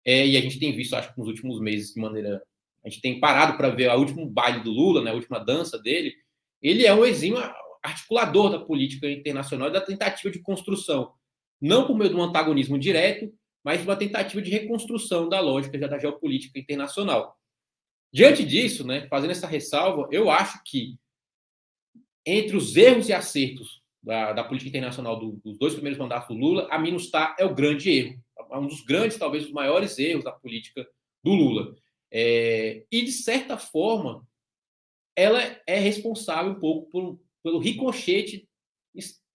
é, 0.06 0.26
e 0.26 0.38
a 0.38 0.42
gente 0.42 0.60
tem 0.60 0.76
visto, 0.76 0.96
acho 0.96 1.12
que 1.12 1.20
nos 1.20 1.28
últimos 1.28 1.60
meses, 1.60 1.94
de 1.94 2.00
maneira 2.00 2.44
a 2.86 2.90
gente 2.90 3.02
tem 3.02 3.20
parado 3.20 3.58
para 3.58 3.70
ver 3.70 3.90
o 3.90 4.00
último 4.00 4.30
baile 4.30 4.60
do 4.62 4.72
Lula, 4.72 5.02
né, 5.02 5.10
a 5.10 5.16
última 5.16 5.40
dança 5.40 5.80
dele, 5.80 6.14
ele 6.62 6.86
é 6.86 6.94
um 6.94 7.04
exímio 7.04 7.40
articulador 7.82 8.52
da 8.52 8.60
política 8.60 9.10
internacional 9.10 9.70
e 9.70 9.74
da 9.74 9.82
tentativa 9.82 10.32
de 10.32 10.40
construção, 10.40 11.12
não 11.60 11.88
por 11.88 11.98
meio 11.98 12.12
de 12.12 12.16
um 12.16 12.22
antagonismo 12.22 12.78
direto, 12.78 13.34
mas 13.64 13.82
uma 13.82 13.96
tentativa 13.96 14.42
de 14.42 14.52
reconstrução 14.52 15.28
da 15.28 15.40
lógica 15.40 15.76
da 15.88 15.98
geopolítica 15.98 16.60
internacional. 16.60 17.36
Diante 18.14 18.46
disso, 18.46 18.86
né, 18.86 19.08
fazendo 19.08 19.32
essa 19.32 19.48
ressalva, 19.48 20.08
eu 20.12 20.30
acho 20.30 20.62
que 20.64 20.98
entre 22.26 22.56
os 22.56 22.76
erros 22.76 23.10
e 23.10 23.14
acertos 23.14 23.82
da, 24.02 24.34
da 24.34 24.44
política 24.44 24.70
internacional 24.70 25.20
do, 25.20 25.34
dos 25.44 25.58
dois 25.58 25.74
primeiros 25.74 26.00
mandatos 26.00 26.28
do 26.28 26.40
Lula, 26.40 26.68
a 26.72 26.78
MINUSTAH 26.78 27.36
é 27.40 27.46
o 27.46 27.56
grande 27.56 27.90
erro. 27.90 28.25
É 28.56 28.60
um 28.60 28.68
dos 28.68 28.82
grandes, 28.82 29.18
talvez, 29.18 29.46
os 29.46 29.52
maiores 29.52 30.00
erros 30.00 30.24
da 30.24 30.32
política 30.32 30.88
do 31.24 31.34
Lula. 31.34 31.76
É, 32.12 32.86
e, 32.92 33.02
de 33.02 33.12
certa 33.12 33.58
forma, 33.58 34.26
ela 35.16 35.42
é 35.68 35.78
responsável 35.78 36.52
um 36.52 36.60
pouco 36.60 36.90
por, 36.90 37.20
pelo 37.44 37.60
ricochete 37.60 38.48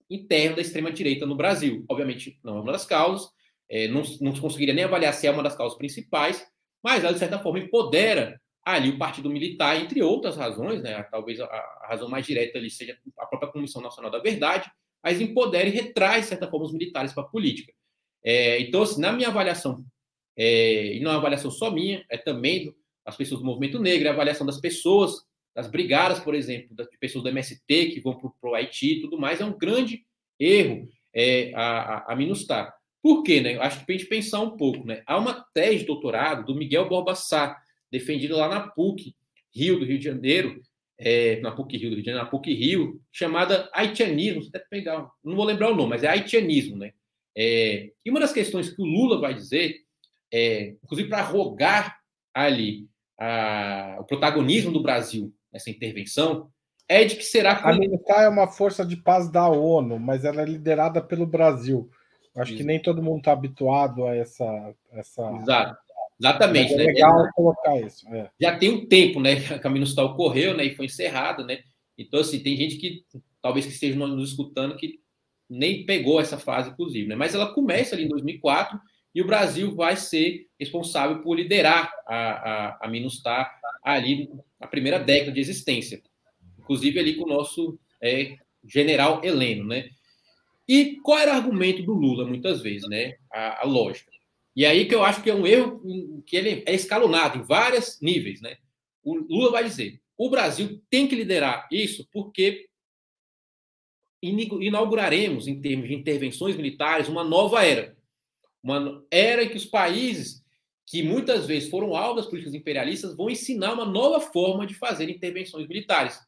interno 0.08 0.56
da 0.56 0.62
extrema-direita 0.62 1.26
no 1.26 1.36
Brasil. 1.36 1.84
Obviamente, 1.88 2.40
não 2.42 2.58
é 2.58 2.60
uma 2.60 2.72
das 2.72 2.86
causas, 2.86 3.30
é, 3.68 3.86
não, 3.88 4.02
não 4.20 4.34
se 4.34 4.40
conseguiria 4.40 4.74
nem 4.74 4.84
avaliar 4.84 5.14
se 5.14 5.26
é 5.26 5.30
uma 5.30 5.42
das 5.42 5.56
causas 5.56 5.78
principais, 5.78 6.44
mas 6.82 7.04
ela, 7.04 7.12
de 7.12 7.18
certa 7.18 7.38
forma, 7.38 7.60
empodera 7.60 8.40
ali 8.64 8.90
o 8.90 8.98
Partido 8.98 9.30
Militar, 9.30 9.80
entre 9.80 10.02
outras 10.02 10.36
razões, 10.36 10.82
né, 10.82 11.02
talvez 11.04 11.40
a, 11.40 11.44
a, 11.44 11.88
razão 11.88 12.08
mais 12.08 12.26
direta 12.26 12.58
ali 12.58 12.70
seja 12.70 12.98
a 13.18 13.26
própria 13.26 13.52
Comissão 13.52 13.80
Nacional 13.80 14.10
da 14.10 14.18
Verdade, 14.18 14.70
mas 15.02 15.20
empodera 15.20 15.68
e 15.68 15.72
retrai, 15.72 16.20
de 16.20 16.26
certa 16.26 16.48
forma, 16.48 16.66
os 16.66 16.72
militares 16.72 17.12
para 17.12 17.22
a 17.22 17.26
política. 17.26 17.72
É, 18.24 18.60
então, 18.60 18.82
assim, 18.82 19.00
na 19.00 19.12
minha 19.12 19.28
avaliação, 19.28 19.84
é, 20.36 20.94
e 20.94 21.00
não 21.00 21.10
é 21.10 21.14
uma 21.14 21.20
avaliação 21.20 21.50
só 21.50 21.70
minha, 21.70 22.04
é 22.10 22.16
também 22.16 22.74
das 23.04 23.16
pessoas 23.16 23.40
do 23.40 23.46
movimento 23.46 23.78
negro, 23.78 24.06
é 24.06 24.10
a 24.10 24.14
avaliação 24.14 24.46
das 24.46 24.60
pessoas, 24.60 25.24
das 25.54 25.68
brigadas, 25.68 26.20
por 26.20 26.34
exemplo, 26.34 26.74
das 26.76 26.86
pessoas 26.98 27.24
do 27.24 27.30
MST 27.30 27.90
que 27.90 28.00
vão 28.00 28.14
para 28.14 28.50
o 28.50 28.54
Haiti 28.54 28.98
e 28.98 29.00
tudo 29.00 29.18
mais, 29.18 29.40
é 29.40 29.44
um 29.44 29.56
grande 29.56 30.04
erro 30.38 30.88
é, 31.14 31.52
a, 31.54 31.62
a, 31.62 32.12
a 32.12 32.16
minustar. 32.16 32.72
Por 33.02 33.22
quê? 33.22 33.40
Né? 33.40 33.58
Acho 33.58 33.80
que 33.80 33.86
para 33.86 33.94
a 33.94 33.98
gente 33.98 34.08
pensar 34.08 34.40
um 34.40 34.56
pouco. 34.56 34.86
Né? 34.86 35.02
Há 35.06 35.18
uma 35.18 35.44
tese 35.54 35.78
de 35.78 35.86
doutorado 35.86 36.44
do 36.44 36.54
Miguel 36.54 36.88
Borbassá, 36.88 37.56
defendido 37.90 38.36
lá 38.36 38.48
na 38.48 38.68
PUC, 38.68 39.14
Rio 39.54 39.78
do 39.78 39.84
Rio 39.84 39.98
de 39.98 40.04
Janeiro, 40.04 40.60
é, 40.98 41.40
na 41.40 41.50
PUC 41.50 41.76
Rio 41.76 41.90
do 41.90 41.96
Rio 41.96 42.02
de 42.02 42.06
Janeiro, 42.06 42.24
na 42.24 42.30
PUC 42.30 42.52
Rio, 42.54 43.00
chamada 43.10 43.68
haitianismo, 43.72 44.42
você 44.42 44.50
deve 44.50 44.66
pegar, 44.68 45.10
não 45.24 45.34
vou 45.34 45.44
lembrar 45.44 45.70
o 45.70 45.74
nome, 45.74 45.90
mas 45.90 46.04
é 46.04 46.08
haitianismo, 46.08 46.76
né? 46.76 46.92
É, 47.36 47.90
e 48.04 48.10
uma 48.10 48.20
das 48.20 48.32
questões 48.32 48.70
que 48.70 48.80
o 48.80 48.84
Lula 48.84 49.20
vai 49.20 49.34
dizer, 49.34 49.76
é, 50.32 50.74
inclusive 50.82 51.08
para 51.08 51.22
rogar 51.22 51.98
ali 52.34 52.88
a, 53.18 53.98
o 54.00 54.04
protagonismo 54.04 54.72
do 54.72 54.82
Brasil 54.82 55.32
nessa 55.52 55.70
intervenção, 55.70 56.50
é 56.88 57.04
de 57.04 57.16
que 57.16 57.24
será... 57.24 57.52
A 57.60 57.72
militar 57.72 58.24
é 58.24 58.28
uma 58.28 58.48
força 58.48 58.84
de 58.84 58.96
paz 58.96 59.30
da 59.30 59.48
ONU, 59.48 59.98
mas 59.98 60.24
ela 60.24 60.42
é 60.42 60.44
liderada 60.44 61.00
pelo 61.00 61.26
Brasil. 61.26 61.88
Acho 62.36 62.52
Isso. 62.52 62.58
que 62.58 62.66
nem 62.66 62.80
todo 62.80 63.02
mundo 63.02 63.18
está 63.18 63.32
habituado 63.32 64.04
a 64.06 64.14
essa, 64.14 64.74
essa 64.92 65.30
Exato. 65.42 65.90
Exatamente. 66.20 66.74
É 66.74 66.76
né? 66.76 66.84
legal 66.84 67.26
é, 67.26 67.30
colocar 67.32 67.80
isso. 67.80 68.06
É. 68.14 68.30
Já 68.38 68.56
tem 68.58 68.68
um 68.70 68.86
tempo, 68.86 69.20
né? 69.20 69.36
Que 69.58 69.66
a 69.66 69.70
Minustal 69.70 70.06
ocorreu, 70.08 70.54
né? 70.54 70.64
E 70.66 70.74
foi 70.74 70.84
encerrada, 70.84 71.42
né? 71.42 71.60
Então, 71.96 72.20
assim, 72.20 72.40
tem 72.40 72.56
gente 72.56 72.76
que 72.76 73.04
talvez 73.40 73.64
que 73.64 73.72
esteja 73.72 73.96
nos 73.96 74.30
escutando 74.30 74.76
que 74.76 75.00
nem 75.50 75.84
pegou 75.84 76.20
essa 76.20 76.38
fase, 76.38 76.70
inclusive, 76.70 77.08
né? 77.08 77.16
Mas 77.16 77.34
ela 77.34 77.52
começa 77.52 77.94
ali 77.94 78.04
em 78.04 78.08
2004 78.08 78.80
e 79.12 79.20
o 79.20 79.26
Brasil 79.26 79.74
vai 79.74 79.96
ser 79.96 80.46
responsável 80.58 81.20
por 81.20 81.34
liderar 81.34 81.92
a, 82.06 82.16
a, 82.16 82.78
a 82.82 82.88
Minustar 82.88 83.58
ali 83.82 84.30
na 84.60 84.68
primeira 84.68 85.00
década 85.00 85.32
de 85.32 85.40
existência. 85.40 86.00
Inclusive 86.58 87.00
ali 87.00 87.16
com 87.16 87.24
o 87.24 87.28
nosso 87.28 87.78
é, 88.00 88.36
general 88.64 89.20
Heleno, 89.24 89.66
né? 89.66 89.90
E 90.68 91.00
qual 91.02 91.18
era 91.18 91.32
o 91.32 91.34
argumento 91.34 91.82
do 91.82 91.92
Lula, 91.92 92.24
muitas 92.24 92.62
vezes, 92.62 92.88
né? 92.88 93.16
A, 93.32 93.64
a 93.64 93.66
lógica. 93.66 94.10
E 94.54 94.64
aí 94.64 94.86
que 94.86 94.94
eu 94.94 95.04
acho 95.04 95.22
que 95.22 95.30
é 95.30 95.34
um 95.34 95.46
erro 95.46 96.22
que 96.24 96.36
ele 96.36 96.62
é 96.64 96.74
escalonado 96.74 97.38
em 97.38 97.42
vários 97.42 97.98
níveis, 98.00 98.40
né? 98.40 98.56
O 99.02 99.16
Lula 99.16 99.50
vai 99.50 99.64
dizer: 99.64 100.00
o 100.16 100.30
Brasil 100.30 100.80
tem 100.88 101.08
que 101.08 101.16
liderar 101.16 101.66
isso 101.72 102.06
porque 102.12 102.68
inauguraremos, 104.22 105.48
em 105.48 105.60
termos 105.60 105.88
de 105.88 105.94
intervenções 105.94 106.56
militares, 106.56 107.08
uma 107.08 107.24
nova 107.24 107.64
era. 107.64 107.96
Uma 108.62 109.02
era 109.10 109.44
em 109.44 109.48
que 109.48 109.56
os 109.56 109.64
países 109.64 110.42
que 110.86 111.02
muitas 111.02 111.46
vezes 111.46 111.70
foram 111.70 111.94
alvo 111.94 112.16
das 112.16 112.26
políticas 112.26 112.52
imperialistas 112.52 113.16
vão 113.16 113.30
ensinar 113.30 113.72
uma 113.72 113.84
nova 113.84 114.20
forma 114.20 114.66
de 114.66 114.74
fazer 114.74 115.08
intervenções 115.08 115.68
militares. 115.68 116.18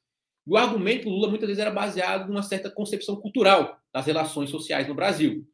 E 0.46 0.52
o 0.52 0.56
argumento 0.56 1.08
Lula 1.08 1.28
muitas 1.28 1.48
vezes 1.48 1.60
era 1.60 1.70
baseado 1.70 2.28
numa 2.28 2.42
certa 2.42 2.70
concepção 2.70 3.16
cultural 3.16 3.76
das 3.92 4.06
relações 4.06 4.50
sociais 4.50 4.86
no 4.86 4.94
Brasil 4.94 5.44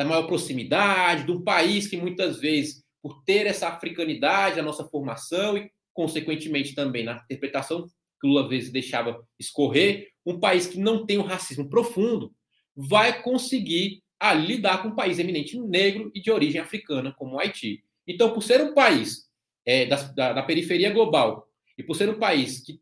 da 0.00 0.04
maior 0.04 0.26
proximidade, 0.26 1.24
de 1.24 1.30
um 1.30 1.42
país 1.42 1.86
que 1.86 1.96
muitas 1.96 2.38
vezes, 2.38 2.82
por 3.02 3.22
ter 3.22 3.46
essa 3.46 3.68
africanidade, 3.68 4.58
a 4.58 4.62
nossa 4.62 4.82
formação 4.84 5.58
e, 5.58 5.70
consequentemente, 5.92 6.74
também 6.74 7.04
na 7.04 7.16
interpretação 7.16 7.86
que 8.20 8.26
Lula 8.26 8.44
às 8.44 8.48
vezes 8.48 8.72
deixava 8.72 9.22
escorrer, 9.38 10.08
um 10.24 10.38
país 10.38 10.66
que 10.66 10.78
não 10.78 11.06
tem 11.06 11.18
um 11.18 11.24
racismo 11.24 11.68
profundo, 11.68 12.32
vai 12.76 13.22
conseguir 13.22 14.02
ali 14.18 14.46
lidar 14.56 14.82
com 14.82 14.88
um 14.88 14.94
país 14.94 15.18
eminente 15.18 15.58
negro 15.58 16.10
e 16.14 16.20
de 16.20 16.30
origem 16.30 16.60
africana, 16.60 17.14
como 17.16 17.36
o 17.36 17.40
Haiti. 17.40 17.82
Então, 18.06 18.32
por 18.32 18.42
ser 18.42 18.60
um 18.60 18.74
país 18.74 19.28
é, 19.64 19.86
da, 19.86 19.96
da, 19.96 20.32
da 20.34 20.42
periferia 20.42 20.90
global 20.90 21.48
e 21.78 21.82
por 21.82 21.94
ser 21.94 22.08
um 22.08 22.18
país 22.18 22.60
que 22.60 22.80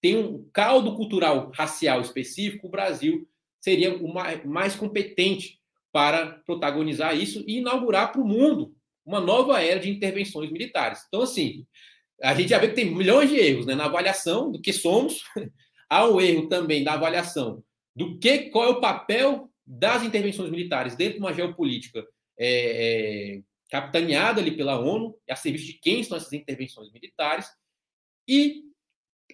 tem 0.00 0.16
um 0.16 0.48
caldo 0.52 0.94
cultural 0.94 1.50
racial 1.54 2.00
específico, 2.00 2.68
o 2.68 2.70
Brasil 2.70 3.28
seria 3.60 3.96
o 3.96 4.12
mais, 4.12 4.44
mais 4.44 4.76
competente 4.76 5.58
para 5.92 6.42
protagonizar 6.46 7.16
isso 7.16 7.42
e 7.46 7.58
inaugurar 7.58 8.12
para 8.12 8.20
o 8.20 8.26
mundo 8.26 8.74
uma 9.04 9.20
nova 9.20 9.62
era 9.62 9.80
de 9.80 9.90
intervenções 9.90 10.50
militares. 10.50 11.00
Então, 11.08 11.22
assim, 11.22 11.66
a 12.22 12.34
gente 12.34 12.50
já 12.50 12.58
vê 12.58 12.68
que 12.68 12.74
tem 12.74 12.94
milhões 12.94 13.30
de 13.30 13.36
erros 13.36 13.66
né, 13.66 13.74
na 13.74 13.86
avaliação 13.86 14.50
do 14.50 14.60
que 14.60 14.72
somos. 14.72 15.22
Há 15.88 16.08
um 16.08 16.20
erro 16.20 16.48
também 16.48 16.82
na 16.82 16.94
avaliação 16.94 17.62
do 17.94 18.18
que 18.18 18.50
qual 18.50 18.64
é 18.64 18.68
o 18.68 18.80
papel 18.80 19.50
das 19.66 20.02
intervenções 20.02 20.50
militares 20.50 20.94
dentro 20.94 21.14
de 21.14 21.20
uma 21.20 21.32
geopolítica 21.32 22.06
é, 22.38 23.36
é, 23.36 23.42
capitaneada 23.70 24.40
ali 24.40 24.50
pela 24.56 24.78
ONU, 24.78 25.16
a 25.28 25.34
serviço 25.34 25.66
de 25.66 25.74
quem 25.74 26.00
estão 26.00 26.16
essas 26.16 26.32
intervenções 26.32 26.92
militares, 26.92 27.48
e 28.28 28.64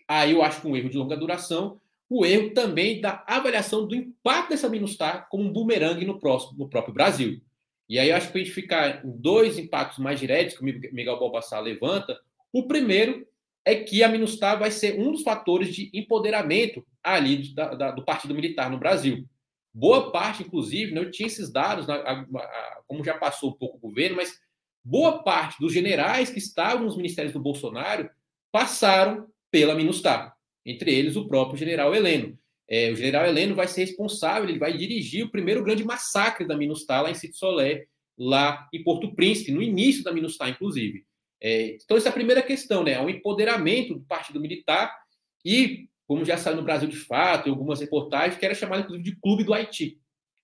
aí 0.07 0.33
eu 0.33 0.43
acho 0.43 0.61
que 0.61 0.69
um 0.69 0.77
erro 0.77 0.91
de 0.91 0.97
longa 0.97 1.17
duração, 1.17 1.81
o 2.09 2.27
erro 2.27 2.53
também 2.53 3.01
da 3.01 3.25
avaliação 3.27 3.87
do 3.87 3.95
impacto 3.95 4.51
dessa 4.51 4.69
MINUSTAH 4.69 5.29
como 5.31 5.45
um 5.45 5.53
bumerangue 5.53 6.05
no, 6.05 6.21
próximo, 6.21 6.59
no 6.59 6.69
próprio 6.69 6.93
Brasil. 6.93 7.41
E 7.89 7.99
aí 7.99 8.11
eu 8.11 8.17
acho 8.17 8.31
que 8.31 8.39
a 8.39 8.45
gente 8.45 8.55
ficar 8.55 9.05
em 9.05 9.11
dois 9.11 9.59
impactos 9.59 9.99
mais 9.99 10.21
diretos 10.21 10.57
que 10.57 10.63
o 10.63 10.95
Miguel 10.95 11.19
Balbassar 11.19 11.63
levanta, 11.63 12.19
o 12.53 12.67
primeiro 12.67 13.27
é 13.65 13.77
que 13.77 14.03
a 14.03 14.09
MINUSTAH 14.09 14.57
vai 14.57 14.71
ser 14.71 14.99
um 14.99 15.13
dos 15.13 15.23
fatores 15.23 15.75
de 15.75 15.91
empoderamento 15.95 16.85
ali 17.03 17.55
da, 17.55 17.75
da, 17.75 17.91
do 17.91 18.05
Partido 18.05 18.35
Militar 18.35 18.71
no 18.71 18.79
Brasil. 18.79 19.25
Boa 19.73 20.11
parte, 20.11 20.43
inclusive, 20.43 20.93
né, 20.93 21.01
eu 21.01 21.11
tinha 21.11 21.27
esses 21.27 21.51
dados, 21.51 21.89
a, 21.89 21.95
a, 21.95 22.21
a, 22.21 22.83
como 22.87 23.05
já 23.05 23.15
passou 23.15 23.51
um 23.51 23.55
pouco 23.55 23.79
o 23.79 23.81
governo, 23.81 24.17
mas 24.17 24.39
boa 24.85 25.23
parte 25.23 25.61
dos 25.61 25.73
generais 25.73 26.29
que 26.29 26.39
estavam 26.39 26.85
nos 26.85 26.97
ministérios 26.97 27.33
do 27.33 27.41
Bolsonaro 27.41 28.11
passaram 28.51 29.29
pela 29.51 29.75
MINUSTAH, 29.75 30.35
entre 30.67 30.93
eles 30.93 31.17
o 31.17 31.27
próprio 31.27 31.59
general 31.59 31.95
Heleno. 31.95 32.39
É, 32.69 32.91
o 32.91 32.97
general 32.97 33.27
Heleno 33.27 33.55
vai 33.55 33.69
ser 33.69 33.83
responsável, 33.83 34.49
ele 34.49 34.59
vai 34.59 34.77
dirigir 34.77 35.25
o 35.25 35.31
primeiro 35.31 35.63
grande 35.63 35.85
massacre 35.85 36.47
da 36.47 36.57
MINUSTAH 36.57 37.03
lá 37.03 37.11
em 37.11 37.15
Sítio 37.15 37.39
Solé, 37.39 37.87
lá 38.19 38.69
em 38.73 38.83
Porto 38.83 39.15
Príncipe, 39.15 39.53
no 39.53 39.63
início 39.63 40.03
da 40.03 40.13
MINUSTAH, 40.13 40.51
inclusive. 40.51 41.05
É, 41.43 41.75
então, 41.75 41.97
essa 41.97 42.09
é 42.09 42.11
a 42.11 42.15
primeira 42.15 42.41
questão, 42.41 42.85
né? 42.85 42.93
É 42.93 43.01
um 43.01 43.11
empoderamento 43.11 43.95
do 43.95 44.05
partido 44.05 44.41
militar 44.41 44.97
e 45.45 45.89
como 46.07 46.25
já 46.25 46.37
saiu 46.37 46.57
no 46.57 46.63
Brasil 46.63 46.89
de 46.89 46.97
fato, 46.97 47.49
em 47.49 47.51
algumas 47.51 47.81
reportagens, 47.81 48.39
que 48.39 48.45
era 48.45 48.55
chamado 48.55 48.83
inclusive 48.83 49.11
de 49.11 49.17
Clube 49.17 49.45
do 49.45 49.55
Haiti. 49.55 49.99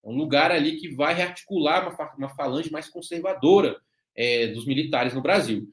É 0.04 0.08
um 0.08 0.16
lugar 0.16 0.50
ali 0.50 0.76
que 0.76 0.88
vai 0.88 1.14
rearticular 1.14 1.88
uma, 1.88 2.14
uma 2.16 2.28
falange 2.30 2.72
mais 2.72 2.88
conservadora 2.88 3.78
é, 4.16 4.48
dos 4.48 4.66
militares 4.66 5.14
no 5.14 5.22
Brasil. 5.22 5.68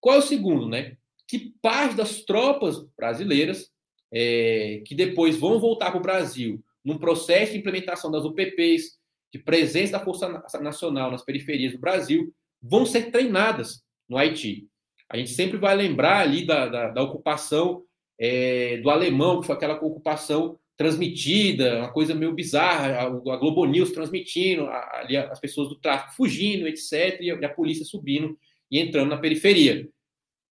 Qual 0.00 0.16
é 0.16 0.18
o 0.18 0.22
segundo, 0.22 0.68
né? 0.68 0.96
Que 1.26 1.54
parte 1.60 1.96
das 1.96 2.22
tropas 2.22 2.76
brasileiras, 2.96 3.72
é, 4.12 4.82
que 4.86 4.94
depois 4.94 5.36
vão 5.36 5.58
voltar 5.58 5.90
para 5.90 5.98
o 5.98 6.02
Brasil, 6.02 6.62
num 6.84 6.98
processo 6.98 7.52
de 7.52 7.58
implementação 7.58 8.10
das 8.10 8.24
UPPs, 8.24 8.98
de 9.32 9.38
presença 9.38 9.92
da 9.92 10.04
Força 10.04 10.28
Nacional 10.60 11.10
nas 11.10 11.24
periferias 11.24 11.72
do 11.72 11.78
Brasil, 11.78 12.32
vão 12.62 12.86
ser 12.86 13.10
treinadas 13.10 13.82
no 14.08 14.16
Haiti. 14.16 14.68
A 15.10 15.16
gente 15.16 15.30
sempre 15.30 15.56
vai 15.56 15.74
lembrar 15.76 16.20
ali 16.20 16.44
da, 16.44 16.66
da, 16.66 16.88
da 16.88 17.02
ocupação 17.02 17.82
é, 18.18 18.78
do 18.78 18.90
alemão, 18.90 19.40
que 19.40 19.46
foi 19.46 19.56
aquela 19.56 19.74
ocupação 19.74 20.58
transmitida, 20.76 21.78
uma 21.78 21.92
coisa 21.92 22.14
meio 22.14 22.32
bizarra, 22.32 23.00
a, 23.00 23.08
Globo 23.08 23.64
News 23.64 23.90
transmitindo, 23.90 24.66
a, 24.66 25.00
ali 25.00 25.16
as 25.16 25.40
pessoas 25.40 25.68
do 25.68 25.76
tráfico 25.76 26.14
fugindo, 26.14 26.68
etc., 26.68 27.20
e 27.20 27.30
a, 27.30 27.34
e 27.34 27.44
a, 27.44 27.48
polícia 27.48 27.84
subindo 27.84 28.38
e 28.70 28.78
entrando 28.78 29.08
na 29.08 29.16
periferia. 29.16 29.88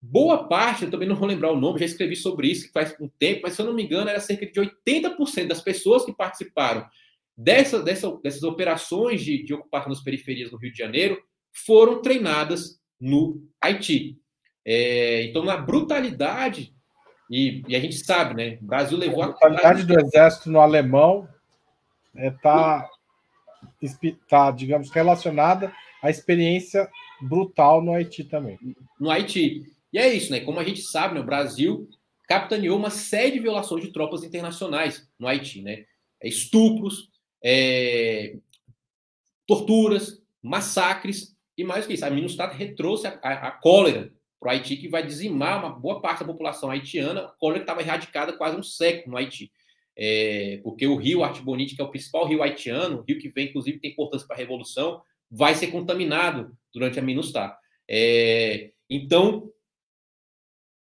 Boa 0.01 0.47
parte, 0.47 0.83
eu 0.83 0.91
também 0.91 1.07
não 1.07 1.15
vou 1.15 1.27
lembrar 1.27 1.51
o 1.51 1.59
nome, 1.59 1.79
já 1.79 1.85
escrevi 1.85 2.15
sobre 2.15 2.49
isso 2.49 2.71
faz 2.71 2.95
um 2.99 3.09
tempo, 3.17 3.41
mas 3.43 3.53
se 3.53 3.61
eu 3.61 3.65
não 3.65 3.73
me 3.73 3.83
engano, 3.83 4.09
era 4.09 4.19
cerca 4.19 4.45
de 4.45 4.59
80% 4.59 5.47
das 5.47 5.61
pessoas 5.61 6.05
que 6.05 6.13
participaram 6.13 6.85
dessa, 7.35 7.81
dessa, 7.81 8.11
dessas 8.21 8.43
operações 8.43 9.23
de, 9.23 9.43
de 9.43 9.53
ocupação 9.53 9.89
das 9.91 10.01
periferias 10.01 10.51
no 10.51 10.57
Rio 10.57 10.71
de 10.71 10.77
Janeiro 10.77 11.21
foram 11.65 12.01
treinadas 12.01 12.76
no 12.99 13.41
Haiti. 13.61 14.17
É, 14.65 15.23
então, 15.23 15.45
na 15.45 15.55
brutalidade 15.55 16.73
e, 17.29 17.63
e, 17.67 17.75
a 17.75 17.79
gente 17.79 17.97
sabe, 17.97 18.33
né? 18.33 18.57
O 18.61 18.65
Brasil 18.65 18.97
levou 18.97 19.23
a. 19.23 19.33
qualidade 19.33 19.85
do 19.85 19.99
exército 19.99 20.49
no 20.49 20.59
alemão 20.59 21.27
está, 22.15 22.89
é, 23.83 24.15
tá, 24.27 24.51
digamos, 24.51 24.89
relacionada 24.89 25.71
à 26.01 26.09
experiência 26.09 26.89
brutal 27.21 27.81
no 27.81 27.93
Haiti 27.93 28.23
também. 28.23 28.57
No 28.99 29.09
Haiti. 29.09 29.63
E 29.91 29.97
é 29.97 30.13
isso, 30.13 30.31
né? 30.31 30.39
Como 30.39 30.59
a 30.59 30.63
gente 30.63 30.81
sabe, 30.81 31.15
né, 31.15 31.21
o 31.21 31.25
Brasil 31.25 31.89
capitaneou 32.27 32.77
uma 32.77 32.89
série 32.89 33.31
de 33.31 33.39
violações 33.39 33.83
de 33.83 33.91
tropas 33.91 34.23
internacionais 34.23 35.07
no 35.19 35.27
Haiti, 35.27 35.61
né? 35.61 35.85
É 36.21 36.27
estupros, 36.27 37.09
é... 37.43 38.35
torturas, 39.45 40.21
massacres 40.41 41.36
e 41.57 41.63
mais 41.63 41.87
que 41.87 41.93
isso. 41.93 42.05
A 42.05 42.09
Minustah 42.09 42.47
retrouxe 42.47 43.07
a, 43.07 43.19
a, 43.23 43.47
a 43.47 43.51
cólera 43.51 44.13
para 44.39 44.49
o 44.49 44.51
Haiti, 44.51 44.77
que 44.77 44.87
vai 44.87 45.05
dizimar 45.05 45.59
uma 45.59 45.69
boa 45.71 45.99
parte 45.99 46.19
da 46.19 46.25
população 46.25 46.69
haitiana, 46.69 47.33
quando 47.39 47.57
estava 47.57 47.81
erradicada 47.81 48.33
quase 48.33 48.55
um 48.55 48.63
século 48.63 49.11
no 49.11 49.17
Haiti. 49.17 49.51
É, 49.97 50.59
porque 50.63 50.85
o 50.85 50.95
rio 50.95 51.23
Artibonite, 51.23 51.75
que 51.75 51.81
é 51.81 51.85
o 51.85 51.89
principal 51.89 52.27
rio 52.27 52.43
haitiano, 52.43 53.03
rio 53.07 53.17
que 53.17 53.29
vem, 53.29 53.47
inclusive, 53.47 53.79
tem 53.79 53.91
importância 53.91 54.27
para 54.27 54.35
a 54.35 54.39
Revolução, 54.39 55.01
vai 55.29 55.55
ser 55.55 55.67
contaminado 55.67 56.55
durante 56.71 56.99
a 56.99 57.01
MINUSTAH. 57.01 57.57
É, 57.89 58.71
então, 58.87 59.51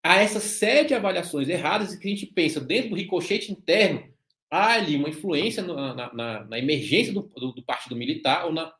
há 0.03 0.17
essa 0.17 0.41
série 0.41 0.89
de 0.89 0.93
avaliações 0.93 1.47
erradas 1.47 1.93
e 1.93 1.99
que 1.99 2.07
a 2.07 2.11
gente 2.11 2.25
pensa 2.25 2.59
dentro 2.59 2.89
do 2.89 2.95
ricochete 2.95 3.51
interno, 3.51 4.03
há 4.51 4.73
ali 4.73 4.97
uma 4.97 5.09
influência 5.09 5.63
na, 5.63 6.13
na, 6.13 6.43
na 6.45 6.59
emergência 6.59 7.13
do, 7.13 7.21
do, 7.21 7.53
do, 7.53 7.63
partido 7.63 7.95
militar 7.95 8.45
ou 8.45 8.53
na 8.53 8.73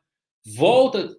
volta 0.44 1.16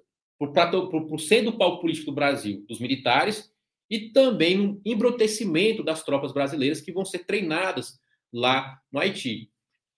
para 0.47 0.77
o 0.77 1.19
centro 1.19 1.51
do 1.51 1.57
palco 1.57 1.81
político 1.81 2.07
do 2.07 2.15
Brasil, 2.15 2.65
dos 2.67 2.79
militares, 2.79 3.51
e 3.89 4.09
também 4.09 4.59
um 4.59 4.81
embrutecimento 4.85 5.83
das 5.83 6.03
tropas 6.03 6.31
brasileiras 6.31 6.81
que 6.81 6.91
vão 6.91 7.03
ser 7.03 7.25
treinadas 7.25 7.99
lá 8.31 8.79
no 8.91 8.99
Haiti. 8.99 9.51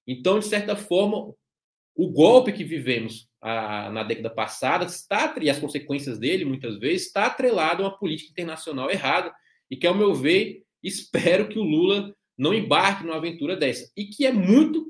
Então, 0.08 0.39
de 0.39 0.46
certa 0.46 0.76
forma, 0.76 1.34
o 1.96 2.10
golpe 2.10 2.52
que 2.52 2.64
vivemos 2.64 3.30
a, 3.39 3.91
na 3.91 4.04
década 4.04 4.30
passada 4.30 4.86
está 4.86 5.34
e 5.39 5.50
as 5.50 5.60
consequências 5.60 6.18
dele 6.18 6.44
muitas 6.44 6.80
vezes 6.80 7.08
está 7.08 7.28
atrelado 7.28 7.84
a 7.84 7.88
uma 7.88 7.98
política 7.98 8.32
internacional 8.32 8.89
errada 8.89 9.34
e 9.70 9.78
que, 9.78 9.86
ao 9.86 9.96
meu 9.96 10.14
ver, 10.14 10.64
espero 10.82 11.48
que 11.48 11.60
o 11.60 11.64
Lula 11.64 12.16
não 12.38 12.54
embarque 12.54 13.04
numa 13.04 13.18
aventura 13.18 13.56
dessa 13.56 13.91
e 13.96 14.06
que 14.06 14.26
é 14.26 14.32
muito 14.32 14.88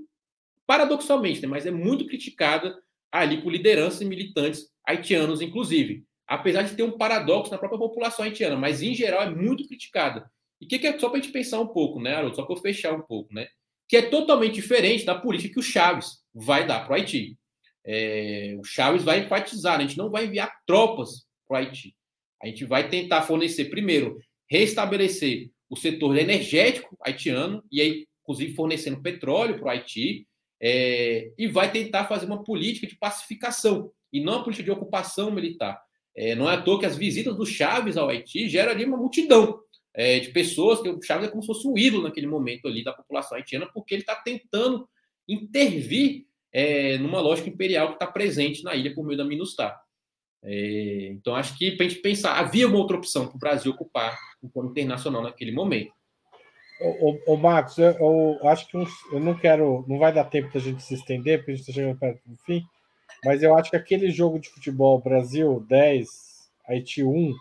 paradoxalmente, 0.65 1.41
né, 1.41 1.47
mas 1.47 1.65
é 1.65 1.71
muito 1.71 2.05
criticada 2.05 2.81
ali 3.11 3.41
por 3.41 3.51
lideranças 3.51 4.01
e 4.01 4.05
militantes 4.05 4.72
haitianos, 4.87 5.41
inclusive. 5.41 6.03
Apesar 6.27 6.63
de 6.63 6.75
ter 6.75 6.83
um 6.83 6.97
paradoxo 6.97 7.51
na 7.51 7.57
própria 7.57 7.79
população 7.79 8.25
haitiana, 8.25 8.55
mas 8.55 8.81
em 8.81 8.93
geral 8.93 9.21
é 9.21 9.29
muito 9.29 9.67
criticada. 9.67 10.29
E 10.61 10.65
o 10.65 10.67
que, 10.67 10.79
que, 10.79 10.87
é 10.87 10.97
só 10.97 11.09
para 11.09 11.19
a 11.19 11.21
gente 11.21 11.33
pensar 11.33 11.59
um 11.59 11.67
pouco, 11.67 11.99
né, 11.99 12.15
Haroldo? 12.15 12.35
Só 12.35 12.43
para 12.43 12.55
eu 12.55 12.61
fechar 12.61 12.93
um 12.93 13.01
pouco, 13.01 13.33
né? 13.33 13.47
Que 13.87 13.97
é 13.97 14.01
totalmente 14.01 14.55
diferente 14.55 15.05
da 15.05 15.15
política 15.15 15.53
que 15.53 15.59
o 15.59 15.63
Chaves 15.63 16.23
vai 16.33 16.65
dar 16.65 16.85
para 16.85 16.93
o 16.93 16.95
Haiti. 16.95 17.37
É, 17.85 18.55
o 18.57 18.63
Chaves 18.63 19.03
vai 19.03 19.19
enfatizar, 19.19 19.77
né? 19.77 19.83
a 19.83 19.87
gente 19.87 19.97
não 19.97 20.09
vai 20.09 20.25
enviar 20.25 20.51
tropas 20.65 21.25
para 21.45 21.55
o 21.55 21.57
Haiti. 21.57 21.93
A 22.41 22.47
gente 22.47 22.63
vai 22.65 22.89
tentar 22.89 23.23
fornecer, 23.23 23.65
primeiro, 23.65 24.17
restabelecer 24.49 25.49
o 25.69 25.75
setor 25.75 26.17
energético 26.17 26.97
haitiano, 27.01 27.63
e 27.71 27.81
aí, 27.81 28.07
inclusive, 28.21 28.53
fornecendo 28.53 29.01
petróleo 29.01 29.55
para 29.55 29.65
o 29.65 29.69
Haiti, 29.69 30.27
é, 30.61 31.31
e 31.37 31.47
vai 31.47 31.71
tentar 31.71 32.05
fazer 32.05 32.25
uma 32.25 32.43
política 32.43 32.87
de 32.87 32.95
pacificação 32.95 33.91
e 34.13 34.23
não 34.23 34.35
a 34.35 34.43
política 34.43 34.63
de 34.63 34.71
ocupação 34.71 35.31
militar. 35.31 35.81
É, 36.15 36.35
não 36.35 36.49
é 36.49 36.53
à 36.53 36.61
toa 36.61 36.79
que 36.79 36.85
as 36.85 36.95
visitas 36.95 37.35
do 37.35 37.45
Chaves 37.45 37.97
ao 37.97 38.07
Haiti 38.07 38.47
geram 38.47 38.71
ali 38.71 38.85
uma 38.85 38.97
multidão 38.97 39.59
é, 39.93 40.19
de 40.19 40.29
pessoas, 40.29 40.79
que 40.79 40.89
o 40.89 41.01
Chaves 41.01 41.27
é 41.27 41.31
como 41.31 41.41
se 41.41 41.47
fosse 41.47 41.67
um 41.67 41.75
ídolo 41.75 42.03
naquele 42.03 42.27
momento 42.27 42.67
ali 42.67 42.83
da 42.83 42.93
população 42.93 43.37
haitiana, 43.37 43.67
porque 43.73 43.95
ele 43.95 44.03
está 44.03 44.15
tentando 44.15 44.87
intervir 45.27 46.25
é, 46.51 46.97
numa 46.99 47.19
lógica 47.19 47.49
imperial 47.49 47.87
que 47.87 47.93
está 47.95 48.05
presente 48.05 48.63
na 48.63 48.75
ilha 48.75 48.93
por 48.93 49.03
meio 49.03 49.17
da 49.17 49.25
MINUSTAH. 49.25 49.81
É, 50.43 51.07
então, 51.11 51.35
acho 51.35 51.57
que 51.57 51.71
para 51.71 51.85
a 51.85 51.89
gente 51.89 52.01
pensar, 52.01 52.37
havia 52.37 52.67
uma 52.67 52.77
outra 52.77 52.97
opção 52.97 53.27
para 53.27 53.35
o 53.35 53.39
Brasil 53.39 53.71
ocupar 53.71 54.17
o 54.41 54.49
plano 54.49 54.69
internacional 54.69 55.23
naquele 55.23 55.51
momento. 55.51 55.91
Ô, 57.25 57.37
Marcos, 57.37 57.77
eu, 57.77 57.91
eu, 58.41 58.49
acho 58.49 58.67
que 58.67 58.75
um, 58.75 58.85
eu 59.11 59.19
não 59.19 59.37
quero, 59.37 59.85
não 59.87 59.97
vai 59.97 60.11
dar 60.11 60.25
tempo 60.25 60.53
da 60.53 60.59
gente 60.59 60.83
se 60.83 60.95
estender, 60.95 61.39
porque 61.39 61.51
a 61.51 61.55
gente 61.55 61.69
está 61.69 61.73
chegando 61.73 61.97
perto 61.97 62.21
do 62.25 62.35
fim, 62.39 62.61
mas 63.23 63.41
eu 63.41 63.55
acho 63.57 63.69
que 63.69 63.77
aquele 63.77 64.11
jogo 64.11 64.39
de 64.39 64.49
futebol 64.49 64.99
Brasil 64.99 65.65
10, 65.67 66.07
Haiti 66.67 67.03
1, 67.03 67.33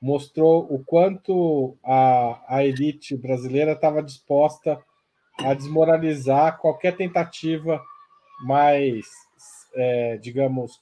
mostrou 0.00 0.66
o 0.70 0.84
quanto 0.84 1.76
a, 1.82 2.42
a 2.46 2.64
elite 2.64 3.16
brasileira 3.16 3.72
estava 3.72 4.02
disposta 4.02 4.78
a 5.38 5.54
desmoralizar 5.54 6.58
qualquer 6.58 6.96
tentativa 6.96 7.82
mais, 8.42 9.06
é, 9.74 10.18
digamos, 10.18 10.78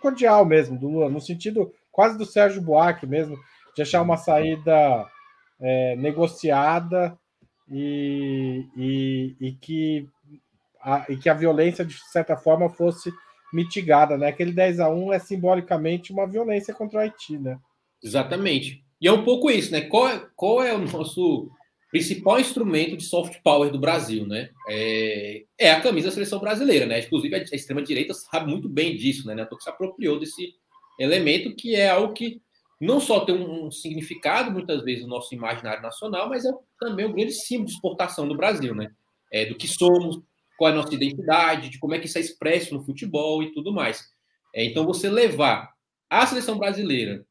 cordial 0.00 0.44
mesmo 0.44 0.78
do 0.78 0.88
Lula, 0.88 1.08
no 1.08 1.20
sentido 1.20 1.72
quase 1.92 2.18
do 2.18 2.26
Sérgio 2.26 2.60
Buarque 2.60 3.06
mesmo, 3.06 3.38
de 3.76 3.82
achar 3.82 4.02
uma 4.02 4.16
saída 4.16 5.06
é, 5.60 5.94
negociada 5.96 7.16
e, 7.70 8.66
e, 8.76 9.36
e, 9.40 9.52
que 9.52 10.08
a, 10.82 11.06
e 11.08 11.16
que 11.16 11.28
a 11.28 11.34
violência, 11.34 11.84
de 11.84 11.94
certa 12.10 12.36
forma, 12.36 12.68
fosse 12.68 13.12
mitigada, 13.54 14.18
né? 14.18 14.28
Aquele 14.28 14.52
10 14.52 14.80
a 14.80 14.88
1 14.88 15.12
é 15.12 15.18
simbolicamente 15.18 16.12
uma 16.12 16.26
violência 16.26 16.74
contra 16.74 16.98
o 16.98 17.00
Haiti, 17.00 17.38
né? 17.38 17.58
Exatamente. 18.02 18.84
E 19.00 19.06
é 19.06 19.12
um 19.12 19.24
pouco 19.24 19.50
isso, 19.50 19.70
né? 19.70 19.82
Qual 19.82 20.08
é, 20.08 20.26
qual 20.34 20.62
é 20.62 20.74
o 20.74 20.78
nosso 20.78 21.48
principal 21.90 22.40
instrumento 22.40 22.96
de 22.96 23.04
soft 23.04 23.40
power 23.44 23.70
do 23.70 23.78
Brasil, 23.78 24.26
né? 24.26 24.50
É, 24.68 25.44
é 25.56 25.70
a 25.70 25.80
camisa 25.80 26.08
da 26.08 26.14
seleção 26.14 26.40
brasileira, 26.40 26.84
né? 26.84 26.98
Inclusive, 26.98 27.36
a 27.36 27.38
extrema-direita 27.38 28.12
sabe 28.12 28.50
muito 28.50 28.68
bem 28.68 28.96
disso, 28.96 29.26
né? 29.26 29.40
A 29.40 29.60
se 29.60 29.70
apropriou 29.70 30.18
desse 30.18 30.54
elemento 30.98 31.54
que 31.54 31.76
é 31.76 31.90
algo 31.90 32.12
que 32.12 32.42
não 32.80 32.98
só 32.98 33.20
tem 33.20 33.36
um, 33.36 33.70
significado, 33.70 34.50
muitas 34.50 34.82
vezes, 34.82 35.04
no 35.04 35.10
nosso 35.10 35.32
imaginário 35.34 35.82
nacional, 35.82 36.28
mas 36.28 36.44
é 36.44 36.52
também 36.80 37.06
um 37.06 37.12
grande 37.12 37.32
símbolo 37.32 37.66
de 37.66 37.74
exportação 37.74 38.26
do 38.26 38.36
Brasil, 38.36 38.74
né? 38.74 38.90
É, 39.32 39.46
do 39.46 39.54
que 39.54 39.68
somos, 39.68 40.20
qual 40.56 40.70
é 40.70 40.72
a 40.72 40.76
nossa 40.76 40.94
identidade, 40.94 41.68
de 41.68 41.78
como 41.78 41.94
é 41.94 41.98
que 41.98 42.06
isso 42.06 42.18
é 42.18 42.20
expresso 42.20 42.74
no 42.74 42.84
futebol 42.84 43.42
e 43.42 43.52
tudo 43.52 43.72
mais. 43.72 44.04
É, 44.54 44.64
então, 44.64 44.86
você 44.86 45.08
levar 45.08 45.72
a 46.08 46.26
seleção 46.26 46.58
brasileira, 46.58 47.24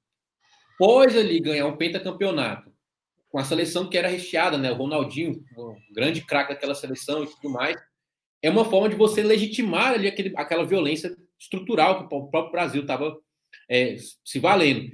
pós 0.78 1.16
ali 1.18 1.40
ganhar 1.40 1.68
um 1.68 1.78
pentacampeonato, 1.78 2.72
com 3.30 3.40
a 3.40 3.44
seleção 3.44 3.90
que 3.90 3.98
era 3.98 4.08
recheada, 4.08 4.58
né? 4.58 4.72
O 4.72 4.76
Ronaldinho, 4.76 5.44
o 5.58 5.76
grande 5.92 6.22
craque 6.22 6.54
daquela 6.54 6.76
seleção 6.76 7.24
e 7.24 7.28
tudo 7.28 7.50
mais. 7.50 7.76
É 8.42 8.50
uma 8.50 8.66
forma 8.66 8.90
de 8.90 8.96
você 8.96 9.24
legitimar 9.24 9.94
ali 9.94 10.08
aquele, 10.08 10.34
aquela 10.36 10.66
violência 10.66 11.16
estrutural 11.40 11.98
que 11.98 12.14
o 12.14 12.28
próprio 12.28 12.52
Brasil 12.52 12.82
estava 12.82 13.18
é, 13.68 13.96
se 14.24 14.38
valendo. 14.40 14.88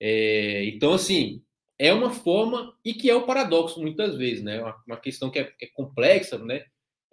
É, 0.00 0.64
então, 0.64 0.94
assim, 0.94 1.42
é 1.78 1.92
uma 1.92 2.10
forma 2.10 2.74
e 2.84 2.94
que 2.94 3.10
é 3.10 3.14
o 3.14 3.26
paradoxo 3.26 3.80
muitas 3.80 4.16
vezes, 4.16 4.42
né? 4.42 4.60
Uma, 4.60 4.82
uma 4.86 4.96
questão 4.96 5.30
que 5.30 5.38
é, 5.38 5.44
que 5.44 5.66
é, 5.66 5.68
complexa, 5.72 6.38
né? 6.38 6.64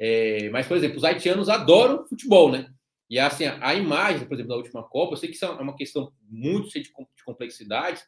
É, 0.04 0.50
mas, 0.50 0.68
por 0.68 0.76
exemplo, 0.76 0.98
os 0.98 1.04
haitianos 1.04 1.48
adoram 1.48 2.08
futebol, 2.08 2.52
né? 2.52 2.68
E 3.08 3.20
assim, 3.20 3.46
a, 3.46 3.60
a 3.62 3.76
imagem, 3.76 4.26
por 4.28 4.34
exemplo, 4.34 4.50
da 4.50 4.58
última 4.58 4.82
Copa, 4.82 5.14
eu 5.14 5.18
sei 5.18 5.30
que 5.30 5.36
isso 5.36 5.46
é 5.46 5.50
uma 5.50 5.76
questão 5.76 6.12
muito 6.28 6.72
cheia 6.72 6.84
de, 6.84 6.90
de 6.90 7.24
complexidade, 7.24 8.02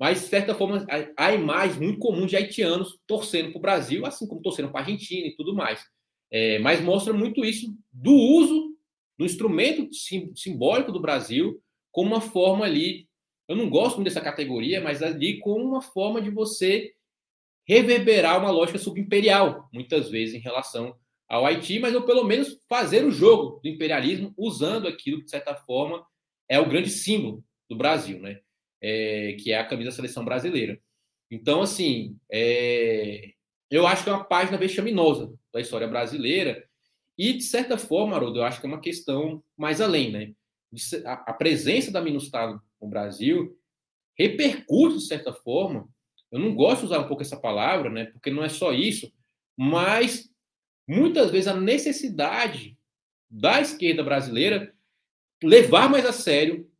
mas, 0.00 0.22
de 0.22 0.28
certa 0.28 0.54
forma, 0.54 0.86
há 1.14 1.32
imagens 1.34 1.78
muito 1.78 1.98
comuns 1.98 2.30
de 2.30 2.36
haitianos 2.36 2.98
torcendo 3.06 3.50
para 3.50 3.58
o 3.58 3.62
Brasil, 3.62 4.06
assim 4.06 4.26
como 4.26 4.40
torcendo 4.40 4.70
para 4.70 4.80
a 4.80 4.82
Argentina 4.84 5.26
e 5.26 5.36
tudo 5.36 5.54
mais. 5.54 5.84
É, 6.30 6.58
mas 6.58 6.80
mostra 6.80 7.12
muito 7.12 7.44
isso 7.44 7.66
do 7.92 8.12
uso 8.12 8.74
do 9.18 9.26
instrumento 9.26 9.92
sim, 9.92 10.34
simbólico 10.34 10.90
do 10.90 11.00
Brasil 11.00 11.62
como 11.92 12.14
uma 12.14 12.20
forma 12.20 12.64
ali. 12.64 13.06
Eu 13.46 13.56
não 13.56 13.68
gosto 13.68 13.96
muito 13.96 14.08
dessa 14.08 14.22
categoria, 14.22 14.80
mas 14.80 15.02
ali 15.02 15.38
como 15.38 15.64
uma 15.64 15.82
forma 15.82 16.20
de 16.20 16.30
você 16.30 16.94
reverberar 17.66 18.38
uma 18.38 18.50
lógica 18.50 18.78
subimperial, 18.78 19.68
muitas 19.72 20.08
vezes, 20.08 20.34
em 20.34 20.40
relação 20.40 20.96
ao 21.28 21.44
Haiti, 21.44 21.78
mas 21.78 21.94
ou 21.94 22.02
pelo 22.02 22.24
menos 22.24 22.60
fazer 22.68 23.04
o 23.04 23.10
jogo 23.10 23.60
do 23.62 23.68
imperialismo 23.68 24.32
usando 24.36 24.86
aquilo 24.86 25.18
que, 25.18 25.24
de 25.24 25.30
certa 25.30 25.54
forma, 25.54 26.04
é 26.48 26.58
o 26.60 26.68
grande 26.68 26.90
símbolo 26.90 27.44
do 27.68 27.76
Brasil, 27.76 28.20
né? 28.20 28.40
é, 28.80 29.36
que 29.40 29.52
é 29.52 29.58
a 29.58 29.66
camisa 29.66 29.90
da 29.90 29.96
seleção 29.96 30.24
brasileira. 30.24 30.78
Então, 31.30 31.62
assim, 31.62 32.16
é, 32.30 33.32
eu 33.70 33.86
acho 33.86 34.04
que 34.04 34.10
é 34.10 34.12
uma 34.12 34.24
página 34.24 34.56
vexaminosa 34.56 35.34
da 35.52 35.60
história 35.60 35.88
brasileira 35.88 36.64
e, 37.18 37.32
de 37.32 37.42
certa 37.42 37.76
forma, 37.76 38.14
Haroldo, 38.14 38.38
eu 38.38 38.44
acho 38.44 38.60
que 38.60 38.66
é 38.66 38.68
uma 38.68 38.80
questão 38.80 39.42
mais 39.56 39.80
além, 39.80 40.12
né? 40.12 40.32
A, 41.04 41.32
presença 41.32 41.90
da 41.90 42.02
Minustah 42.02 42.60
no 42.80 42.88
Brasil 42.88 43.58
repercute, 44.18 44.98
de 44.98 45.06
certa 45.06 45.32
forma, 45.32 45.88
eu 46.30 46.38
não 46.38 46.54
gosto 46.54 46.80
de 46.80 46.86
usar 46.86 47.00
um 47.00 47.08
pouco 47.08 47.22
essa 47.22 47.36
palavra, 47.36 47.90
né? 47.90 48.06
Porque 48.06 48.30
não 48.30 48.44
é 48.44 48.48
só 48.48 48.72
isso, 48.72 49.10
mas 49.56 50.30
muitas 50.86 51.30
vezes 51.30 51.48
a 51.48 51.58
necessidade 51.58 52.76
da 53.30 53.60
esquerda 53.60 54.02
brasileira 54.02 54.72
levar 55.42 55.88
mais 55.88 56.04
a 56.06 56.12
sério 56.12 56.70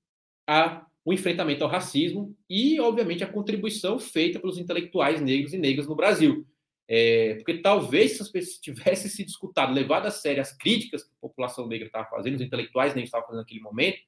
a 0.46 0.86
o 1.06 1.12
enfrentamento 1.12 1.62
ao 1.62 1.70
racismo 1.70 2.36
e, 2.50 2.80
obviamente, 2.80 3.22
a 3.22 3.28
contribuição 3.28 3.96
feita 3.96 4.40
pelos 4.40 4.58
intelectuais 4.58 5.20
negros 5.20 5.54
e 5.54 5.58
negras 5.58 5.86
no 5.86 5.94
Brasil. 5.94 6.44
É, 6.88 7.34
porque 7.36 7.58
talvez 7.58 8.12
se 8.16 8.22
as 8.22 8.28
pessoas 8.28 8.58
tivessem 8.58 9.08
se 9.08 9.22
escutado, 9.22 9.72
levado 9.72 10.06
a 10.06 10.10
sério 10.10 10.42
as 10.42 10.52
críticas 10.52 11.04
que 11.04 11.10
a 11.10 11.20
população 11.20 11.68
negra 11.68 11.86
estava 11.86 12.08
fazendo, 12.08 12.34
os 12.34 12.40
intelectuais 12.40 12.92
negros 12.92 13.06
estavam 13.08 13.24
fazendo 13.24 13.42
naquele 13.42 13.60
momento, 13.60 13.98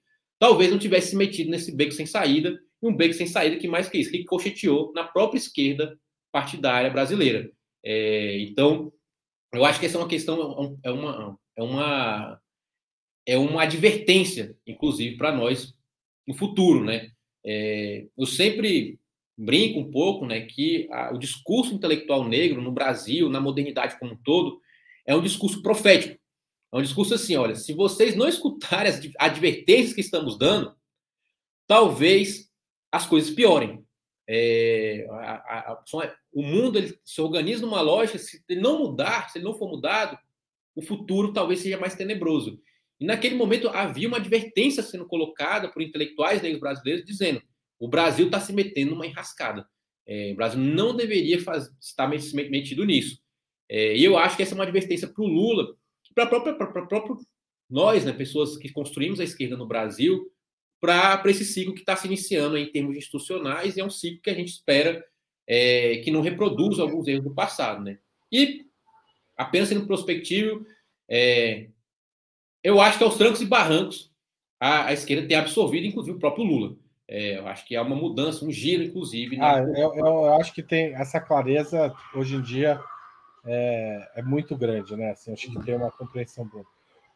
talvez 0.40 0.72
não 0.72 0.78
tivesse 0.78 1.10
se 1.10 1.16
metido 1.16 1.50
nesse 1.50 1.70
beco 1.70 1.92
sem 1.92 2.04
saída, 2.04 2.58
e 2.82 2.86
um 2.86 2.94
beco 2.94 3.14
sem 3.14 3.28
saída 3.28 3.56
que 3.56 3.68
mais 3.68 3.88
que 3.88 3.98
isso, 3.98 4.10
que 4.10 4.24
cocheteou 4.24 4.92
na 4.92 5.04
própria 5.04 5.38
esquerda 5.38 5.96
partidária 6.32 6.90
brasileira. 6.90 7.48
É, 7.84 8.40
então, 8.40 8.92
eu 9.52 9.64
acho 9.64 9.80
que 9.80 9.86
essa 9.86 9.96
é 9.96 10.00
uma 10.00 10.08
questão, 10.08 10.78
é 10.82 10.90
uma, 10.90 11.38
é 11.56 11.62
uma, 11.62 12.40
é 13.26 13.38
uma 13.38 13.62
advertência, 13.62 14.56
inclusive, 14.66 15.16
para 15.16 15.32
nós, 15.32 15.74
no 16.26 16.34
futuro, 16.34 16.84
né? 16.84 17.10
É, 17.44 18.06
eu 18.16 18.26
sempre 18.26 18.98
brinco 19.36 19.78
um 19.78 19.90
pouco, 19.90 20.26
né, 20.26 20.40
que 20.42 20.88
a, 20.90 21.14
o 21.14 21.18
discurso 21.18 21.72
intelectual 21.72 22.28
negro 22.28 22.60
no 22.60 22.72
Brasil, 22.72 23.30
na 23.30 23.40
modernidade 23.40 23.98
como 23.98 24.14
um 24.14 24.16
todo, 24.16 24.60
é 25.06 25.14
um 25.14 25.22
discurso 25.22 25.62
profético. 25.62 26.18
É 26.72 26.76
um 26.76 26.82
discurso 26.82 27.14
assim, 27.14 27.36
olha, 27.36 27.54
se 27.54 27.72
vocês 27.72 28.14
não 28.14 28.28
escutarem 28.28 28.92
as 28.92 29.00
advertências 29.18 29.94
que 29.94 30.00
estamos 30.00 30.36
dando, 30.36 30.74
talvez 31.66 32.50
as 32.92 33.06
coisas 33.06 33.30
piorem. 33.30 33.84
É, 34.30 35.06
a, 35.10 35.72
a, 35.72 35.82
o 36.32 36.42
mundo 36.42 36.76
ele 36.76 36.98
se 37.02 37.20
organiza 37.20 37.64
numa 37.64 37.80
lógica, 37.80 38.18
se 38.18 38.42
ele 38.48 38.60
não 38.60 38.78
mudar, 38.78 39.30
se 39.30 39.38
ele 39.38 39.46
não 39.46 39.54
for 39.54 39.70
mudado, 39.70 40.18
o 40.74 40.82
futuro 40.82 41.32
talvez 41.32 41.60
seja 41.60 41.78
mais 41.78 41.94
tenebroso. 41.94 42.60
E 43.00 43.06
naquele 43.06 43.36
momento 43.36 43.68
havia 43.68 44.06
uma 44.06 44.18
advertência 44.18 44.82
sendo 44.82 45.06
colocada 45.06 45.68
por 45.68 45.80
intelectuais 45.80 46.42
negros 46.42 46.60
brasileiros 46.60 47.04
dizendo: 47.04 47.42
o 47.78 47.88
Brasil 47.88 48.26
está 48.26 48.38
se 48.38 48.52
metendo 48.52 48.90
numa 48.90 49.06
enrascada. 49.06 49.66
É, 50.06 50.32
o 50.32 50.36
Brasil 50.36 50.60
não 50.60 50.94
deveria 50.94 51.40
faz, 51.42 51.70
estar 51.80 52.08
metido 52.08 52.84
nisso. 52.84 53.20
É, 53.68 53.96
e 53.96 54.04
eu 54.04 54.16
acho 54.16 54.36
que 54.36 54.42
essa 54.42 54.54
é 54.54 54.56
uma 54.56 54.64
advertência 54.64 55.08
para 55.08 55.22
o 55.22 55.26
Lula, 55.26 55.74
para 56.14 56.26
próprio 56.26 57.18
nós, 57.68 58.04
né, 58.04 58.12
pessoas 58.12 58.56
que 58.56 58.70
construímos 58.70 59.20
a 59.20 59.24
esquerda 59.24 59.56
no 59.56 59.66
Brasil, 59.66 60.30
para 60.80 61.22
esse 61.26 61.44
ciclo 61.44 61.74
que 61.74 61.80
está 61.80 61.96
se 61.96 62.06
iniciando 62.06 62.56
em 62.56 62.70
termos 62.70 62.96
institucionais, 62.96 63.76
e 63.76 63.80
é 63.80 63.84
um 63.84 63.90
ciclo 63.90 64.22
que 64.22 64.30
a 64.30 64.34
gente 64.34 64.48
espera 64.48 65.04
é, 65.46 66.00
que 66.04 66.10
não 66.10 66.20
reproduza 66.20 66.82
alguns 66.82 67.08
erros 67.08 67.24
do 67.24 67.34
passado. 67.34 67.82
Né? 67.82 67.98
E, 68.30 68.66
apenas 69.36 69.68
sendo 69.68 69.86
prospectivo, 69.86 70.64
é, 71.08 71.68
eu 72.62 72.80
acho 72.80 72.98
que 72.98 73.04
aos 73.04 73.16
trancos 73.16 73.40
e 73.40 73.46
barrancos 73.46 74.12
a, 74.60 74.86
a 74.86 74.92
esquerda 74.92 75.26
tem 75.26 75.36
absorvido, 75.36 75.86
inclusive, 75.86 76.16
o 76.16 76.20
próprio 76.20 76.44
Lula. 76.44 76.76
É, 77.06 77.38
eu 77.38 77.46
acho 77.46 77.64
que 77.64 77.74
há 77.74 77.80
uma 77.80 77.96
mudança, 77.96 78.44
um 78.44 78.50
giro, 78.50 78.82
inclusive. 78.82 79.36
Na... 79.36 79.54
Ah, 79.54 79.58
eu, 79.60 79.94
eu, 79.94 80.34
acho 80.34 80.52
que 80.52 80.62
tem 80.62 80.94
essa 80.94 81.18
clareza 81.18 81.94
hoje 82.14 82.36
em 82.36 82.42
dia 82.42 82.78
é, 83.46 84.10
é 84.16 84.22
muito 84.22 84.54
grande, 84.54 84.94
né? 84.94 85.12
Assim, 85.12 85.32
acho 85.32 85.50
que 85.50 85.64
tem 85.64 85.74
uma 85.74 85.90
compreensão 85.90 86.44
boa. 86.46 86.66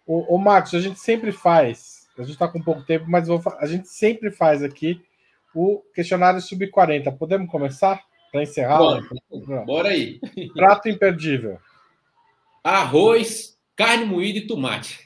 O, 0.06 0.34
o 0.36 0.38
Marcos, 0.38 0.74
a 0.74 0.80
gente 0.80 0.98
sempre 0.98 1.30
faz, 1.30 2.01
a 2.18 2.22
gente 2.22 2.32
está 2.32 2.48
com 2.48 2.62
pouco 2.62 2.82
tempo, 2.82 3.06
mas 3.08 3.28
vou, 3.28 3.42
a 3.58 3.66
gente 3.66 3.88
sempre 3.88 4.30
faz 4.30 4.62
aqui 4.62 5.00
o 5.54 5.82
questionário 5.94 6.40
sub-40. 6.40 7.16
Podemos 7.16 7.50
começar? 7.50 8.02
Para 8.30 8.42
encerrar? 8.42 8.78
Bora, 8.78 9.02
bora 9.66 9.88
aí. 9.88 10.18
Prato 10.54 10.88
imperdível. 10.88 11.58
Arroz, 12.64 13.58
carne 13.76 14.06
moída 14.06 14.38
e 14.38 14.46
tomate. 14.46 14.98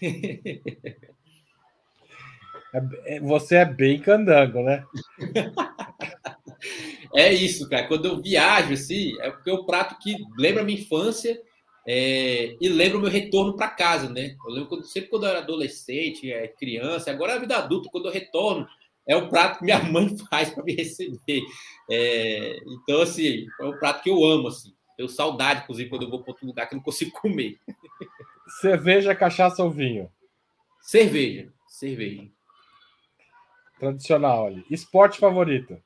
É, 2.74 3.16
é, 3.16 3.20
você 3.20 3.56
é 3.56 3.64
bem 3.64 3.98
candango, 3.98 4.62
né? 4.62 4.84
é 7.14 7.32
isso, 7.32 7.68
cara. 7.68 7.88
Quando 7.88 8.06
eu 8.06 8.20
viajo, 8.20 8.74
assim, 8.74 9.18
é 9.20 9.30
porque 9.30 9.50
é 9.50 9.52
o 9.52 9.64
prato 9.64 9.98
que 9.98 10.16
lembra 10.36 10.62
a 10.62 10.64
minha 10.64 10.78
infância 10.78 11.40
é, 11.86 12.56
e 12.60 12.68
lembra 12.68 12.98
o 12.98 13.00
meu 13.00 13.10
retorno 13.10 13.54
para 13.54 13.70
casa, 13.70 14.08
né? 14.10 14.36
Eu 14.44 14.52
lembro 14.52 14.68
quando, 14.68 14.84
sempre 14.84 15.08
quando 15.08 15.24
eu 15.24 15.30
era 15.30 15.38
adolescente, 15.38 16.32
é, 16.32 16.48
criança, 16.48 17.10
agora 17.10 17.32
é 17.32 17.36
a 17.36 17.40
vida 17.40 17.56
adulta, 17.56 17.88
quando 17.92 18.06
eu 18.06 18.12
retorno, 18.12 18.66
é 19.06 19.16
o 19.16 19.28
prato 19.28 19.58
que 19.58 19.64
minha 19.64 19.78
mãe 19.84 20.16
faz 20.28 20.50
para 20.50 20.64
me 20.64 20.74
receber. 20.74 21.42
É, 21.88 22.58
então, 22.66 23.02
assim, 23.02 23.46
é 23.60 23.64
um 23.64 23.78
prato 23.78 24.02
que 24.02 24.10
eu 24.10 24.24
amo, 24.24 24.48
assim. 24.48 24.74
Tenho 24.96 25.08
saudade, 25.08 25.62
inclusive, 25.62 25.88
quando 25.88 26.02
eu 26.02 26.10
vou 26.10 26.22
para 26.22 26.32
outro 26.32 26.46
lugar 26.46 26.66
que 26.66 26.74
eu 26.74 26.78
não 26.78 26.82
consigo 26.82 27.12
comer. 27.12 27.60
Cerveja, 28.60 29.14
cachaça 29.14 29.62
ou 29.62 29.70
vinho? 29.70 30.10
Cerveja. 30.80 31.52
Cerveja. 31.68 32.28
Tradicional 33.78 34.46
ali. 34.46 34.64
Esporte 34.70 35.18
favorito? 35.18 35.80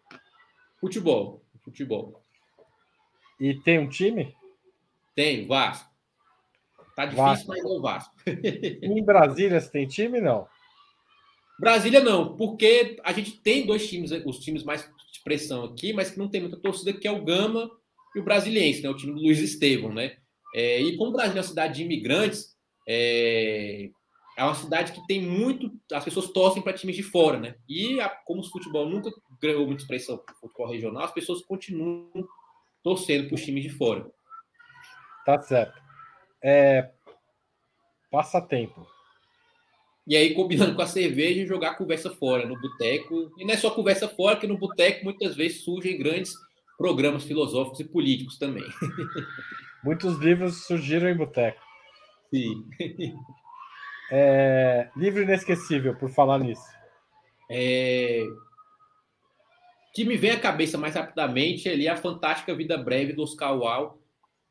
Futebol. 0.80 1.42
Futebol. 1.62 2.22
E 3.38 3.54
tem 3.54 3.78
um 3.78 3.88
time? 3.88 4.34
Tem, 5.14 5.46
Vasco. 5.46 5.89
Tá 7.00 7.06
difícil, 7.06 7.24
Vasco. 7.24 7.48
mas 7.48 7.64
é 7.64 7.66
o 7.66 7.80
Vasco. 7.80 8.14
em 8.82 9.02
Brasília 9.02 9.58
você 9.58 9.70
tem 9.70 9.86
time 9.86 10.20
não? 10.20 10.46
Brasília 11.58 12.00
não, 12.00 12.36
porque 12.36 12.98
a 13.02 13.12
gente 13.12 13.32
tem 13.40 13.64
dois 13.64 13.88
times, 13.88 14.10
os 14.26 14.38
times 14.38 14.62
mais 14.62 14.82
de 14.82 15.12
expressão 15.12 15.64
aqui, 15.64 15.94
mas 15.94 16.10
que 16.10 16.18
não 16.18 16.28
tem 16.28 16.42
muita 16.42 16.58
torcida, 16.58 16.92
que 16.92 17.08
é 17.08 17.10
o 17.10 17.24
Gama 17.24 17.70
e 18.14 18.18
o 18.18 18.22
Brasiliense, 18.22 18.82
né? 18.82 18.90
O 18.90 18.96
time 18.96 19.14
do 19.14 19.20
Luiz 19.20 19.38
Estevam, 19.38 19.94
né? 19.94 20.16
É, 20.54 20.80
e 20.80 20.96
como 20.98 21.10
o 21.10 21.12
Brasil 21.14 21.32
é 21.32 21.36
uma 21.36 21.42
cidade 21.42 21.76
de 21.76 21.84
imigrantes, 21.84 22.54
é, 22.86 23.88
é 24.36 24.44
uma 24.44 24.54
cidade 24.54 24.92
que 24.92 25.06
tem 25.06 25.22
muito. 25.22 25.72
As 25.92 26.04
pessoas 26.04 26.28
torcem 26.28 26.62
para 26.62 26.74
times 26.74 26.96
de 26.96 27.02
fora, 27.02 27.38
né? 27.38 27.54
E 27.66 27.98
a, 27.98 28.10
como 28.10 28.40
o 28.40 28.44
futebol 28.44 28.86
nunca 28.86 29.10
ganhou 29.40 29.66
muita 29.66 29.82
expressão 29.82 30.18
para 30.18 30.34
o 30.34 30.38
futebol 30.38 30.68
regional, 30.68 31.04
as 31.04 31.14
pessoas 31.14 31.40
continuam 31.42 32.10
torcendo 32.82 33.26
para 33.26 33.36
os 33.36 33.42
times 33.42 33.62
de 33.62 33.70
fora. 33.70 34.06
Tá 35.24 35.40
certo. 35.40 35.89
É... 36.42 36.90
Passatempo. 38.10 38.86
E 40.06 40.16
aí, 40.16 40.34
combinando 40.34 40.74
com 40.74 40.82
a 40.82 40.86
cerveja, 40.86 41.46
jogar 41.46 41.70
a 41.70 41.74
conversa 41.74 42.10
fora 42.10 42.46
no 42.46 42.60
boteco. 42.60 43.32
E 43.38 43.44
não 43.44 43.54
é 43.54 43.56
só 43.56 43.70
conversa 43.70 44.08
fora, 44.08 44.36
que 44.36 44.46
no 44.46 44.58
boteco 44.58 45.04
muitas 45.04 45.36
vezes 45.36 45.62
surgem 45.62 45.98
grandes 45.98 46.34
programas 46.76 47.24
filosóficos 47.24 47.80
e 47.80 47.84
políticos 47.84 48.38
também. 48.38 48.64
Muitos 49.84 50.18
livros 50.18 50.66
surgiram 50.66 51.08
em 51.08 51.16
boteco. 51.16 51.60
Sim. 52.30 52.64
É... 54.12 54.90
Livro 54.96 55.22
inesquecível, 55.22 55.94
por 55.94 56.10
falar 56.10 56.40
nisso. 56.40 56.64
É... 57.48 58.24
que 59.94 60.04
me 60.04 60.16
vem 60.16 60.32
à 60.32 60.40
cabeça 60.40 60.76
mais 60.76 60.96
rapidamente 60.96 61.68
é 61.68 61.72
ali 61.72 61.86
a 61.86 61.96
Fantástica 61.96 62.52
Vida 62.52 62.76
Breve 62.76 63.12
do 63.12 63.22
Oscar 63.22 63.56
Wilde, 63.56 63.99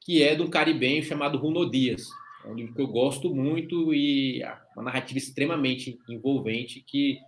que 0.10 0.24
é 0.24 0.34
de 0.34 0.42
um 0.42 0.50
caribenho 0.50 1.04
chamado 1.04 1.38
Runo 1.38 1.70
Dias. 1.70 2.10
É 2.44 2.48
um 2.48 2.56
livro 2.56 2.74
que 2.74 2.82
eu 2.82 2.88
gosto 2.88 3.30
muito 3.30 3.94
e 3.94 4.42
uma 4.76 4.82
narrativa 4.82 5.20
extremamente 5.20 6.00
envolvente 6.10 6.80
que, 6.80 7.20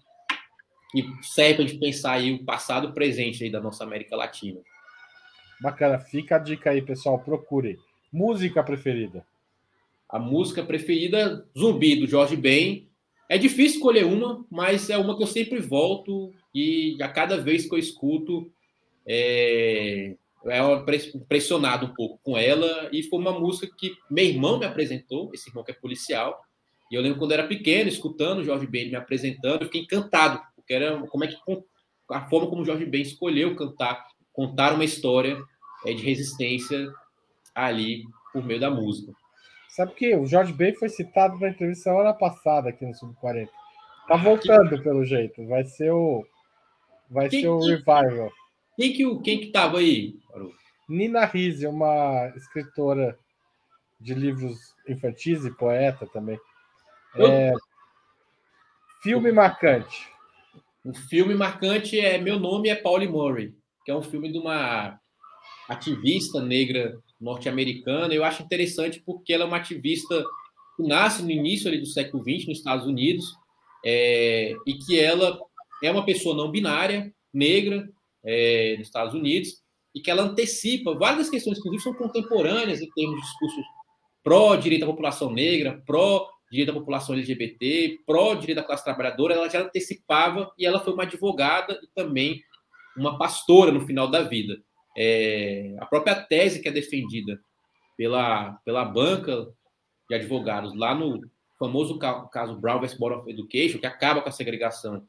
que 0.92 1.06
serve 1.22 1.54
para 1.54 1.64
a 1.64 1.68
gente 1.68 1.80
pensar 1.80 2.14
aí 2.14 2.34
o 2.34 2.44
passado 2.44 2.88
e 2.88 2.90
o 2.90 2.94
presente 2.94 3.44
aí 3.44 3.52
da 3.52 3.62
nossa 3.62 3.84
América 3.84 4.16
Latina. 4.16 4.60
Bacana, 5.62 6.00
fica 6.00 6.38
a 6.38 6.40
dica 6.40 6.72
aí, 6.72 6.82
pessoal, 6.82 7.20
procure. 7.20 7.78
Música 8.12 8.64
preferida? 8.64 9.24
A 10.10 10.18
música 10.18 10.64
preferida, 10.64 11.46
Zumbi, 11.56 11.98
do 11.98 12.08
Jorge 12.08 12.36
Ben. 12.36 12.88
É 13.30 13.38
difícil 13.38 13.78
escolher 13.78 14.06
uma, 14.08 14.44
mas 14.50 14.90
é 14.90 14.98
uma 14.98 15.16
que 15.16 15.22
eu 15.22 15.28
sempre 15.28 15.60
volto 15.60 16.34
e 16.52 16.98
a 17.00 17.08
cada 17.08 17.38
vez 17.38 17.68
que 17.68 17.76
eu 17.76 17.78
escuto, 17.78 18.52
é, 19.06 20.16
é 20.46 20.60
impressionado 21.16 21.86
um 21.86 21.94
pouco 21.94 22.20
com 22.24 22.38
ela. 22.38 22.90
E 22.92 23.04
foi 23.04 23.20
uma 23.20 23.38
música 23.38 23.74
que 23.78 23.96
meu 24.10 24.26
irmão 24.26 24.58
me 24.58 24.66
apresentou, 24.66 25.32
esse 25.34 25.50
irmão 25.50 25.64
que 25.64 25.72
é 25.72 25.76
policial. 25.76 26.40
E 26.92 26.96
eu 26.96 27.02
lembro 27.02 27.20
quando 27.20 27.32
eu 27.32 27.40
era 27.40 27.48
pequeno, 27.48 27.90
escutando 27.90 28.40
o 28.40 28.44
Jorge 28.44 28.68
Ben 28.68 28.90
me 28.90 28.96
apresentando, 28.96 29.62
eu 29.62 29.68
fiquei 29.68 29.82
encantado, 29.82 30.42
porque 30.56 30.74
era 30.74 31.00
como 31.08 31.24
é 31.24 31.28
que 31.28 31.38
a 32.10 32.30
forma 32.30 32.50
como 32.50 32.64
o 32.64 32.66
Jorge 32.66 32.86
Ben 32.86 33.02
escolheu 33.02 33.56
cantar, 33.56 34.06
contar 34.34 34.74
uma 34.74 34.84
história 34.84 35.38
é, 35.86 35.94
de 35.94 36.04
resistência 36.04 36.92
ali 37.56 38.04
por 38.34 38.44
meio 38.44 38.60
da 38.60 38.70
música. 38.70 39.14
Sabe 39.70 39.94
que 39.94 40.16
o 40.16 40.26
Jorge 40.26 40.52
Ben 40.52 40.76
foi 40.76 40.90
citado 40.90 41.40
na 41.40 41.50
entrevista 41.50 41.90
semana 41.90 42.14
passada 42.14 42.70
aqui 42.70 42.86
no 42.86 42.94
Sub-40. 42.94 43.48
Tá 44.08 44.18
voltando, 44.18 44.78
que... 44.78 44.84
pelo 44.84 45.06
jeito. 45.06 45.48
Vai 45.48 45.64
ser 45.64 45.92
o. 45.92 46.26
Vai 47.10 47.30
ser 47.30 47.48
o 47.48 47.60
revival. 47.60 48.32
Quem 48.82 48.94
que, 48.94 49.20
quem 49.20 49.40
que 49.40 49.48
tava 49.52 49.78
aí? 49.78 50.16
Nina 50.90 51.24
Risse, 51.26 51.68
uma 51.68 52.34
escritora 52.36 53.16
de 54.00 54.16
livros 54.16 54.58
infantis 54.90 55.46
e 55.46 55.52
poeta 55.52 56.08
também. 56.08 56.40
É... 57.16 57.54
Filme 59.04 59.32
marcante. 59.32 60.10
O 60.84 60.96
filme 60.96 61.36
marcante 61.36 62.00
é 62.00 62.18
Meu 62.18 62.40
Nome 62.40 62.70
é 62.70 62.76
Pauli 62.76 63.08
Murray, 63.08 63.54
que 63.86 63.92
é 63.92 63.96
um 63.96 64.02
filme 64.02 64.32
de 64.32 64.40
uma 64.40 65.00
ativista 65.70 66.42
negra 66.42 66.98
norte-americana. 67.20 68.12
Eu 68.12 68.24
acho 68.24 68.42
interessante 68.42 69.00
porque 69.06 69.32
ela 69.32 69.44
é 69.44 69.48
uma 69.48 69.58
ativista 69.58 70.26
que 70.76 70.82
nasce 70.82 71.22
no 71.22 71.30
início 71.30 71.68
ali 71.68 71.78
do 71.78 71.86
século 71.86 72.24
XX 72.24 72.48
nos 72.48 72.58
Estados 72.58 72.88
Unidos 72.88 73.26
é, 73.86 74.56
e 74.66 74.74
que 74.74 75.00
ela 75.00 75.40
é 75.84 75.92
uma 75.92 76.04
pessoa 76.04 76.36
não 76.36 76.50
binária, 76.50 77.14
negra, 77.32 77.88
é, 78.24 78.76
nos 78.78 78.88
Estados 78.88 79.14
Unidos, 79.14 79.62
e 79.94 80.00
que 80.00 80.10
ela 80.10 80.24
antecipa 80.24 80.94
várias 80.96 81.30
questões, 81.30 81.58
inclusive 81.58 81.84
são 81.84 81.94
contemporâneas 81.94 82.82
em 82.82 82.90
termos 82.92 83.16
de 83.16 83.22
discursos 83.22 83.66
pró-direito 84.24 84.84
à 84.84 84.88
população 84.88 85.32
negra, 85.32 85.82
pró-direito 85.86 86.72
à 86.72 86.74
população 86.74 87.16
LGBT, 87.16 88.00
pró-direito 88.06 88.60
à 88.60 88.64
classe 88.64 88.84
trabalhadora, 88.84 89.34
ela 89.34 89.50
já 89.50 89.62
antecipava 89.62 90.52
e 90.58 90.66
ela 90.66 90.80
foi 90.80 90.94
uma 90.94 91.04
advogada 91.04 91.80
e 91.84 91.88
também 91.94 92.42
uma 92.96 93.18
pastora 93.18 93.72
no 93.72 93.86
final 93.86 94.08
da 94.08 94.22
vida. 94.22 94.62
É, 94.98 95.76
a 95.80 95.86
própria 95.86 96.16
tese 96.16 96.62
que 96.62 96.68
é 96.68 96.72
defendida 96.72 97.40
pela, 97.98 98.54
pela 98.66 98.84
banca 98.84 99.48
de 100.10 100.16
advogados 100.16 100.76
lá 100.76 100.94
no 100.94 101.22
famoso 101.58 101.98
caso 101.98 102.60
Brown 102.60 102.80
vs. 102.80 102.96
Board 102.96 103.20
of 103.20 103.30
Education, 103.30 103.80
que 103.80 103.86
acaba 103.86 104.22
com 104.22 104.30
a 104.30 104.32
segregação 104.32 105.06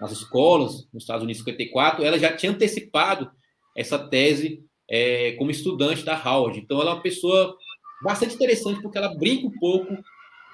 nas 0.00 0.12
escolas 0.12 0.88
nos 0.92 1.02
Estados 1.02 1.22
Unidos 1.22 1.40
em 1.40 1.44
54, 1.44 2.04
ela 2.04 2.18
já 2.18 2.34
tinha 2.36 2.52
antecipado 2.52 3.30
essa 3.76 3.98
tese 3.98 4.64
é, 4.88 5.32
como 5.32 5.50
estudante 5.50 6.04
da 6.04 6.14
Howard. 6.14 6.58
Então, 6.58 6.80
ela 6.80 6.90
é 6.90 6.94
uma 6.94 7.02
pessoa 7.02 7.56
bastante 8.02 8.34
interessante 8.34 8.80
porque 8.82 8.98
ela 8.98 9.14
brinca 9.14 9.46
um 9.46 9.58
pouco 9.58 9.96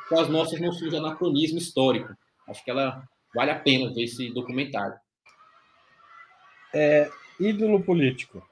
com 0.09 0.19
as 0.19 0.29
nossas 0.29 0.61
noções 0.61 0.91
de 0.91 0.97
anacronismo 0.97 1.59
histórico. 1.59 2.15
Acho 2.49 2.65
que 2.65 2.71
ela 2.71 3.03
vale 3.35 3.51
a 3.51 3.59
pena 3.59 3.93
ver 3.93 4.05
esse 4.05 4.31
documentário. 4.31 4.99
É, 6.75 7.11
ídolo 7.39 7.83
político. 7.83 8.43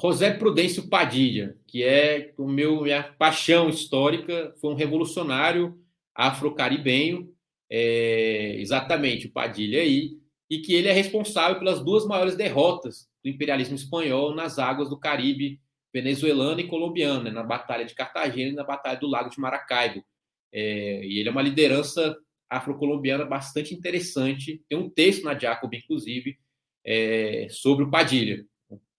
José 0.00 0.32
Prudêncio 0.32 0.88
Padilha, 0.88 1.56
que 1.66 1.82
é 1.82 2.32
o 2.38 2.48
meu 2.48 2.82
minha 2.82 3.02
paixão 3.02 3.68
histórica, 3.68 4.54
foi 4.60 4.72
um 4.72 4.76
revolucionário 4.76 5.78
afro-caribenho, 6.14 7.28
é, 7.70 8.56
exatamente 8.58 9.26
o 9.26 9.32
Padilha 9.32 9.80
aí, 9.80 10.18
e 10.48 10.58
que 10.58 10.74
ele 10.74 10.88
é 10.88 10.92
responsável 10.92 11.58
pelas 11.58 11.84
duas 11.84 12.04
maiores 12.06 12.34
derrotas 12.34 13.08
do 13.22 13.30
imperialismo 13.30 13.76
espanhol 13.76 14.34
nas 14.34 14.58
águas 14.58 14.88
do 14.88 14.98
Caribe 14.98 15.60
venezuelano 15.92 16.60
e 16.60 16.68
colombiano, 16.68 17.24
né, 17.24 17.30
na 17.30 17.42
Batalha 17.42 17.84
de 17.84 17.94
Cartagena 17.94 18.52
e 18.52 18.54
na 18.54 18.64
Batalha 18.64 18.98
do 18.98 19.08
Lago 19.08 19.30
de 19.30 19.40
Maracaibo. 19.40 20.04
É, 20.52 21.04
e 21.04 21.18
ele 21.18 21.28
é 21.28 21.32
uma 21.32 21.42
liderança 21.42 22.16
afro-colombiana 22.48 23.24
bastante 23.24 23.74
interessante. 23.74 24.62
Tem 24.68 24.78
um 24.78 24.88
texto 24.88 25.24
na 25.24 25.38
Jacob, 25.38 25.72
inclusive, 25.72 26.36
é, 26.84 27.46
sobre 27.50 27.84
o 27.84 27.90
Padilha 27.90 28.44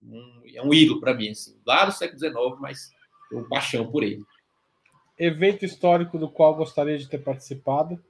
um, 0.01 0.41
é 0.53 0.61
um 0.61 0.73
ídolo 0.73 0.99
para 0.99 1.13
mim, 1.13 1.29
assim, 1.29 1.59
lá 1.65 1.85
do 1.85 1.91
século 1.91 2.19
XIX, 2.19 2.35
mas 2.59 2.91
tenho 3.29 3.47
paixão 3.47 3.89
por 3.89 4.03
ele. 4.03 4.21
Evento 5.17 5.63
histórico 5.63 6.17
do 6.17 6.29
qual 6.29 6.55
gostaria 6.55 6.97
de 6.97 7.07
ter 7.07 7.19
participado? 7.19 8.01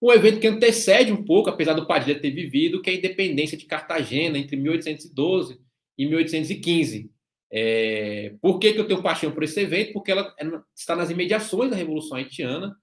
Um 0.00 0.12
evento 0.12 0.40
que 0.40 0.46
antecede 0.46 1.12
um 1.12 1.24
pouco, 1.24 1.48
apesar 1.48 1.72
do 1.72 1.86
Padilha 1.86 2.20
ter 2.20 2.30
vivido, 2.30 2.82
que 2.82 2.90
é 2.90 2.92
a 2.92 2.96
independência 2.96 3.56
de 3.56 3.64
Cartagena 3.64 4.38
entre 4.38 4.56
1812 4.56 5.58
e 5.96 6.06
1815. 6.06 7.10
É... 7.50 8.34
Por 8.40 8.58
que, 8.58 8.72
que 8.72 8.80
eu 8.80 8.86
tenho 8.86 9.02
paixão 9.02 9.32
por 9.32 9.42
esse 9.42 9.60
evento? 9.60 9.92
Porque 9.92 10.12
ela 10.12 10.34
é 10.38 10.46
está 10.74 10.94
nas 10.94 11.10
imediações 11.10 11.70
da 11.70 11.76
Revolução 11.76 12.16
Haitiana, 12.16 12.76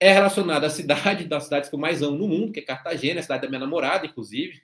é 0.00 0.12
relacionada 0.12 0.66
à 0.66 0.70
cidade, 0.70 1.24
das 1.26 1.44
cidades 1.44 1.68
que 1.68 1.74
eu 1.74 1.80
mais 1.80 2.02
amo 2.02 2.16
no 2.16 2.28
mundo, 2.28 2.52
que 2.52 2.60
é 2.60 2.62
Cartagena, 2.62 3.20
a 3.20 3.22
cidade 3.22 3.42
da 3.42 3.48
minha 3.48 3.60
namorada, 3.60 4.06
inclusive, 4.06 4.60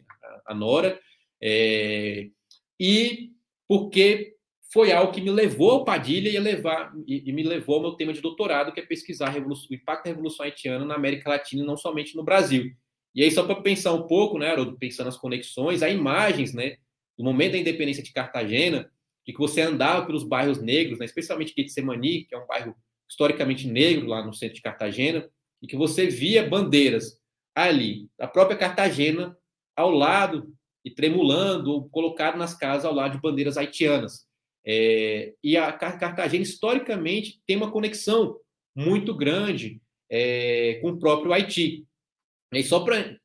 a 0.47 0.55
Nora. 0.55 1.01
É 1.43 2.29
e 2.79 3.33
porque 3.69 4.34
foi 4.75 4.91
algo 4.91 5.13
que 5.13 5.21
me 5.21 5.31
levou 5.31 5.71
ao 5.71 5.85
Padilha 5.85 6.29
e, 6.29 6.37
levar, 6.37 6.93
e, 7.07 7.23
e, 7.31 7.33
me 7.33 7.45
levou 7.45 7.77
ao 7.77 7.83
meu 7.83 7.93
tema 7.93 8.13
de 8.13 8.21
doutorado, 8.21 8.73
que 8.73 8.81
é 8.81 8.85
pesquisar 8.85 9.33
o 9.33 9.55
impacto 9.73 10.05
da 10.05 10.11
Revolução 10.11 10.45
Haitiana 10.45 10.85
na 10.85 10.97
América 10.97 11.31
Latina 11.31 11.63
e 11.63 11.67
não 11.67 11.77
somente 11.77 12.17
no 12.17 12.25
Brasil. 12.25 12.73
E 13.15 13.23
aí, 13.23 13.31
só 13.31 13.45
para 13.45 13.63
pensar 13.63 13.93
um 13.93 14.09
pouco, 14.09 14.37
né, 14.37 14.51
Haroldo, 14.51 14.77
pensando 14.77 15.07
nas 15.07 15.17
conexões, 15.17 15.81
há 15.81 15.89
imagens, 15.89 16.53
né, 16.53 16.79
do 17.17 17.23
momento 17.23 17.53
da 17.53 17.59
independência 17.59 18.03
de 18.03 18.13
Cartagena, 18.13 18.91
de 19.25 19.33
que 19.33 19.39
você 19.39 19.61
andava 19.61 20.05
pelos 20.07 20.25
bairros 20.25 20.61
negros, 20.61 20.99
né, 20.99 21.05
especialmente 21.05 21.55
Getsemani, 21.57 22.25
que 22.25 22.35
é 22.35 22.39
um 22.39 22.47
bairro 22.49 22.75
historicamente 23.09 23.69
negro 23.69 24.09
lá 24.09 24.27
no 24.27 24.35
centro 24.35 24.57
de 24.57 24.63
Cartagena, 24.63 25.31
e 25.63 25.69
que 25.69 25.77
você 25.77 26.09
via 26.09 26.49
bandeiras 26.49 27.21
ali, 27.55 28.09
da 28.19 28.27
própria 28.27 28.59
Cartagena, 28.59 29.39
ao 29.77 29.93
lado 29.93 30.53
e 30.85 30.91
tremulando, 30.91 31.71
ou 31.71 31.89
colocado 31.91 32.37
nas 32.37 32.57
casas 32.57 32.85
ao 32.85 32.93
lado 32.93 33.13
de 33.13 33.23
bandeiras 33.23 33.57
haitianas. 33.57 34.34
É, 34.67 35.35
e 35.43 35.57
a 35.57 35.73
Cartagena, 35.73 36.43
historicamente, 36.43 37.41
tem 37.47 37.57
uma 37.57 37.71
conexão 37.71 38.39
muito 38.75 39.15
grande 39.15 39.81
é, 40.11 40.79
com 40.81 40.91
o 40.91 40.99
próprio 40.99 41.33
Haiti. 41.33 41.87
E 42.53 42.63
só 42.63 42.81
para 42.81 43.17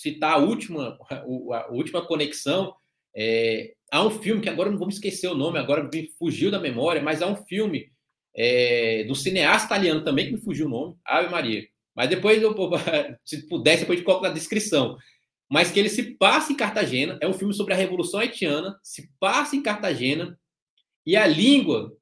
citar 0.00 0.34
a 0.34 0.38
última, 0.38 0.98
a 1.10 1.68
última 1.70 2.04
conexão, 2.04 2.74
é, 3.14 3.74
há 3.90 4.04
um 4.04 4.10
filme 4.10 4.40
que 4.40 4.48
agora 4.48 4.70
não 4.70 4.78
vou 4.78 4.86
me 4.86 4.92
esquecer 4.92 5.28
o 5.28 5.34
nome, 5.34 5.58
agora 5.58 5.88
me 5.92 6.10
fugiu 6.18 6.50
da 6.50 6.60
memória, 6.60 7.02
mas 7.02 7.22
há 7.22 7.26
um 7.26 7.36
filme 7.46 7.90
é, 8.36 9.04
do 9.04 9.14
cineasta 9.14 9.66
italiano 9.66 10.04
também 10.04 10.26
que 10.26 10.32
me 10.32 10.40
fugiu 10.40 10.66
o 10.66 10.70
nome, 10.70 10.96
Ave 11.04 11.30
Maria. 11.30 11.66
Mas 11.94 12.08
depois, 12.08 12.40
eu, 12.42 12.54
se 13.24 13.48
pudesse, 13.48 13.80
depois 13.80 13.98
de 13.98 14.04
coloco 14.04 14.24
na 14.24 14.30
descrição 14.30 14.96
mas 15.48 15.70
que 15.70 15.80
ele 15.80 15.88
se 15.88 16.14
passa 16.16 16.52
em 16.52 16.56
Cartagena. 16.56 17.18
É 17.20 17.26
um 17.26 17.32
filme 17.32 17.54
sobre 17.54 17.72
a 17.72 17.76
Revolução 17.76 18.20
Haitiana, 18.20 18.78
se 18.82 19.10
passa 19.18 19.56
em 19.56 19.62
Cartagena, 19.62 20.38
e 21.08 21.16
a 21.16 21.26
língua 21.26 21.96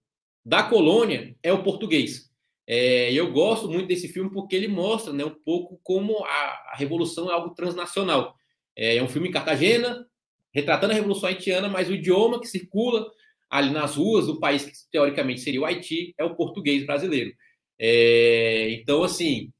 da 0.45 0.65
colônia 0.65 1.37
é 1.41 1.53
o 1.53 1.63
português. 1.63 2.29
É, 2.67 3.13
eu 3.13 3.31
gosto 3.31 3.69
muito 3.69 3.87
desse 3.87 4.09
filme 4.09 4.33
porque 4.33 4.57
ele 4.57 4.67
mostra 4.67 5.13
né, 5.13 5.25
um 5.25 5.35
pouco 5.45 5.79
como 5.85 6.25
a, 6.25 6.73
a 6.73 6.75
revolução 6.77 7.31
é 7.31 7.33
algo 7.33 7.55
transnacional. 7.55 8.35
É, 8.77 8.97
é, 8.97 9.03
um 9.05 9.07
filme 9.07 9.29
em 9.29 9.31
Cartagena, 9.31 10.05
retratando 10.53 10.93
a 10.93 10.97
Revolução 10.97 11.29
Haitiana, 11.29 11.69
mas 11.69 11.89
o 11.89 11.95
idioma 11.95 12.41
que 12.41 12.49
circula 12.49 13.09
ali 13.49 13.71
nas 13.71 13.95
ruas 13.95 14.27
do 14.27 14.41
país 14.41 14.65
que 14.65 14.73
teoricamente 14.91 15.41
seria 15.41 15.61
o 15.61 15.65
Haiti, 15.65 16.13
é 16.19 16.25
o 16.25 16.35
português 16.35 16.85
brasileiro. 16.85 17.33
É, 17.79 18.71
então, 18.73 19.05
assim, 19.05 19.53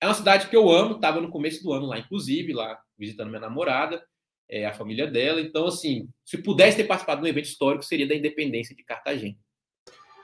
é 0.00 0.08
uma 0.08 0.14
cidade 0.14 0.48
que 0.48 0.56
eu 0.56 0.68
amo, 0.68 0.96
estava 0.96 1.20
no 1.20 1.30
começo 1.30 1.62
do 1.62 1.72
ano 1.72 1.86
lá, 1.86 2.00
inclusive, 2.00 2.52
lá 2.52 2.76
visitando 2.98 3.28
minha 3.28 3.42
namorada, 3.42 4.04
é, 4.48 4.66
a 4.66 4.72
família 4.72 5.06
dela. 5.06 5.40
Então, 5.40 5.66
assim, 5.66 6.08
se 6.24 6.38
pudesse 6.38 6.76
ter 6.76 6.84
participado 6.84 7.20
de 7.20 7.26
um 7.26 7.30
evento 7.30 7.46
histórico, 7.46 7.84
seria 7.84 8.08
da 8.08 8.14
independência 8.14 8.74
de 8.74 8.82
Cartagena. 8.82 9.36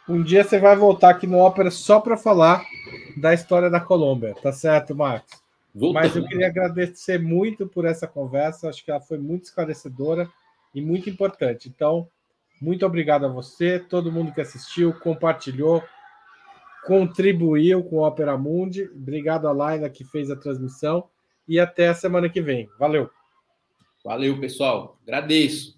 Um 0.08 0.22
dia 0.22 0.44
você 0.44 0.58
vai 0.58 0.76
voltar 0.76 1.10
aqui 1.10 1.26
no 1.26 1.38
Ópera 1.38 1.70
só 1.70 1.98
para 1.98 2.16
falar 2.16 2.64
da 3.16 3.32
história 3.32 3.70
da 3.70 3.80
Colômbia, 3.80 4.34
tá 4.34 4.52
certo, 4.52 4.94
Marcos? 4.94 5.42
Voltando. 5.74 6.02
Mas 6.02 6.14
eu 6.14 6.26
queria 6.26 6.46
agradecer 6.46 7.18
muito 7.18 7.66
por 7.66 7.84
essa 7.84 8.06
conversa, 8.06 8.68
acho 8.68 8.84
que 8.84 8.90
ela 8.90 9.00
foi 9.00 9.18
muito 9.18 9.44
esclarecedora 9.44 10.28
e 10.74 10.80
muito 10.80 11.08
importante. 11.08 11.68
Então, 11.68 12.06
muito 12.60 12.84
obrigado 12.84 13.24
a 13.24 13.28
você, 13.28 13.78
todo 13.78 14.12
mundo 14.12 14.32
que 14.32 14.40
assistiu, 14.40 14.92
compartilhou, 14.92 15.82
contribuiu 16.86 17.82
com 17.82 17.96
o 17.96 18.06
Opera 18.06 18.36
Mundi. 18.36 18.84
Obrigado 18.94 19.48
a 19.48 19.52
Laila 19.52 19.88
que 19.88 20.04
fez 20.04 20.30
a 20.30 20.36
transmissão 20.36 21.08
e 21.48 21.58
até 21.58 21.88
a 21.88 21.94
semana 21.94 22.28
que 22.28 22.42
vem. 22.42 22.68
Valeu. 22.78 23.10
Valeu, 24.04 24.38
pessoal. 24.38 24.98
Agradeço. 25.02 25.74